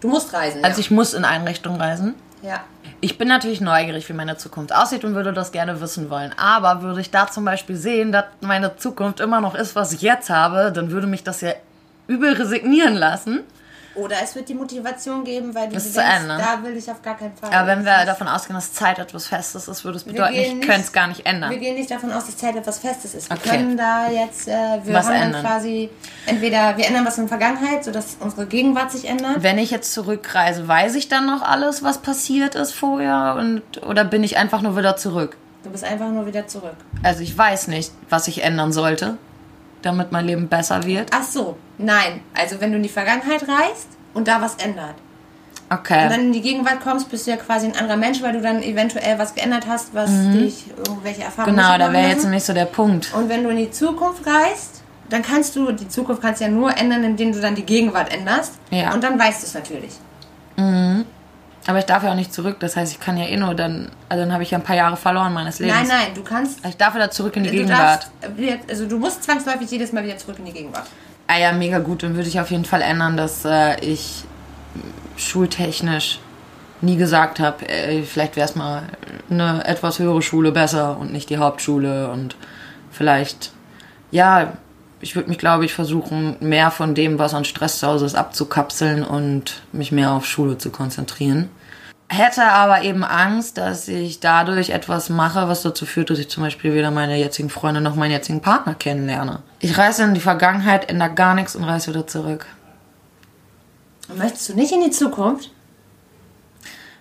Du 0.00 0.08
musst 0.08 0.32
reisen. 0.32 0.64
Also 0.64 0.78
ja. 0.78 0.80
ich 0.80 0.90
muss 0.90 1.14
in 1.14 1.24
eine 1.24 1.48
Richtung 1.48 1.76
reisen. 1.76 2.14
ja. 2.42 2.60
Ich 3.02 3.18
bin 3.18 3.28
natürlich 3.28 3.60
neugierig, 3.60 4.08
wie 4.08 4.14
meine 4.14 4.38
Zukunft 4.38 4.74
aussieht 4.74 5.04
und 5.04 5.14
würde 5.14 5.34
das 5.34 5.52
gerne 5.52 5.80
wissen 5.82 6.08
wollen. 6.08 6.32
Aber 6.38 6.80
würde 6.80 7.02
ich 7.02 7.10
da 7.10 7.30
zum 7.30 7.44
Beispiel 7.44 7.76
sehen, 7.76 8.10
dass 8.10 8.24
meine 8.40 8.76
Zukunft 8.78 9.20
immer 9.20 9.42
noch 9.42 9.54
ist, 9.54 9.76
was 9.76 9.92
ich 9.92 10.00
jetzt 10.00 10.30
habe, 10.30 10.72
dann 10.72 10.90
würde 10.90 11.06
mich 11.06 11.22
das 11.22 11.42
ja 11.42 11.52
übel 12.06 12.32
resignieren 12.32 12.94
lassen. 12.94 13.40
Oder 13.96 14.16
es 14.22 14.34
wird 14.34 14.48
die 14.48 14.54
Motivation 14.54 15.24
geben, 15.24 15.54
weil 15.54 15.68
du 15.68 15.76
denkst, 15.78 15.94
da 15.94 16.62
will 16.62 16.76
ich 16.76 16.90
auf 16.90 17.00
gar 17.02 17.16
keinen 17.16 17.34
Fall. 17.36 17.52
Aber 17.52 17.66
wenn 17.68 17.84
wir 17.84 17.92
Das- 17.92 18.06
davon 18.06 18.28
ausgehen, 18.28 18.54
dass 18.54 18.72
Zeit 18.72 18.98
etwas 18.98 19.26
Festes 19.26 19.68
ist, 19.68 19.84
würde 19.84 19.96
es 19.96 20.04
bedeuten, 20.04 20.34
ich 20.34 20.60
könnte 20.60 20.82
es 20.82 20.92
gar 20.92 21.06
nicht 21.06 21.20
Wir 21.24 21.26
ändern. 21.26 21.58
gehen 21.58 21.74
nicht 21.74 21.90
davon 21.90 22.12
aus, 22.12 22.26
dass 22.26 22.36
Zeit 22.36 22.56
etwas 22.56 22.78
Festes 22.78 23.14
ist. 23.14 23.30
Wir 23.30 23.36
Okay. 23.38 23.48
können 23.50 23.76
da 23.76 24.10
jetzt, 24.10 24.48
äh, 24.48 24.52
wir 24.84 24.94
Was 24.94 25.06
haben 25.06 25.14
ändern. 25.14 25.42
quasi, 25.42 25.88
entweder 26.26 26.76
wir 26.76 26.86
ändern 26.86 27.04
was 27.06 27.16
in 27.18 27.24
der 27.26 27.38
Vergangenheit, 27.38 27.84
sodass 27.84 28.16
unsere 28.20 28.46
Gegenwart 28.46 28.92
sich 28.92 29.08
ändert. 29.08 29.42
Wenn 29.42 29.58
ich 29.58 29.70
jetzt 29.70 29.92
zurückreise, 29.92 30.68
weiß 30.68 30.94
ich 30.94 31.08
dann 31.08 31.26
noch 31.26 31.42
alles, 31.42 31.82
was 31.82 31.98
passiert 31.98 32.54
ist 32.54 32.72
vorher? 32.74 33.36
Und, 33.38 33.62
oder 33.86 34.04
bin 34.04 34.22
ich 34.24 34.36
einfach 34.36 34.60
nur 34.62 34.76
wieder 34.76 34.96
zurück? 34.96 35.36
Du 35.64 35.70
bist 35.70 35.84
einfach 35.84 36.08
nur 36.10 36.26
wieder 36.26 36.46
zurück. 36.46 36.74
Also 37.02 37.22
ich 37.22 37.36
weiß 37.36 37.68
nicht, 37.68 37.90
was 38.08 38.28
ich 38.28 38.42
ändern 38.44 38.72
sollte, 38.72 39.16
damit 39.82 40.12
mein 40.12 40.24
Leben 40.26 40.48
besser 40.48 40.84
wird. 40.84 41.10
Ach 41.14 41.22
so, 41.22 41.56
nein. 41.78 42.20
Also 42.34 42.60
wenn 42.60 42.70
du 42.70 42.76
in 42.76 42.82
die 42.82 42.88
Vergangenheit 42.88 43.42
reist 43.42 43.88
und 44.14 44.28
da 44.28 44.40
was 44.40 44.56
ändert. 44.56 44.94
Und 45.68 45.78
Okay. 45.78 46.08
dann 46.08 46.20
in 46.20 46.32
die 46.32 46.42
Gegenwart 46.42 46.80
kommst, 46.80 47.10
bist 47.10 47.26
du 47.26 47.32
ja 47.32 47.36
quasi 47.36 47.66
ein 47.66 47.76
anderer 47.76 47.96
Mensch, 47.96 48.22
weil 48.22 48.32
du 48.32 48.40
dann 48.40 48.62
eventuell 48.62 49.18
was 49.18 49.34
geändert 49.34 49.66
hast, 49.68 49.92
was 49.94 50.08
dich 50.32 50.66
irgendwelche 50.78 51.24
Erfahrungen 51.24 51.56
Mhm. 51.56 51.60
Genau, 51.60 51.78
da 51.78 51.92
wäre 51.92 52.08
jetzt 52.08 52.22
nämlich 52.22 52.44
so 52.44 52.52
der 52.52 52.66
Punkt. 52.66 53.12
Und 53.14 53.28
wenn 53.28 53.42
du 53.42 53.50
in 53.50 53.56
die 53.56 53.70
Zukunft 53.72 54.24
reist, 54.26 54.82
dann 55.08 55.22
kannst 55.22 55.56
du, 55.56 55.72
die 55.72 55.88
Zukunft 55.88 56.22
kannst 56.22 56.40
du 56.40 56.44
ja 56.44 56.50
nur 56.50 56.76
ändern, 56.76 57.02
indem 57.02 57.32
du 57.32 57.40
dann 57.40 57.56
die 57.56 57.64
Gegenwart 57.64 58.12
änderst. 58.12 58.54
Ja. 58.70 58.94
Und 58.94 59.02
dann 59.02 59.18
weißt 59.18 59.42
du 59.42 59.46
es 59.46 59.54
natürlich. 59.54 59.92
Aber 61.66 61.80
ich 61.80 61.84
darf 61.84 62.04
ja 62.04 62.12
auch 62.12 62.16
nicht 62.16 62.32
zurück, 62.32 62.56
das 62.60 62.76
heißt, 62.76 62.92
ich 62.92 63.00
kann 63.00 63.16
ja 63.16 63.24
eh 63.26 63.36
nur 63.36 63.54
dann, 63.54 63.90
also 64.08 64.22
dann 64.22 64.32
habe 64.32 64.44
ich 64.44 64.52
ja 64.52 64.58
ein 64.58 64.64
paar 64.64 64.76
Jahre 64.76 64.96
verloren 64.96 65.32
meines 65.34 65.58
Lebens. 65.58 65.76
Nein, 65.76 65.88
nein, 65.88 66.14
du 66.14 66.22
kannst. 66.22 66.58
Also 66.58 66.68
ich 66.68 66.76
darf 66.76 66.94
wieder 66.94 67.10
zurück 67.10 67.36
in 67.36 67.42
die 67.42 67.50
Gegenwart. 67.50 68.08
darfst, 68.20 68.70
also 68.70 68.86
du 68.86 68.98
musst 68.98 69.24
zwangsläufig 69.24 69.68
jedes 69.70 69.92
Mal 69.92 70.04
wieder 70.04 70.16
zurück 70.16 70.38
in 70.38 70.44
die 70.44 70.52
Gegenwart. 70.52 70.86
Ah 71.26 71.38
ja, 71.38 71.52
mega 71.52 71.78
gut. 71.80 72.04
Dann 72.04 72.14
würde 72.14 72.28
ich 72.28 72.38
auf 72.38 72.50
jeden 72.52 72.64
Fall 72.64 72.82
ändern, 72.82 73.16
dass 73.16 73.44
äh, 73.44 73.80
ich 73.80 74.24
schultechnisch 75.16 76.20
nie 76.82 76.96
gesagt 76.96 77.40
habe, 77.40 77.68
äh, 77.68 78.02
vielleicht 78.02 78.36
wäre 78.36 78.48
es 78.48 78.54
mal 78.54 78.82
eine 79.30 79.64
etwas 79.66 79.98
höhere 79.98 80.22
Schule 80.22 80.52
besser 80.52 80.98
und 80.98 81.12
nicht 81.12 81.30
die 81.30 81.38
Hauptschule 81.38 82.10
und 82.10 82.36
vielleicht, 82.92 83.50
ja, 84.10 84.52
ich 85.00 85.16
würde 85.16 85.28
mich, 85.28 85.38
glaube 85.38 85.64
ich, 85.64 85.74
versuchen, 85.74 86.36
mehr 86.40 86.70
von 86.70 86.94
dem, 86.94 87.18
was 87.18 87.34
an 87.34 87.44
Stress 87.44 87.80
zu 87.80 87.86
Hause 87.86 88.06
ist, 88.06 88.14
abzukapseln 88.14 89.02
und 89.02 89.62
mich 89.72 89.92
mehr 89.92 90.12
auf 90.12 90.26
Schule 90.26 90.58
zu 90.58 90.70
konzentrieren. 90.70 91.50
Hätte 92.08 92.44
aber 92.44 92.82
eben 92.82 93.02
Angst, 93.02 93.58
dass 93.58 93.88
ich 93.88 94.20
dadurch 94.20 94.70
etwas 94.70 95.08
mache, 95.08 95.48
was 95.48 95.62
dazu 95.62 95.86
führt, 95.86 96.08
dass 96.10 96.20
ich 96.20 96.28
zum 96.30 96.44
Beispiel 96.44 96.72
weder 96.72 96.92
meine 96.92 97.16
jetzigen 97.16 97.50
Freunde 97.50 97.80
noch 97.80 97.96
meinen 97.96 98.12
jetzigen 98.12 98.40
Partner 98.40 98.74
kennenlerne. 98.74 99.40
Ich 99.58 99.76
reise 99.76 100.04
in 100.04 100.14
die 100.14 100.20
Vergangenheit, 100.20 100.88
ändere 100.88 101.14
gar 101.14 101.34
nichts 101.34 101.56
und 101.56 101.64
reise 101.64 101.88
wieder 101.90 102.06
zurück. 102.06 102.46
Und 104.08 104.18
möchtest 104.18 104.48
du 104.50 104.54
nicht 104.54 104.70
in 104.70 104.82
die 104.84 104.90
Zukunft? 104.90 105.50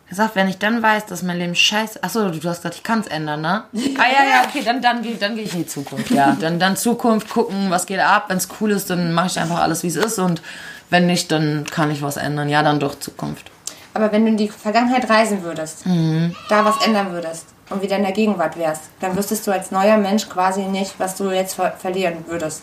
Er 0.09 0.15
sagt, 0.15 0.35
wenn 0.35 0.47
ich 0.47 0.57
dann 0.57 0.81
weiß, 0.81 1.05
dass 1.05 1.21
mein 1.23 1.37
Leben 1.37 1.55
scheiße... 1.55 2.03
Achso, 2.03 2.29
du 2.29 2.49
hast 2.49 2.57
gesagt, 2.57 2.75
ich 2.75 2.83
kann 2.83 2.99
es 3.01 3.07
ändern, 3.07 3.41
ne? 3.41 3.63
ah 3.73 3.77
ja, 3.77 4.23
ja, 4.29 4.43
okay, 4.47 4.61
dann, 4.65 4.81
dann, 4.81 5.01
geh- 5.03 5.17
dann 5.19 5.35
gehe 5.35 5.43
ich 5.45 5.53
in 5.53 5.59
die 5.59 5.67
Zukunft, 5.67 6.09
ja. 6.11 6.35
Dann, 6.39 6.59
dann 6.59 6.77
Zukunft, 6.77 7.29
gucken, 7.29 7.69
was 7.69 7.85
geht 7.85 7.99
ab. 7.99 8.25
Wenn 8.29 8.37
es 8.37 8.47
cool 8.59 8.71
ist, 8.71 8.89
dann 8.89 9.13
mache 9.13 9.27
ich 9.27 9.39
einfach 9.39 9.59
alles, 9.59 9.81
wie 9.83 9.87
es 9.87 9.95
ist. 9.95 10.17
Und 10.19 10.41
wenn 10.89 11.05
nicht, 11.07 11.31
dann 11.31 11.65
kann 11.65 11.89
ich 11.91 12.01
was 12.03 12.17
ändern. 12.17 12.49
Ja, 12.49 12.61
dann 12.63 12.79
doch 12.79 12.99
Zukunft. 12.99 13.49
Aber 13.95 14.11
wenn 14.11 14.23
du 14.25 14.31
in 14.31 14.37
die 14.37 14.49
Vergangenheit 14.49 15.09
reisen 15.09 15.41
würdest, 15.41 15.85
Mhm. 15.85 16.35
da 16.49 16.65
was 16.65 16.85
ändern 16.85 17.11
würdest 17.13 17.45
und 17.69 17.81
wieder 17.81 17.95
in 17.95 18.03
der 18.03 18.11
Gegenwart 18.11 18.57
wärst, 18.57 18.83
dann 18.99 19.15
wüsstest 19.15 19.47
du 19.47 19.51
als 19.51 19.71
neuer 19.71 19.97
Mensch 19.97 20.27
quasi 20.29 20.63
nicht, 20.63 20.93
was 20.99 21.15
du 21.15 21.31
jetzt 21.31 21.55
ver 21.55 21.71
verlieren 21.71 22.17
würdest. 22.27 22.61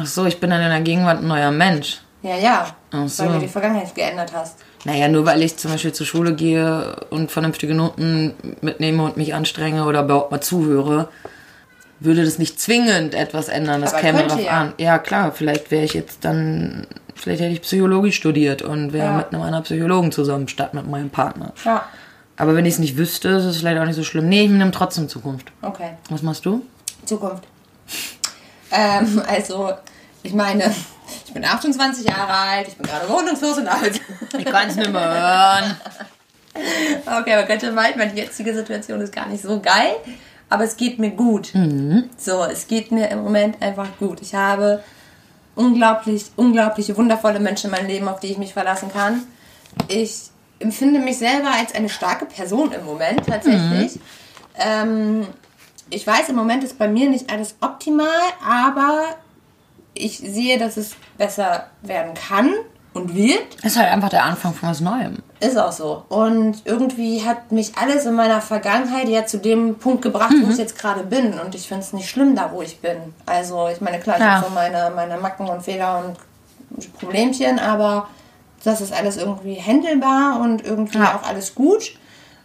Ach 0.00 0.06
so, 0.06 0.24
ich 0.24 0.40
bin 0.40 0.48
dann 0.48 0.62
in 0.62 0.70
der 0.70 0.80
Gegenwart 0.80 1.18
ein 1.18 1.28
neuer 1.28 1.50
Mensch. 1.50 2.00
Ja, 2.22 2.36
ja. 2.36 2.66
Ach 2.90 3.06
so. 3.06 3.24
Weil 3.24 3.32
du 3.34 3.38
die 3.40 3.48
Vergangenheit 3.48 3.94
geändert 3.94 4.32
hast. 4.34 4.56
Naja, 4.84 5.08
nur 5.08 5.26
weil 5.26 5.42
ich 5.42 5.58
zum 5.58 5.70
Beispiel 5.70 5.92
zur 5.92 6.06
Schule 6.06 6.34
gehe 6.34 6.96
und 7.10 7.30
vernünftige 7.30 7.74
Noten 7.74 8.34
mitnehme 8.62 9.02
und 9.04 9.16
mich 9.18 9.34
anstrenge 9.34 9.84
oder 9.84 10.02
überhaupt 10.04 10.30
mal 10.30 10.40
zuhöre, 10.40 11.08
würde 12.04 12.24
das 12.24 12.38
nicht 12.38 12.60
zwingend 12.60 13.14
etwas 13.14 13.48
ändern. 13.48 13.80
Das 13.80 13.92
Aber 13.94 14.02
käme 14.02 14.26
drauf 14.26 14.40
ja. 14.42 14.50
an. 14.52 14.72
Ja, 14.78 14.98
klar, 14.98 15.32
vielleicht 15.32 15.70
wäre 15.70 15.84
ich 15.84 15.94
jetzt 15.94 16.24
dann, 16.24 16.86
vielleicht 17.14 17.40
hätte 17.42 17.52
ich 17.52 17.62
Psychologie 17.62 18.12
studiert 18.12 18.62
und 18.62 18.92
wäre 18.92 19.06
Ja. 19.08 19.16
mit 19.16 19.32
einem 19.32 19.42
anderen 19.42 19.64
Psychologen 19.64 20.12
zusammen, 20.12 20.48
statt 20.48 20.74
mit 20.74 20.88
meinem 20.88 21.10
Partner. 21.10 21.52
Ja. 21.64 21.84
Aber 22.36 22.54
wenn 22.54 22.64
ich 22.64 22.74
es 22.74 22.78
nicht 22.80 22.96
wüsste, 22.96 23.28
ist 23.28 23.44
es 23.44 23.58
vielleicht 23.58 23.80
auch 23.80 23.84
nicht 23.86 23.96
so 23.96 24.04
schlimm. 24.04 24.28
Nee, 24.28 24.44
ich 24.44 24.50
nehme 24.50 24.70
trotzdem 24.70 25.08
Zukunft. 25.08 25.52
Okay. 25.62 25.90
Was 26.10 26.22
machst 26.22 26.44
du? 26.46 26.64
Zukunft. 27.04 27.44
Ähm, 28.74 29.20
also, 29.28 29.70
ich 30.22 30.32
meine, 30.32 30.74
ich 31.26 31.34
bin 31.34 31.44
28 31.44 32.08
Jahre 32.08 32.32
alt, 32.32 32.68
ich 32.68 32.74
bin 32.74 32.86
gerade 32.86 33.06
wohnungslos 33.06 33.58
und 33.58 33.68
alt. 33.68 34.00
Ich 34.38 34.44
kann 34.46 34.66
es 34.70 34.76
nicht 34.76 34.90
mehr 34.90 35.02
hören. 36.54 37.20
Okay, 37.20 37.36
man 37.36 37.46
könnte 37.46 37.70
meinen, 37.72 37.98
meine 37.98 38.14
jetzige 38.14 38.54
Situation 38.54 38.98
ist 39.02 39.14
gar 39.14 39.26
nicht 39.28 39.42
so 39.42 39.60
geil, 39.60 39.96
aber 40.52 40.64
es 40.64 40.76
geht 40.76 40.98
mir 40.98 41.10
gut. 41.10 41.52
So, 42.18 42.44
es 42.44 42.68
geht 42.68 42.92
mir 42.92 43.08
im 43.08 43.22
Moment 43.22 43.60
einfach 43.62 43.88
gut. 43.98 44.20
Ich 44.20 44.34
habe 44.34 44.82
unglaublich, 45.54 46.26
unglaubliche, 46.36 46.96
wundervolle 46.96 47.40
Menschen 47.40 47.70
in 47.70 47.76
meinem 47.76 47.86
Leben, 47.86 48.08
auf 48.08 48.20
die 48.20 48.28
ich 48.28 48.38
mich 48.38 48.52
verlassen 48.52 48.90
kann. 48.92 49.22
Ich 49.88 50.30
empfinde 50.58 51.00
mich 51.00 51.18
selber 51.18 51.50
als 51.50 51.74
eine 51.74 51.88
starke 51.88 52.26
Person 52.26 52.72
im 52.72 52.84
Moment 52.84 53.26
tatsächlich. 53.26 53.98
Ähm, 54.56 55.26
ich 55.88 56.06
weiß, 56.06 56.28
im 56.28 56.36
Moment 56.36 56.64
ist 56.64 56.78
bei 56.78 56.88
mir 56.88 57.08
nicht 57.08 57.32
alles 57.32 57.56
optimal, 57.60 58.06
aber 58.46 59.00
ich 59.94 60.18
sehe, 60.18 60.58
dass 60.58 60.76
es 60.76 60.96
besser 61.16 61.68
werden 61.80 62.12
kann 62.14 62.50
und 62.92 63.14
wird. 63.14 63.56
Das 63.62 63.72
ist 63.72 63.78
halt 63.78 63.90
einfach 63.90 64.10
der 64.10 64.24
Anfang 64.24 64.52
von 64.52 64.68
was 64.68 64.80
Neuem. 64.80 65.18
Ist 65.42 65.58
auch 65.58 65.72
so. 65.72 66.04
Und 66.08 66.62
irgendwie 66.64 67.24
hat 67.24 67.50
mich 67.50 67.72
alles 67.76 68.06
in 68.06 68.14
meiner 68.14 68.40
Vergangenheit 68.40 69.08
ja 69.08 69.26
zu 69.26 69.38
dem 69.38 69.74
Punkt 69.76 70.02
gebracht, 70.02 70.32
wo 70.40 70.50
ich 70.50 70.56
jetzt 70.58 70.78
gerade 70.78 71.02
bin. 71.02 71.38
Und 71.40 71.54
ich 71.56 71.66
finde 71.66 71.82
es 71.82 71.92
nicht 71.92 72.08
schlimm, 72.08 72.36
da 72.36 72.50
wo 72.52 72.62
ich 72.62 72.80
bin. 72.80 72.96
Also, 73.26 73.66
ich 73.68 73.80
meine, 73.80 73.98
klar, 73.98 74.16
ich 74.18 74.22
Ja. 74.24 74.36
habe 74.36 74.46
so 74.46 74.54
meine, 74.54 74.92
meine 74.94 75.16
Macken 75.18 75.48
und 75.48 75.62
Fehler 75.62 76.04
und 76.04 76.92
Problemchen, 76.94 77.58
aber 77.58 78.06
das 78.62 78.80
ist 78.80 78.92
alles 78.92 79.16
irgendwie 79.16 79.54
händelbar 79.54 80.40
und 80.40 80.64
irgendwie 80.64 80.98
Ja. 80.98 81.16
auch 81.20 81.28
alles 81.28 81.54
gut. 81.56 81.92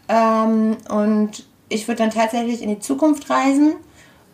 Ähm, 0.10 0.78
und 0.90 1.44
ich 1.70 1.88
würde 1.88 2.00
dann 2.04 2.10
tatsächlich 2.12 2.64
in 2.64 2.70
die 2.70 2.80
Zukunft 2.80 3.30
reisen, 3.30 3.76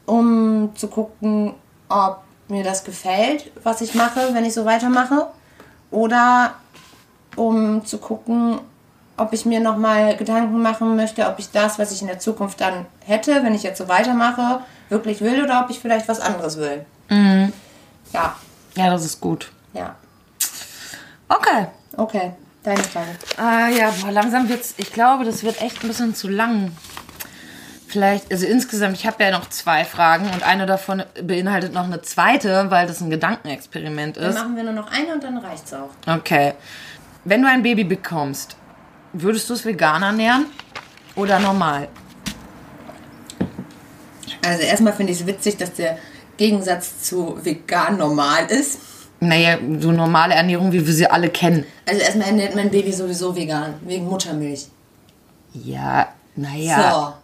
um 0.05 0.72
zu 0.76 0.88
gucken, 0.88 1.53
ob 1.89 2.20
mir 2.47 2.64
das 2.64 2.86
gefällt, 2.86 3.51
was 3.64 3.82
ich 3.82 3.93
mache, 3.93 4.30
wenn 4.34 4.45
ich 4.45 4.53
so 4.53 4.64
weitermache. 4.64 5.28
Oder 5.91 6.53
um 7.36 7.86
zu 7.86 7.97
gucken, 7.97 8.59
ob 9.17 9.31
ich 9.34 9.45
mir 9.45 9.59
nochmal 9.59 10.15
Gedanken 10.17 10.61
machen 10.61 10.95
möchte, 10.95 11.27
ob 11.27 11.38
ich 11.39 11.51
das, 11.51 11.77
was 11.79 11.91
ich 11.91 12.01
in 12.01 12.07
der 12.07 12.19
Zukunft 12.19 12.59
dann 12.61 12.86
hätte, 13.05 13.43
wenn 13.43 13.53
ich 13.53 13.63
jetzt 13.63 13.77
so 13.77 13.88
weitermache, 13.88 14.61
wirklich 14.89 15.21
will 15.21 15.43
oder 15.43 15.61
ob 15.63 15.69
ich 15.69 15.79
vielleicht 15.79 16.07
was 16.07 16.19
anderes 16.19 16.57
will. 16.57 16.86
Ja, 18.11 18.36
Ja, 18.75 18.89
das 18.89 19.05
ist 19.05 19.21
gut. 19.21 19.51
ja. 19.73 19.95
Okay. 21.29 21.67
Okay, 21.95 22.31
deine 22.63 22.81
Frage. 22.84 23.07
Ah 23.38 23.67
ja, 23.69 23.91
boah, 24.01 24.11
langsam 24.11 24.49
wird's. 24.49 24.73
Ich 24.77 24.91
glaube, 24.93 25.25
das 25.25 25.43
wird 25.43 25.61
echt 25.61 25.84
ein 25.84 25.88
bisschen 25.88 26.15
zu 26.15 26.27
lang. 26.27 26.71
Vielleicht, 27.88 28.31
also 28.31 28.47
insgesamt, 28.47 28.97
ich 28.97 29.05
habe 29.05 29.23
ja 29.23 29.29
noch 29.29 29.47
zwei 29.49 29.86
Fragen 29.86 30.25
und 30.34 30.41
eine 30.41 30.65
davon 30.65 31.03
beinhaltet 31.21 31.73
noch 31.73 31.84
eine 31.84 32.01
zweite, 32.01 32.71
weil 32.71 32.88
das 32.88 33.01
ein 33.01 33.11
Gedankenexperiment 33.11 34.17
Dann 34.17 34.23
ist. 34.23 34.36
machen 34.36 34.55
wir 34.55 34.63
nur 34.63 34.73
noch 34.73 34.91
eine 34.91 35.13
und 35.13 35.23
dann 35.23 35.38
reicht's 35.38 35.71
auch. 35.73 35.89
Okay. 36.07 36.53
Wenn 37.26 37.41
du 37.41 37.47
ein 37.47 37.63
Baby 37.63 37.84
bekommst, 37.86 38.57
würdest 39.13 39.49
du 39.49 39.53
es 39.53 39.63
vegan 39.63 40.03
ernähren 40.03 40.45
oder 41.15 41.39
normal? 41.39 41.88
Also 44.45 44.63
erstmal 44.63 44.93
finde 44.93 45.13
ich 45.13 45.21
es 45.21 45.26
witzig, 45.26 45.55
dass 45.57 45.74
der 45.74 45.97
Gegensatz 46.36 47.03
zu 47.03 47.38
vegan 47.41 47.97
normal 47.97 48.47
ist. 48.47 48.80
Naja, 49.21 49.57
so 49.80 49.91
normale 49.93 50.34
Ernährung, 50.34 50.74
wie 50.74 50.86
wir 50.86 50.93
sie 50.93 51.07
alle 51.07 51.30
kennen. 51.30 51.65
Also 51.88 52.01
erstmal 52.01 52.28
ernährt 52.28 52.55
mein 52.55 52.69
Baby 52.69 52.91
sowieso 52.91 53.34
vegan, 53.34 53.76
wegen 53.86 54.05
Muttermilch. 54.05 54.67
Ja, 55.53 56.09
naja. 56.36 57.19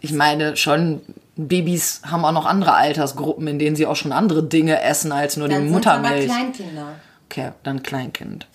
Ich 0.00 0.12
meine, 0.12 0.56
schon 0.56 1.02
Babys 1.36 2.00
haben 2.10 2.24
auch 2.24 2.32
noch 2.32 2.46
andere 2.46 2.74
Altersgruppen, 2.74 3.46
in 3.46 3.60
denen 3.60 3.76
sie 3.76 3.86
auch 3.86 3.94
schon 3.94 4.10
andere 4.10 4.42
Dinge 4.42 4.82
essen 4.82 5.12
als 5.12 5.36
nur 5.36 5.46
So, 5.46 5.54
die 5.54 5.54
dann 5.54 5.68
sind 5.72 5.86
aber 5.86 5.98
Muttermilch. 6.00 6.26
Kleinkinder. 6.26 6.94
Okay, 7.30 7.52
dann 7.62 7.80
Kleinkind. 7.84 8.48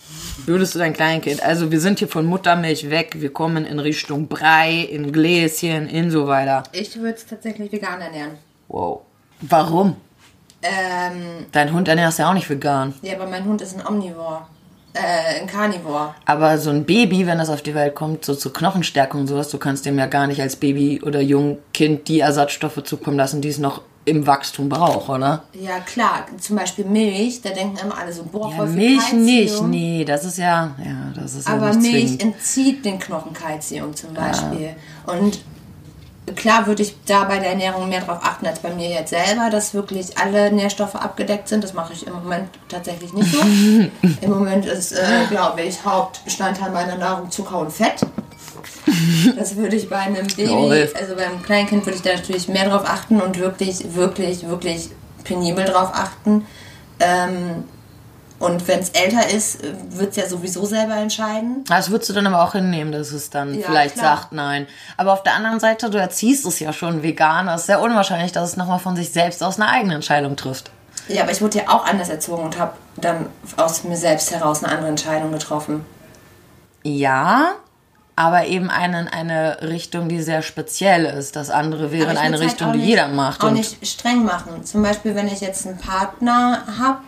Würdest 0.46 0.76
du 0.76 0.80
dein 0.80 0.92
Kleinkind, 0.92 1.42
also 1.42 1.72
wir 1.72 1.80
sind 1.80 2.00
hier 2.00 2.10
von 2.10 2.26
Muttermilch 2.26 2.90
weg, 2.90 3.16
wir 3.22 3.32
kommen 3.32 3.66
in 3.66 3.80
Richtung 3.80 4.28
Brei, 4.28 4.82
in 4.82 5.14
Gläschen, 5.14 5.88
in 5.88 6.12
so 6.12 6.28
weiter. 6.28 6.64
Ich 6.74 6.94
würde 6.98 7.16
es 7.16 7.26
tatsächlich 7.26 7.72
vegan 7.72 8.02
ernähren. 8.02 8.32
Wow. 8.68 9.04
Warum? 9.40 9.96
Ähm, 10.62 11.46
Dein 11.54 11.72
Hund 11.72 11.88
ernährst 11.88 12.20
ja 12.20 12.30
auch 12.30 12.34
nicht 12.34 12.50
vegan. 12.50 12.94
ja, 13.02 13.16
aber 13.16 13.28
mein 13.28 13.46
Hund 13.46 13.62
ist 13.62 13.80
ein 13.80 13.88
Omnivore. 13.88 14.42
Äh, 14.92 15.40
ein 15.42 15.48
Carnivore. 15.48 16.14
Aber 16.26 16.58
so 16.58 16.70
ein 16.70 16.84
Baby, 16.86 17.26
wenn 17.28 17.38
das 17.38 17.50
auf 17.50 17.62
die 17.62 17.76
Welt 17.76 17.96
kommt, 17.96 18.26
so 18.26 18.36
zur 18.36 18.52
Knochenstärkung 18.52 19.22
und 19.22 19.28
sowas, 19.28 19.50
du 19.50 19.58
kannst 19.58 19.86
dem 19.86 19.98
ja 19.98 20.08
gar 20.08 20.28
nicht 20.28 20.42
als 20.42 20.58
Baby 20.58 21.02
oder 21.02 21.22
Jungkind 21.22 22.10
die 22.10 22.20
Ersatzstoffe 22.20 22.84
zukommen 22.84 23.16
lassen, 23.16 23.40
die 23.42 23.50
es 23.50 23.58
noch 23.58 23.84
im 24.06 24.26
Wachstum 24.28 24.70
braucht, 24.70 25.10
oder? 25.10 25.44
Ja, 25.54 25.80
klar. 25.80 26.26
Zum 26.40 26.56
Beispiel 26.56 26.86
Milch, 26.86 27.42
da 27.42 27.50
denken 27.50 27.78
immer 27.78 27.98
alle 27.98 28.14
so, 28.14 28.24
boah, 28.24 28.52
Ja, 28.52 28.56
voll 28.58 28.68
viel 28.68 28.76
Milch 28.76 29.00
Kalzium. 29.00 29.26
nicht, 29.26 29.62
nee, 29.64 30.06
das 30.06 30.24
ist 30.26 30.38
ja, 30.38 30.76
ja, 30.84 31.12
das 31.22 31.34
ist 31.36 31.48
ja 31.48 31.56
Aber 31.56 31.74
nicht 31.74 31.92
Milch 31.92 32.06
zwingend. 32.18 32.22
entzieht 32.36 32.86
den 32.86 33.00
Knochen 33.00 33.34
Kalzium 33.34 33.96
zum 33.96 34.14
Beispiel. 34.14 34.76
Und 35.08 35.40
klar 36.36 36.66
würde 36.68 36.82
ich 36.84 36.96
da 37.06 37.24
bei 37.26 37.38
der 37.40 37.50
Ernährung 37.52 37.90
mehr 37.90 38.02
drauf 38.02 38.20
achten 38.22 38.46
als 38.48 38.60
bei 38.60 38.74
mir 38.74 38.90
jetzt 38.90 39.10
selber, 39.10 39.50
dass 39.52 39.74
wirklich 39.74 40.18
alle 40.18 40.52
Nährstoffe 40.52 40.96
abgedeckt 40.96 41.48
sind. 41.48 41.64
Das 41.64 41.74
mache 41.74 41.94
ich 41.94 42.06
im 42.06 42.14
Moment 42.14 42.50
tatsächlich 42.70 43.12
nicht 43.14 43.32
so. 43.32 43.40
Im 44.22 44.30
Moment 44.30 44.66
ist, 44.66 44.92
äh, 44.92 45.26
glaube 45.30 45.62
ich, 45.64 45.84
Hauptbestandteil 45.86 46.72
meiner 46.72 46.96
Nahrung 46.98 47.30
Zucker 47.32 47.60
und 47.60 47.72
Fett. 47.72 48.02
Das 49.38 49.56
würde 49.56 49.76
ich 49.76 49.90
bei 49.90 49.98
einem 49.98 50.28
Baby, 50.28 50.90
also 51.00 51.16
beim 51.16 51.42
Kleinkind 51.44 51.86
würde 51.86 51.98
ich 51.98 52.04
da 52.04 52.14
natürlich 52.14 52.48
mehr 52.48 52.70
drauf 52.70 52.84
achten 52.86 53.20
und 53.22 53.40
wirklich, 53.40 53.96
wirklich, 53.96 54.48
wirklich 54.48 54.90
penibel 55.24 55.66
drauf 55.66 55.92
achten. 55.94 56.46
Ähm, 57.00 57.64
und 58.38 58.68
wenn 58.68 58.80
es 58.80 58.90
älter 58.90 59.30
ist, 59.30 59.60
wird 59.92 60.12
es 60.12 60.18
ja 60.18 60.28
sowieso 60.28 60.66
selber 60.66 60.96
entscheiden. 60.98 61.64
Das 61.68 61.90
würdest 61.90 62.10
du 62.10 62.14
dann 62.14 62.28
aber 62.28 62.44
auch 62.44 62.52
hinnehmen, 62.52 62.92
dass 62.92 63.12
es 63.12 63.30
dann 63.30 63.58
Ja, 63.58 63.66
vielleicht 63.66 63.96
klar. 63.96 64.18
sagt 64.18 64.34
nein. 64.34 64.68
Aber 64.98 65.14
auf 65.14 65.24
der 65.24 65.36
anderen 65.36 65.60
Seite, 65.60 65.90
du 65.90 65.98
erziehst 65.98 66.46
es 66.46 66.60
ja 66.60 66.74
schon 66.74 67.02
vegan. 67.02 67.48
Es 67.48 67.62
ist 67.62 67.68
sehr 67.68 67.82
unwahrscheinlich, 67.82 68.34
dass 68.34 68.50
es 68.50 68.58
nochmal 68.58 68.80
von 68.80 68.96
sich 68.96 69.12
selbst 69.12 69.42
aus 69.42 69.56
eine 69.60 69.70
eigene 69.70 69.96
Entscheidung 69.96 70.36
trifft. 70.36 70.70
Ja, 71.08 71.24
aber 71.24 71.32
ich 71.32 71.42
wurde 71.42 71.60
ja 71.60 71.70
auch 71.70 71.86
anders 71.86 72.10
erzogen 72.10 72.44
und 72.44 72.60
habe 72.60 72.74
dann 72.98 73.28
aus 73.58 73.84
mir 73.84 73.98
selbst 73.98 74.32
heraus 74.32 74.64
eine 74.64 74.74
andere 74.74 74.90
Entscheidung 74.90 75.32
getroffen. 75.32 75.86
Ja, 76.84 77.54
aber 78.18 78.46
eben 78.46 78.70
eine, 78.70 79.12
eine 79.12 79.58
Richtung, 79.62 80.08
die 80.08 80.22
sehr 80.22 80.42
speziell 80.42 81.06
ist. 81.06 81.36
Das 81.36 81.50
andere 81.50 81.92
wäre 81.92 82.14
ich 82.14 82.20
eine 82.20 82.38
halt 82.38 82.46
Richtung, 82.46 82.70
auch 82.70 82.72
die 82.74 82.80
nicht- 82.80 82.88
jeder 82.90 83.08
macht. 83.10 83.42
Auch 83.44 83.48
Und 83.48 83.56
nicht 83.56 83.86
streng 83.86 84.24
machen. 84.24 84.64
Zum 84.64 84.82
Beispiel, 84.84 85.16
wenn 85.16 85.28
ich 85.28 85.42
jetzt 85.42 85.68
einen 85.68 85.78
Partner 85.78 86.64
habe, 86.80 87.00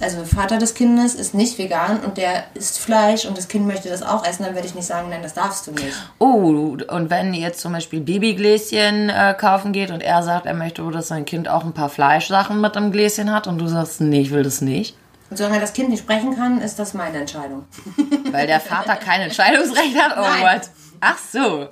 also 0.00 0.24
Vater 0.24 0.58
des 0.58 0.74
Kindes 0.74 1.14
ist 1.14 1.32
nicht 1.32 1.58
vegan 1.58 2.00
und 2.00 2.16
der 2.18 2.44
isst 2.54 2.80
Fleisch 2.80 3.24
und 3.24 3.38
das 3.38 3.46
Kind 3.46 3.66
möchte 3.68 3.88
das 3.88 4.02
auch 4.02 4.26
essen, 4.26 4.42
dann 4.42 4.54
werde 4.54 4.66
ich 4.66 4.74
nicht 4.74 4.86
sagen, 4.86 5.08
nein, 5.10 5.22
das 5.22 5.34
darfst 5.34 5.66
du 5.68 5.70
nicht. 5.70 5.94
oh, 6.18 6.76
und 6.88 7.08
wenn 7.10 7.32
ihr 7.32 7.40
jetzt 7.40 7.60
zum 7.60 7.72
Beispiel 7.72 8.00
Babygläschen 8.00 9.10
äh, 9.10 9.34
kaufen 9.38 9.72
geht 9.72 9.90
und 9.92 10.02
er 10.02 10.22
sagt, 10.24 10.46
er 10.46 10.54
möchte, 10.54 10.82
dass 10.90 11.08
sein 11.08 11.24
Kind 11.24 11.48
auch 11.48 11.64
ein 11.64 11.72
paar 11.72 11.88
Fleischsachen 11.88 12.60
mit 12.60 12.74
im 12.74 12.90
Gläschen 12.90 13.32
hat 13.32 13.46
und 13.46 13.58
du 13.58 13.68
sagst, 13.68 14.00
nee, 14.00 14.22
ich 14.22 14.32
will 14.32 14.42
das 14.42 14.60
nicht, 14.60 14.96
Und 15.30 15.36
solange 15.36 15.60
das 15.60 15.72
Kind 15.72 15.88
nicht 15.88 16.00
sprechen 16.00 16.36
kann, 16.36 16.60
ist 16.60 16.78
das 16.78 16.92
meine 16.94 17.18
Entscheidung. 17.18 17.64
weil 18.30 18.46
der 18.46 18.60
Vater 18.60 18.96
kein 18.96 19.22
Entscheidungsrecht 19.22 19.96
hat. 19.96 20.12
Oh 20.16 20.20
Nein. 20.20 20.42
what? 20.60 20.70
Ach 21.00 21.18
so. 21.18 21.68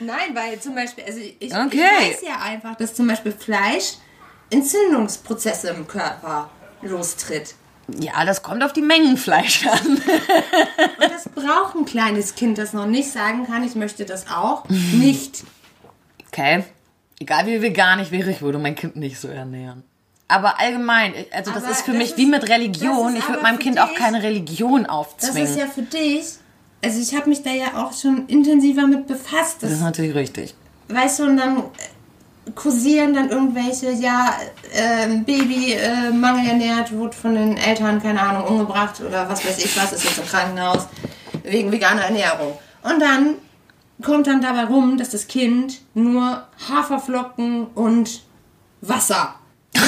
Nein, 0.00 0.34
weil 0.34 0.60
zum 0.60 0.74
Beispiel, 0.74 1.04
also 1.04 1.18
ich, 1.18 1.36
ich 1.40 1.52
Okay. 1.54 1.80
weiß 1.80 2.22
ja 2.22 2.40
einfach, 2.42 2.76
dass 2.76 2.94
zum 2.94 3.08
Beispiel 3.08 3.32
Fleisch 3.32 3.94
Entzündungsprozesse 4.50 5.70
im 5.70 5.86
Körper 5.86 6.50
lostritt. 6.82 7.54
Ja, 7.98 8.24
das 8.26 8.42
kommt 8.42 8.62
auf 8.62 8.72
die 8.74 8.82
Mengen 8.82 9.16
Fleisch 9.16 9.66
an. 9.66 9.78
Und 9.86 11.10
das 11.10 11.28
braucht 11.34 11.74
ein 11.74 11.86
kleines 11.86 12.34
Kind, 12.34 12.58
das 12.58 12.72
noch 12.74 12.86
nicht 12.86 13.10
sagen 13.10 13.46
kann, 13.46 13.64
ich 13.64 13.74
möchte 13.74 14.04
das 14.04 14.26
auch 14.30 14.68
nicht. 14.68 15.42
Okay. 16.28 16.64
Egal 17.18 17.46
wie 17.46 17.62
vegan 17.62 17.98
ich 18.00 18.10
wäre, 18.10 18.30
ich 18.30 18.42
würde 18.42 18.58
mein 18.58 18.74
Kind 18.74 18.94
nicht 18.96 19.18
so 19.18 19.28
ernähren. 19.28 19.82
Aber 20.30 20.60
allgemein, 20.60 21.14
also 21.32 21.50
das 21.52 21.62
Aber 21.64 21.72
ist 21.72 21.82
für 21.82 21.92
das 21.92 21.98
mich 21.98 22.10
ist- 22.10 22.16
wie 22.18 22.26
mit 22.26 22.48
Religion. 22.48 23.14
das 23.14 23.22
Ich 23.24 23.28
würde 23.28 23.42
meinem 23.42 23.58
Kind 23.58 23.80
auch 23.80 23.88
dich- 23.88 23.96
keine 23.98 24.22
Religion 24.22 24.82
Das 24.84 24.90
aufzwingen. 24.92 25.42
ist 25.50 25.56
ja 25.58 25.66
für 25.66 25.82
dich. 25.82 26.24
Also 26.84 27.00
ich 27.00 27.16
habe 27.16 27.28
mich 27.30 27.42
da 27.42 27.50
ja 27.50 27.82
auch 27.82 27.92
schon 27.92 28.26
intensiver 28.28 28.86
mit 28.86 29.06
befasst. 29.06 29.56
Das 29.62 29.70
Das, 29.70 29.72
ist 29.72 29.80
natürlich 29.80 30.14
richtig. 30.14 30.54
weißt 30.88 31.18
du, 31.20 31.22
und 31.24 31.36
dann 31.38 31.62
kursieren 32.54 33.14
dann 33.14 33.30
irgendwelche, 33.30 33.90
ja, 33.92 34.34
äh, 34.72 35.08
Baby 35.18 35.72
äh, 35.74 36.10
mangelernährt, 36.10 36.92
wurde 36.92 37.16
von 37.16 37.34
den 37.34 37.56
Eltern, 37.56 38.00
keine 38.02 38.20
Ahnung, 38.22 38.44
umgebracht 38.48 39.00
oder 39.00 39.28
was 39.28 39.44
weiß 39.44 39.58
ich 39.64 39.76
was, 39.76 39.92
ist 39.92 40.04
jetzt 40.04 40.18
im 40.18 40.26
Krankenhaus, 40.26 40.86
wegen 41.42 41.72
veganer 41.72 42.02
Ernährung. 42.02 42.52
Und 42.82 43.00
dann 43.00 43.34
kommt 44.02 44.26
dann 44.28 44.40
dabei 44.40 44.64
rum, 44.64 44.96
dass 44.96 45.10
das 45.10 45.26
Kind 45.26 45.80
nur 45.94 46.44
Haferflocken 46.70 47.66
und 47.74 48.22
Wasser 48.80 49.34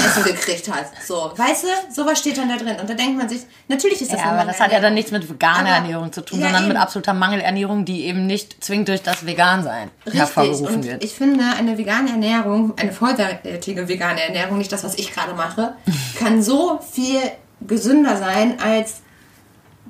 essen 0.06 0.24
gekriegt 0.24 0.70
hat. 0.72 0.86
So, 1.06 1.32
weißt 1.36 1.64
du, 1.64 1.68
sowas 1.94 2.18
steht 2.18 2.38
dann 2.38 2.48
da 2.48 2.56
drin. 2.56 2.76
Und 2.80 2.88
da 2.88 2.94
denkt 2.94 3.16
man 3.16 3.28
sich, 3.28 3.40
natürlich 3.68 4.00
ist 4.02 4.12
das 4.12 4.20
Ja, 4.20 4.32
aber 4.32 4.44
das 4.44 4.60
hat 4.60 4.72
ja 4.72 4.80
dann 4.80 4.94
nichts 4.94 5.10
mit 5.10 5.28
veganer 5.28 5.58
Aber- 5.60 5.68
Ernährung 5.70 6.12
zu 6.12 6.22
tun, 6.24 6.38
Ja, 6.40 6.46
sondern 6.46 6.64
mit 6.64 6.72
eben. 6.72 6.80
absoluter 6.82 7.14
Mangelernährung, 7.14 7.84
die 7.84 8.04
eben 8.04 8.26
nicht 8.26 8.62
zwingend 8.62 8.88
durch 8.88 9.02
das 9.02 9.26
Vegan-Sein 9.26 9.90
hervorgerufen 10.10 10.76
und 10.76 10.84
wird. 10.84 11.04
Ich 11.04 11.12
finde, 11.14 11.44
eine 11.58 11.76
vegane 11.78 12.10
Ernährung, 12.10 12.74
eine 12.78 12.92
vollwertige 12.92 13.88
vegane 13.88 14.22
Ernährung, 14.22 14.58
nicht 14.58 14.72
das, 14.72 14.84
was 14.84 14.94
ich 14.98 15.12
gerade 15.12 15.34
mache, 15.34 15.74
kann 16.18 16.42
so 16.42 16.80
viel 16.92 17.20
gesünder 17.66 18.16
sein 18.16 18.58
als 18.60 19.02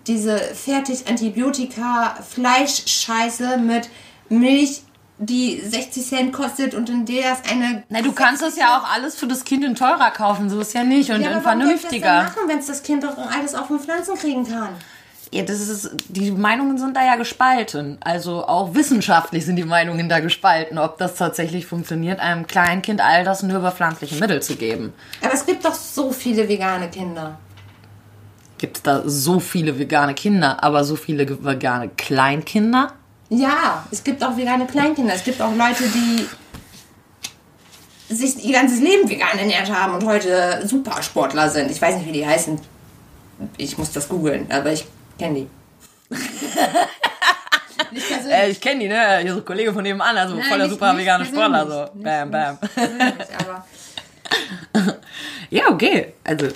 diese 0.06 0.38
fertig 0.38 1.06
Antibiotika 1.08 2.16
Fleischscheiße 2.28 3.58
mit 3.58 3.88
Milch, 4.28 4.82
die 5.22 5.60
60 5.60 6.06
Cent 6.06 6.32
kostet 6.32 6.74
und 6.74 6.88
in 6.88 7.04
der 7.04 7.32
ist 7.32 7.50
eine. 7.50 7.82
Na, 7.90 8.00
du 8.00 8.12
kannst 8.12 8.42
es 8.42 8.56
ja 8.56 8.78
auch 8.78 8.90
alles 8.90 9.16
für 9.16 9.26
das 9.26 9.44
Kind 9.44 9.64
in 9.64 9.74
teurer 9.74 10.10
kaufen, 10.10 10.48
so 10.48 10.60
ist 10.60 10.72
ja 10.72 10.82
nicht 10.82 11.10
und 11.10 11.20
ja, 11.20 11.28
in 11.28 11.34
das 11.34 11.42
vernünftiger. 11.42 12.22
machen, 12.24 12.42
wenn 12.46 12.58
es 12.58 12.66
das 12.66 12.82
Kind 12.82 13.04
doch 13.04 13.16
alles 13.18 13.54
auch 13.54 13.66
von 13.66 13.78
Pflanzen 13.78 14.14
kriegen 14.16 14.48
kann? 14.48 14.70
Ja, 15.30 15.42
das 15.42 15.60
ist, 15.60 15.90
die 16.08 16.32
Meinungen 16.32 16.76
sind 16.78 16.96
da 16.96 17.04
ja 17.04 17.16
gespalten. 17.16 17.98
Also 18.00 18.44
auch 18.46 18.74
wissenschaftlich 18.74 19.44
sind 19.44 19.56
die 19.56 19.64
Meinungen 19.64 20.08
da 20.08 20.20
gespalten, 20.20 20.78
ob 20.78 20.98
das 20.98 21.14
tatsächlich 21.14 21.66
funktioniert, 21.66 22.18
einem 22.18 22.46
kleinen 22.46 22.82
Kind 22.82 23.00
all 23.00 23.22
das 23.22 23.42
nur 23.42 23.58
über 23.58 23.70
pflanzliche 23.70 24.16
Mittel 24.16 24.42
zu 24.42 24.56
geben. 24.56 24.92
Aber 25.22 25.34
es 25.34 25.46
gibt 25.46 25.64
doch 25.64 25.74
so 25.74 26.10
viele 26.10 26.48
vegane 26.48 26.88
Kinder. 26.88 27.38
Gibt 28.58 28.78
es 28.78 28.82
da 28.82 29.02
so 29.04 29.38
viele 29.38 29.78
vegane 29.78 30.14
Kinder, 30.14 30.64
aber 30.64 30.82
so 30.82 30.96
viele 30.96 31.44
vegane 31.44 31.90
Kleinkinder? 31.90 32.94
Ja, 33.30 33.86
es 33.90 34.04
gibt 34.04 34.22
auch 34.22 34.36
vegane 34.36 34.66
Kleinkinder. 34.66 35.14
Es 35.14 35.24
gibt 35.24 35.40
auch 35.40 35.54
Leute, 35.54 35.84
die 35.88 36.26
sich 38.14 38.44
ihr 38.44 38.52
ganzes 38.54 38.80
Leben 38.80 39.08
vegan 39.08 39.38
ernährt 39.38 39.72
haben 39.72 39.94
und 39.94 40.04
heute 40.04 40.66
Supersportler 40.66 41.48
sind. 41.48 41.70
Ich 41.70 41.80
weiß 41.80 41.96
nicht, 41.96 42.06
wie 42.08 42.12
die 42.12 42.26
heißen. 42.26 42.60
Ich 43.56 43.78
muss 43.78 43.92
das 43.92 44.08
googeln, 44.08 44.46
aber 44.50 44.72
ich 44.72 44.84
kenne 45.18 45.46
die. 46.10 46.16
Äh, 48.30 48.50
ich 48.50 48.60
kenne 48.60 48.80
die, 48.80 48.88
ne? 48.88 49.18
Hier 49.20 49.32
so 49.32 49.40
ein 49.40 49.44
Kollege 49.44 49.72
von 49.72 49.82
nebenan, 49.82 50.16
also 50.16 50.36
Nein, 50.36 50.44
voller 50.44 50.64
nicht- 50.64 50.72
super 50.72 50.92
nicht 50.92 51.02
vegane 51.02 51.24
Sportler, 51.24 51.66
so. 51.68 51.94
Nicht- 51.94 52.04
Bam, 52.04 52.30
bam. 52.30 52.58
Ja, 55.50 55.68
okay. 55.70 56.12
Also, 56.22 56.48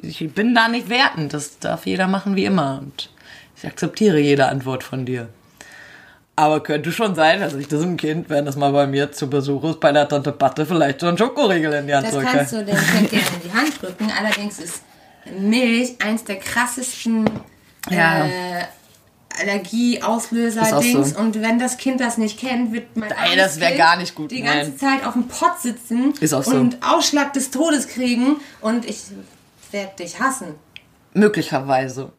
ich 0.00 0.32
bin 0.32 0.54
da 0.54 0.68
nicht 0.68 0.88
wertend. 0.88 1.34
Das 1.34 1.58
darf 1.58 1.84
jeder 1.84 2.06
machen 2.08 2.36
wie 2.36 2.46
immer. 2.46 2.78
Und 2.80 3.10
ich 3.56 3.66
akzeptiere 3.66 4.18
jede 4.18 4.48
Antwort 4.48 4.82
von 4.82 5.04
dir. 5.04 5.28
Aber 6.34 6.62
könnte 6.62 6.92
schon 6.92 7.14
sein, 7.14 7.40
dass 7.40 7.54
ich 7.54 7.68
diesem 7.68 7.96
Kind, 7.98 8.30
wenn 8.30 8.46
es 8.46 8.56
mal 8.56 8.72
bei 8.72 8.86
mir 8.86 9.12
zu 9.12 9.28
Besuch 9.28 9.64
ist, 9.64 9.80
bei 9.80 9.92
der 9.92 10.08
Tante 10.08 10.32
Patte 10.32 10.64
vielleicht 10.64 11.00
so 11.00 11.06
einen 11.08 11.18
Schokoriegel 11.18 11.72
in 11.74 11.86
die 11.86 11.94
Hand 11.94 12.06
das 12.06 12.14
drücke. 12.14 12.26
kannst 12.26 12.52
du 12.54 12.64
dem 12.64 12.76
Kind 12.76 13.10
gerne 13.10 13.26
in 13.42 13.50
die 13.50 13.52
Hand 13.54 13.82
drücken. 13.82 14.10
Allerdings 14.18 14.58
ist 14.58 14.82
Milch 15.38 15.96
eins 16.02 16.24
der 16.24 16.36
krassesten 16.36 17.28
Ja. 17.90 18.24
äh, 18.26 18.64
Allergieauslöser 19.40 20.62
Ist 20.62 20.72
auch 20.74 20.80
Dings 20.80 21.10
so. 21.10 21.18
und 21.18 21.40
wenn 21.40 21.58
das 21.58 21.78
Kind 21.78 22.00
das 22.00 22.18
nicht 22.18 22.38
kennt, 22.38 22.72
wird 22.72 22.96
mein 22.96 23.10
Ey, 23.10 23.36
das 23.36 23.60
wär 23.60 23.68
Kind 23.68 23.78
gar 23.78 23.96
nicht 23.96 24.14
gut, 24.14 24.30
die 24.30 24.42
nein. 24.42 24.58
ganze 24.58 24.76
Zeit 24.76 25.06
auf 25.06 25.14
dem 25.14 25.26
Pott 25.26 25.58
sitzen 25.60 26.12
so. 26.20 26.38
und 26.50 26.76
Ausschlag 26.86 27.32
des 27.32 27.50
Todes 27.50 27.88
kriegen 27.88 28.36
und 28.60 28.84
ich 28.84 29.00
werde 29.70 29.92
dich 29.98 30.20
hassen. 30.20 30.54
Möglicherweise. 31.14 32.12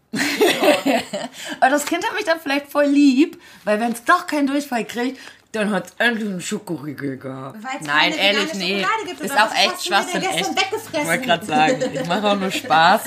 Aber 1.60 1.70
das 1.70 1.86
Kind 1.86 2.06
hat 2.06 2.14
mich 2.16 2.26
dann 2.26 2.40
vielleicht 2.40 2.72
voll 2.72 2.86
lieb, 2.86 3.42
weil 3.64 3.80
wenn 3.80 3.92
es 3.92 4.04
doch 4.04 4.28
keinen 4.28 4.48
Durchfall 4.48 4.86
kriegt, 4.86 5.20
dann 5.54 5.72
hat 5.72 5.86
es 5.86 5.94
endlich 6.00 6.28
einen 6.28 6.42
Schokoriegel 6.42 7.18
gehabt. 7.18 7.64
Weil's 7.64 7.86
Nein, 7.86 8.14
ehrlich, 8.14 8.54
nee. 8.56 8.86
Gibt, 9.06 9.22
Ist 9.22 9.38
auch 9.38 9.54
echt 9.54 9.86
Schwachsinn. 9.86 10.24
Echt. 10.24 10.50
Ich 10.92 11.06
wollte 11.06 11.26
gerade 11.26 11.46
sagen, 11.46 11.84
ich 11.94 12.08
mache 12.08 12.28
auch 12.28 12.40
nur 12.40 12.52
Spaß. 12.52 13.04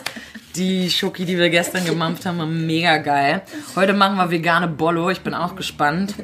Die 0.54 0.88
Schoki, 0.88 1.24
die 1.24 1.36
wir 1.36 1.50
gestern 1.50 1.84
gemampft 1.84 2.24
haben, 2.24 2.38
war 2.38 2.46
mega 2.46 2.98
geil. 2.98 3.42
Heute 3.74 3.92
machen 3.92 4.16
wir 4.16 4.30
vegane 4.30 4.68
Bollo. 4.68 5.10
Ich 5.10 5.20
bin 5.20 5.34
auch 5.34 5.56
gespannt. 5.56 6.14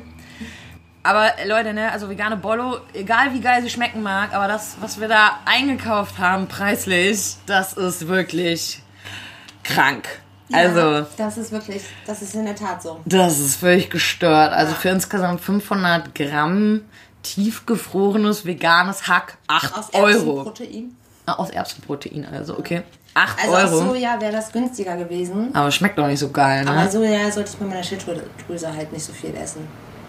Aber 1.03 1.33
Leute, 1.47 1.75
ne, 1.75 1.91
also 1.91 2.09
vegane 2.09 2.37
Bollo, 2.37 2.79
egal 2.95 3.35
wie 3.35 3.41
geil 3.41 3.61
sie 3.63 3.71
schmecken 3.71 4.03
mag, 4.03 4.33
aber 4.33 4.47
das, 4.47 4.77
was 4.81 5.01
wir 5.01 5.09
da 5.09 5.41
eingekauft 5.45 6.19
haben, 6.19 6.47
preislich, 6.47 7.37
das 7.47 7.73
ist 7.73 8.07
wirklich 8.07 8.81
krank. 9.65 10.09
Also, 10.55 10.81
Ja, 10.81 11.07
das 11.17 11.37
ist 11.39 11.53
wirklich, 11.53 11.83
das 12.07 12.23
ist 12.23 12.35
in 12.35 12.45
der 12.45 12.55
Tat 12.57 12.83
so. 12.83 13.01
das 13.05 13.39
ist 13.39 13.57
völlig 13.57 13.91
gestört. 13.91 14.53
Also 14.53 14.75
für 14.75 14.89
insgesamt 14.91 15.41
500 15.41 16.15
Gramm 16.15 16.83
tiefgefrorenes 17.23 18.45
veganes 18.47 19.07
Hack 19.09 19.37
8 19.49 19.75
Aus 19.79 19.95
Euro. 19.95 20.09
Erbsenprotein. 20.39 20.97
Ah, 21.27 21.35
aus 21.35 21.51
Erbsenprotein, 21.51 22.27
also 22.33 22.59
okay. 22.59 22.83
8 23.15 23.39
Also 23.45 23.53
Euro. 23.55 23.65
aus 23.65 23.89
Soja 23.95 24.21
wäre 24.21 24.33
das 24.33 24.51
günstiger 24.53 24.97
gewesen. 24.97 25.51
Aber 25.55 25.71
schmeckt 25.71 25.99
doch 25.99 26.07
nicht 26.07 26.19
so 26.19 26.31
geil, 26.31 26.67
Aber 26.67 26.83
ne? 26.85 26.91
Soja 26.91 27.31
sollte 27.31 27.51
ich 27.53 27.57
bei 27.59 27.67
meiner 27.67 27.83
Schilddrüse 27.83 28.75
halt 28.75 28.93
nicht 28.93 29.05
so 29.05 29.13
viel 29.13 29.35
essen. 29.37 29.67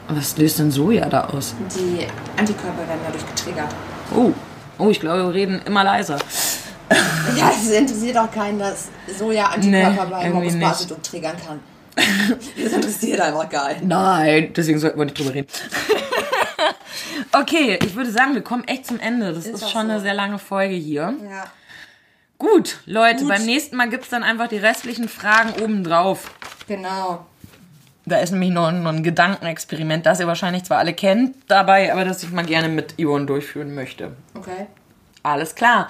Was 0.07 0.37
löst 0.37 0.59
denn 0.59 0.71
Soja 0.71 1.07
da 1.07 1.25
aus? 1.25 1.53
Die 1.75 2.05
Antikörper 2.39 2.79
werden 2.87 2.99
dadurch 3.05 3.25
getriggert. 3.27 3.73
Oh, 4.15 4.31
oh, 4.77 4.89
ich 4.89 4.99
glaube, 4.99 5.23
wir 5.27 5.33
reden 5.33 5.61
immer 5.65 5.83
leiser. 5.83 6.17
Ja, 7.37 7.51
es 7.51 7.69
interessiert 7.71 8.17
auch 8.17 8.31
keinen, 8.31 8.59
dass 8.59 8.89
Soja 9.17 9.45
Antikörper 9.45 10.05
Nee, 10.05 10.11
bei 10.11 10.29
Morbus 10.29 10.87
triggern 11.01 11.35
kann. 11.45 11.59
Das 12.61 12.73
interessiert 12.73 13.19
einfach 13.21 13.49
keinen. 13.49 13.87
Nein, 13.87 14.51
deswegen 14.55 14.79
sollten 14.79 14.97
wir 14.99 15.05
nicht 15.05 15.17
drüber 15.17 15.33
reden. 15.33 15.47
okay, 17.33 17.79
ich 17.83 17.95
würde 17.95 18.11
sagen, 18.11 18.33
wir 18.33 18.41
kommen 18.41 18.63
echt 18.65 18.85
zum 18.87 18.99
Ende. 18.99 19.33
Das 19.33 19.45
ist, 19.45 19.63
auch 19.63 19.69
schon 19.69 19.87
so. 19.87 19.93
eine 19.93 20.01
sehr 20.01 20.13
lange 20.13 20.39
Folge 20.39 20.75
hier. 20.75 21.13
Ja. 21.29 21.45
Gut, 22.37 22.79
Leute, 22.85 23.19
Gut. 23.19 23.29
beim 23.29 23.45
nächsten 23.45 23.75
Mal 23.75 23.89
gibt's 23.89 24.09
dann 24.09 24.23
einfach 24.23 24.47
die 24.47 24.57
restlichen 24.57 25.07
Fragen 25.07 25.63
obendrauf. 25.63 26.31
Genau. 26.67 27.25
Da 28.05 28.17
ist 28.17 28.31
nämlich 28.31 28.51
noch, 28.51 28.71
noch 28.71 28.91
ein 28.91 29.03
Gedankenexperiment, 29.03 30.05
das 30.05 30.19
ihr 30.19 30.27
wahrscheinlich 30.27 30.65
zwar 30.65 30.79
alle 30.79 30.93
kennt 30.93 31.37
dabei, 31.47 31.91
aber 31.91 32.03
das 32.03 32.21
ich 32.21 32.31
mal 32.31 32.45
gerne 32.45 32.67
mit 32.67 32.95
Yvonne 32.99 33.25
durchführen 33.25 33.73
möchte. 33.73 34.11
Okay. 34.35 34.67
Alles 35.21 35.55
klar. 35.55 35.89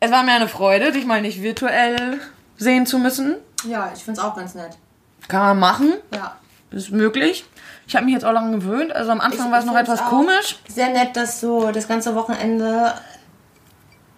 Es 0.00 0.10
war 0.10 0.22
mir 0.22 0.32
eine 0.32 0.48
Freude, 0.48 0.92
dich 0.92 1.06
mal 1.06 1.22
nicht 1.22 1.42
virtuell 1.42 2.20
sehen 2.56 2.86
zu 2.86 2.98
müssen. 2.98 3.36
Ja, 3.64 3.90
ich 3.94 4.02
find's 4.04 4.20
auch 4.20 4.36
ganz 4.36 4.54
nett. 4.54 4.76
Kann 5.28 5.40
man 5.40 5.58
machen, 5.58 5.92
Ja. 6.14 6.36
ist 6.70 6.90
möglich. 6.90 7.44
Ich 7.88 7.94
habe 7.96 8.04
mich 8.04 8.14
jetzt 8.14 8.24
auch 8.24 8.32
lange 8.32 8.58
gewöhnt. 8.58 8.92
Also 8.92 9.10
am 9.10 9.20
Anfang 9.20 9.46
Ich- 9.46 9.52
war 9.52 9.58
es 9.60 9.64
noch 9.64 9.76
etwas 9.76 10.04
komisch. 10.04 10.58
Sehr 10.68 10.90
nett, 10.90 11.16
dass 11.16 11.40
du 11.40 11.70
das 11.72 11.88
ganze 11.88 12.14
Wochenende 12.14 12.94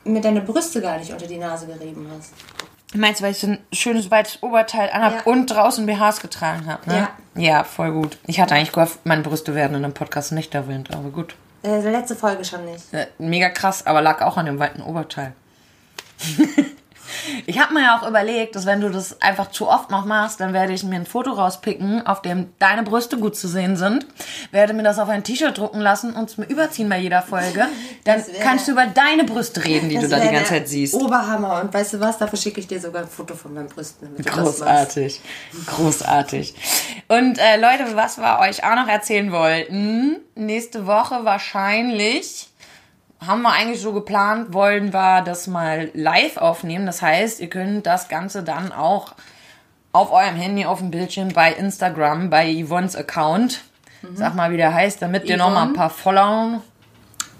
mir 0.04 0.20
deine 0.20 0.40
Brüste 0.40 0.80
gar 0.80 0.98
nicht 0.98 1.12
unter 1.12 1.26
die 1.26 1.38
Nase 1.38 1.66
gerieben 1.66 2.10
hast. 2.16 2.32
Meinst 2.94 3.20
du, 3.20 3.24
weil 3.24 3.32
ich 3.32 3.38
so 3.38 3.48
ein 3.48 3.58
schönes 3.72 4.10
weites 4.10 4.42
Oberteil 4.42 4.88
anhab 4.90 5.12
Ja. 5.12 5.20
und 5.24 5.46
draußen 5.46 5.84
BHs 5.84 6.20
getragen 6.20 6.66
habe? 6.66 6.88
Ne? 6.88 7.08
Ja. 7.36 7.42
ja, 7.42 7.64
voll 7.64 7.92
gut. 7.92 8.16
Ich 8.26 8.40
hatte 8.40 8.54
eigentlich 8.54 8.72
gehofft, 8.72 9.00
meine 9.04 9.22
Brüste 9.22 9.54
werden 9.54 9.76
in 9.76 9.84
einem 9.84 9.92
Podcast 9.92 10.32
nicht 10.32 10.54
erwähnt, 10.54 10.88
aber 10.94 11.10
gut. 11.10 11.34
Äh, 11.62 11.80
letzte 11.90 12.16
Folge 12.16 12.44
schon 12.46 12.64
nicht. 12.64 12.92
Äh, 12.94 13.08
mega 13.18 13.50
krass, 13.50 13.86
aber 13.86 14.00
lag 14.00 14.22
auch 14.22 14.38
an 14.38 14.46
dem 14.46 14.58
weiten 14.58 14.80
Oberteil. 14.80 15.34
Ich 17.46 17.58
habe 17.58 17.74
mir 17.74 17.82
ja 17.82 17.98
auch 17.98 18.06
überlegt, 18.06 18.56
dass 18.56 18.66
wenn 18.66 18.80
du 18.80 18.90
das 18.90 19.20
einfach 19.20 19.50
zu 19.50 19.68
oft 19.68 19.90
noch 19.90 20.04
machst, 20.04 20.40
dann 20.40 20.52
werde 20.52 20.72
ich 20.72 20.82
mir 20.84 20.96
ein 20.96 21.06
Foto 21.06 21.32
rauspicken, 21.32 22.06
auf 22.06 22.22
dem 22.22 22.52
deine 22.58 22.82
Brüste 22.82 23.18
gut 23.18 23.36
zu 23.36 23.48
sehen 23.48 23.76
sind, 23.76 24.06
werde 24.50 24.72
mir 24.72 24.82
das 24.82 24.98
auf 24.98 25.08
ein 25.08 25.24
T-Shirt 25.24 25.56
drucken 25.56 25.80
lassen 25.80 26.12
und 26.14 26.30
es 26.30 26.38
mir 26.38 26.46
überziehen 26.46 26.88
bei 26.88 26.98
jeder 26.98 27.22
Folge. 27.22 27.66
Dann 28.04 28.22
kannst 28.40 28.68
du 28.68 28.72
über 28.72 28.86
deine 28.86 29.24
Brüste 29.24 29.64
reden, 29.64 29.88
die 29.88 29.98
du 29.98 30.08
da 30.08 30.18
die 30.18 30.28
ganze 30.28 30.50
Zeit 30.50 30.68
siehst. 30.68 30.94
Oberhammer. 30.94 31.60
Und 31.62 31.72
weißt 31.72 31.94
du 31.94 32.00
was? 32.00 32.18
Dafür 32.18 32.38
schicke 32.38 32.60
ich 32.60 32.66
dir 32.66 32.80
sogar 32.80 33.02
ein 33.02 33.08
Foto 33.08 33.34
von 33.34 33.54
meinen 33.54 33.68
Brüsten. 33.68 34.08
Großartig. 34.24 35.20
Großartig. 35.66 36.54
Und 37.08 37.38
äh, 37.38 37.56
Leute, 37.60 37.96
was 37.96 38.18
wir 38.18 38.38
euch 38.40 38.64
auch 38.64 38.74
noch 38.74 38.88
erzählen 38.88 39.32
wollten, 39.32 40.16
nächste 40.34 40.86
Woche 40.86 41.24
wahrscheinlich 41.24 42.48
haben 43.24 43.42
wir 43.42 43.52
eigentlich 43.52 43.80
so 43.80 43.92
geplant, 43.92 44.52
wollen 44.52 44.92
wir 44.92 45.22
das 45.22 45.46
mal 45.46 45.90
live 45.94 46.36
aufnehmen. 46.36 46.86
Das 46.86 47.02
heißt, 47.02 47.40
ihr 47.40 47.48
könnt 47.48 47.86
das 47.86 48.08
Ganze 48.08 48.42
dann 48.42 48.72
auch 48.72 49.14
auf 49.92 50.12
eurem 50.12 50.36
Handy 50.36 50.64
auf 50.64 50.78
dem 50.78 50.90
Bildschirm 50.90 51.28
bei 51.30 51.52
Instagram, 51.52 52.30
bei 52.30 52.64
Yvonnes 52.64 52.94
Account. 52.94 53.62
Sag 54.14 54.36
mal, 54.36 54.52
wie 54.52 54.56
der 54.56 54.72
heißt, 54.72 55.02
damit 55.02 55.24
ihr 55.24 55.36
noch 55.36 55.50
mal 55.50 55.62
ein 55.62 55.68
Yvonne. 55.68 55.76
paar 55.76 55.90
Follower. 55.90 56.62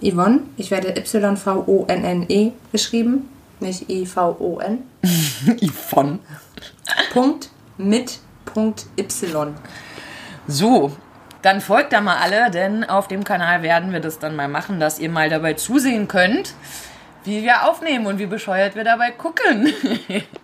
Yvonne, 0.02 0.40
ich 0.56 0.70
werde 0.70 0.88
Y-V-O-N-N-E 0.90 2.52
geschrieben, 2.72 3.28
nicht 3.60 3.88
I-V-O-N. 3.88 4.78
Yvonne. 5.60 6.18
Punkt 7.12 7.50
mit 7.76 8.18
Punkt 8.44 8.86
Y. 8.98 9.54
So, 10.46 10.92
dann 11.48 11.62
folgt 11.62 11.94
da 11.94 12.02
mal 12.02 12.18
alle, 12.18 12.50
denn 12.50 12.84
auf 12.84 13.08
dem 13.08 13.24
Kanal 13.24 13.62
werden 13.62 13.90
wir 13.90 14.00
das 14.00 14.18
dann 14.18 14.36
mal 14.36 14.48
machen, 14.48 14.80
dass 14.80 14.98
ihr 14.98 15.08
mal 15.08 15.30
dabei 15.30 15.54
zusehen 15.54 16.06
könnt, 16.06 16.52
wie 17.24 17.42
wir 17.42 17.66
aufnehmen 17.66 18.04
und 18.04 18.18
wie 18.18 18.26
bescheuert 18.26 18.74
wir 18.74 18.84
dabei 18.84 19.12
gucken. 19.12 19.72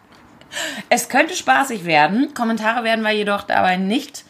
es 0.89 1.11
könnte 1.11 1.37
spaßig 1.37 1.85
werden. 1.85 2.33
Kommentare 2.33 2.85
werden 2.85 3.05
wir 3.05 3.11
jedoch 3.11 3.43
dabei 3.43 3.77
nicht 3.77 4.25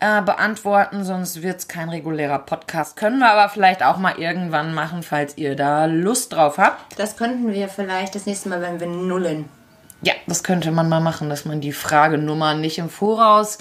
äh, 0.00 0.20
beantworten, 0.20 1.02
sonst 1.02 1.40
wird 1.40 1.60
es 1.60 1.68
kein 1.68 1.88
regulärer 1.88 2.40
Podcast. 2.40 2.96
Können 2.96 3.20
wir 3.20 3.30
aber 3.30 3.48
vielleicht 3.48 3.82
auch 3.82 3.96
mal 3.96 4.18
irgendwann 4.18 4.74
machen, 4.74 5.02
falls 5.02 5.38
ihr 5.38 5.56
da 5.56 5.86
Lust 5.86 6.34
drauf 6.34 6.58
habt. 6.58 6.98
Das 6.98 7.16
könnten 7.16 7.54
wir 7.54 7.68
vielleicht 7.70 8.14
das 8.14 8.26
nächste 8.26 8.50
Mal, 8.50 8.60
wenn 8.60 8.80
wir 8.80 8.86
nullen. 8.86 9.48
Ja, 10.02 10.12
das 10.26 10.44
könnte 10.44 10.72
man 10.72 10.90
mal 10.90 11.00
machen, 11.00 11.30
dass 11.30 11.46
man 11.46 11.62
die 11.62 11.72
Fragenummer 11.72 12.52
nicht 12.52 12.76
im 12.76 12.90
Voraus 12.90 13.56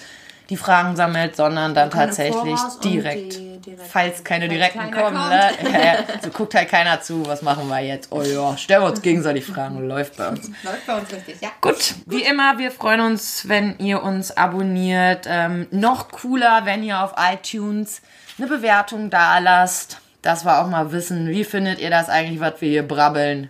die 0.51 0.57
Fragen 0.57 0.97
sammelt, 0.97 1.37
sondern 1.37 1.73
dann 1.73 1.89
tatsächlich 1.89 2.59
direkt, 2.83 3.39
direkt, 3.65 3.81
falls 3.89 4.21
keine 4.25 4.49
direkten 4.49 4.91
kommen. 4.91 5.15
Ne? 5.29 5.49
Ja, 5.63 5.79
ja. 5.79 5.95
So 6.21 6.29
guckt 6.29 6.53
halt 6.53 6.67
keiner 6.67 7.01
zu, 7.01 7.25
was 7.25 7.41
machen 7.41 7.69
wir 7.69 7.79
jetzt? 7.79 8.11
Oh 8.11 8.21
ja, 8.21 8.57
stellen 8.57 8.83
wir 8.83 8.89
uns 8.89 9.01
gegenseitig 9.01 9.45
Fragen, 9.45 9.87
läuft 9.87 10.17
bei 10.17 10.27
uns. 10.27 10.47
Läuft 10.63 10.85
bei 10.85 10.97
uns 10.97 11.09
richtig, 11.13 11.37
ja. 11.39 11.49
Gut, 11.61 11.75
Gut. 11.75 11.95
wie 12.05 12.23
immer, 12.23 12.57
wir 12.57 12.69
freuen 12.71 12.99
uns, 12.99 13.47
wenn 13.47 13.79
ihr 13.79 14.03
uns 14.03 14.35
abonniert. 14.35 15.25
Ähm, 15.25 15.67
noch 15.71 16.09
cooler, 16.11 16.65
wenn 16.65 16.83
ihr 16.83 17.01
auf 17.01 17.13
iTunes 17.17 18.01
eine 18.37 18.47
Bewertung 18.47 19.09
da 19.09 19.39
lasst, 19.39 20.01
dass 20.21 20.43
wir 20.43 20.59
auch 20.61 20.67
mal 20.67 20.91
wissen, 20.91 21.29
wie 21.29 21.45
findet 21.45 21.79
ihr 21.79 21.89
das 21.89 22.09
eigentlich, 22.09 22.41
was 22.41 22.59
wir 22.59 22.69
hier 22.69 22.85
brabbeln. 22.85 23.49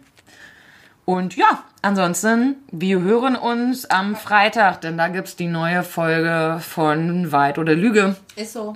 Und 1.06 1.36
ja, 1.36 1.64
ansonsten, 1.82 2.56
wir 2.72 3.02
hören 3.02 3.36
uns 3.36 3.86
am 3.86 4.16
Freitag, 4.16 4.82
denn 4.82 4.98
da 4.98 5.08
gibt 5.08 5.28
es 5.28 5.36
die 5.36 5.48
neue 5.48 5.84
Folge 5.84 6.60
von 6.62 7.32
Weit 7.32 7.58
oder 7.58 7.76
Lüge. 7.76 8.16
Ist 8.36 8.54
so. 8.54 8.76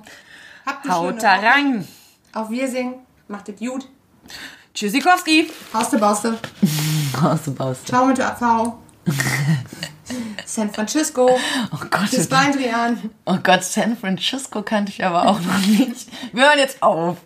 Habt 0.64 0.88
Haut 0.88 1.22
da 1.22 1.36
rein. 1.36 1.86
Auf 2.32 2.50
Wirsing. 2.50 2.94
Macht 3.28 3.48
es 3.48 3.58
gut. 3.58 3.88
Tschüssikowski. 4.74 5.50
Hauste 5.72 5.98
Bauste. 5.98 6.38
Hauste 7.22 7.50
Bauste. 7.52 7.86
Ciao 7.86 8.04
mit 8.06 8.18
der 8.18 8.30
AV. 8.30 8.74
San 10.44 10.72
Francisco. 10.72 11.38
Oh 11.72 11.84
Gott. 11.90 12.10
Bis 12.10 12.28
bald, 12.28 12.56
Rian. 12.56 13.10
Oh 13.24 13.38
Gott, 13.42 13.64
San 13.64 13.96
Francisco 13.96 14.62
kannte 14.62 14.92
ich 14.92 15.04
aber 15.04 15.26
auch 15.26 15.40
noch 15.40 15.66
nicht. 15.66 16.08
Wir 16.32 16.44
hören 16.44 16.58
jetzt 16.58 16.82
auf. 16.82 17.16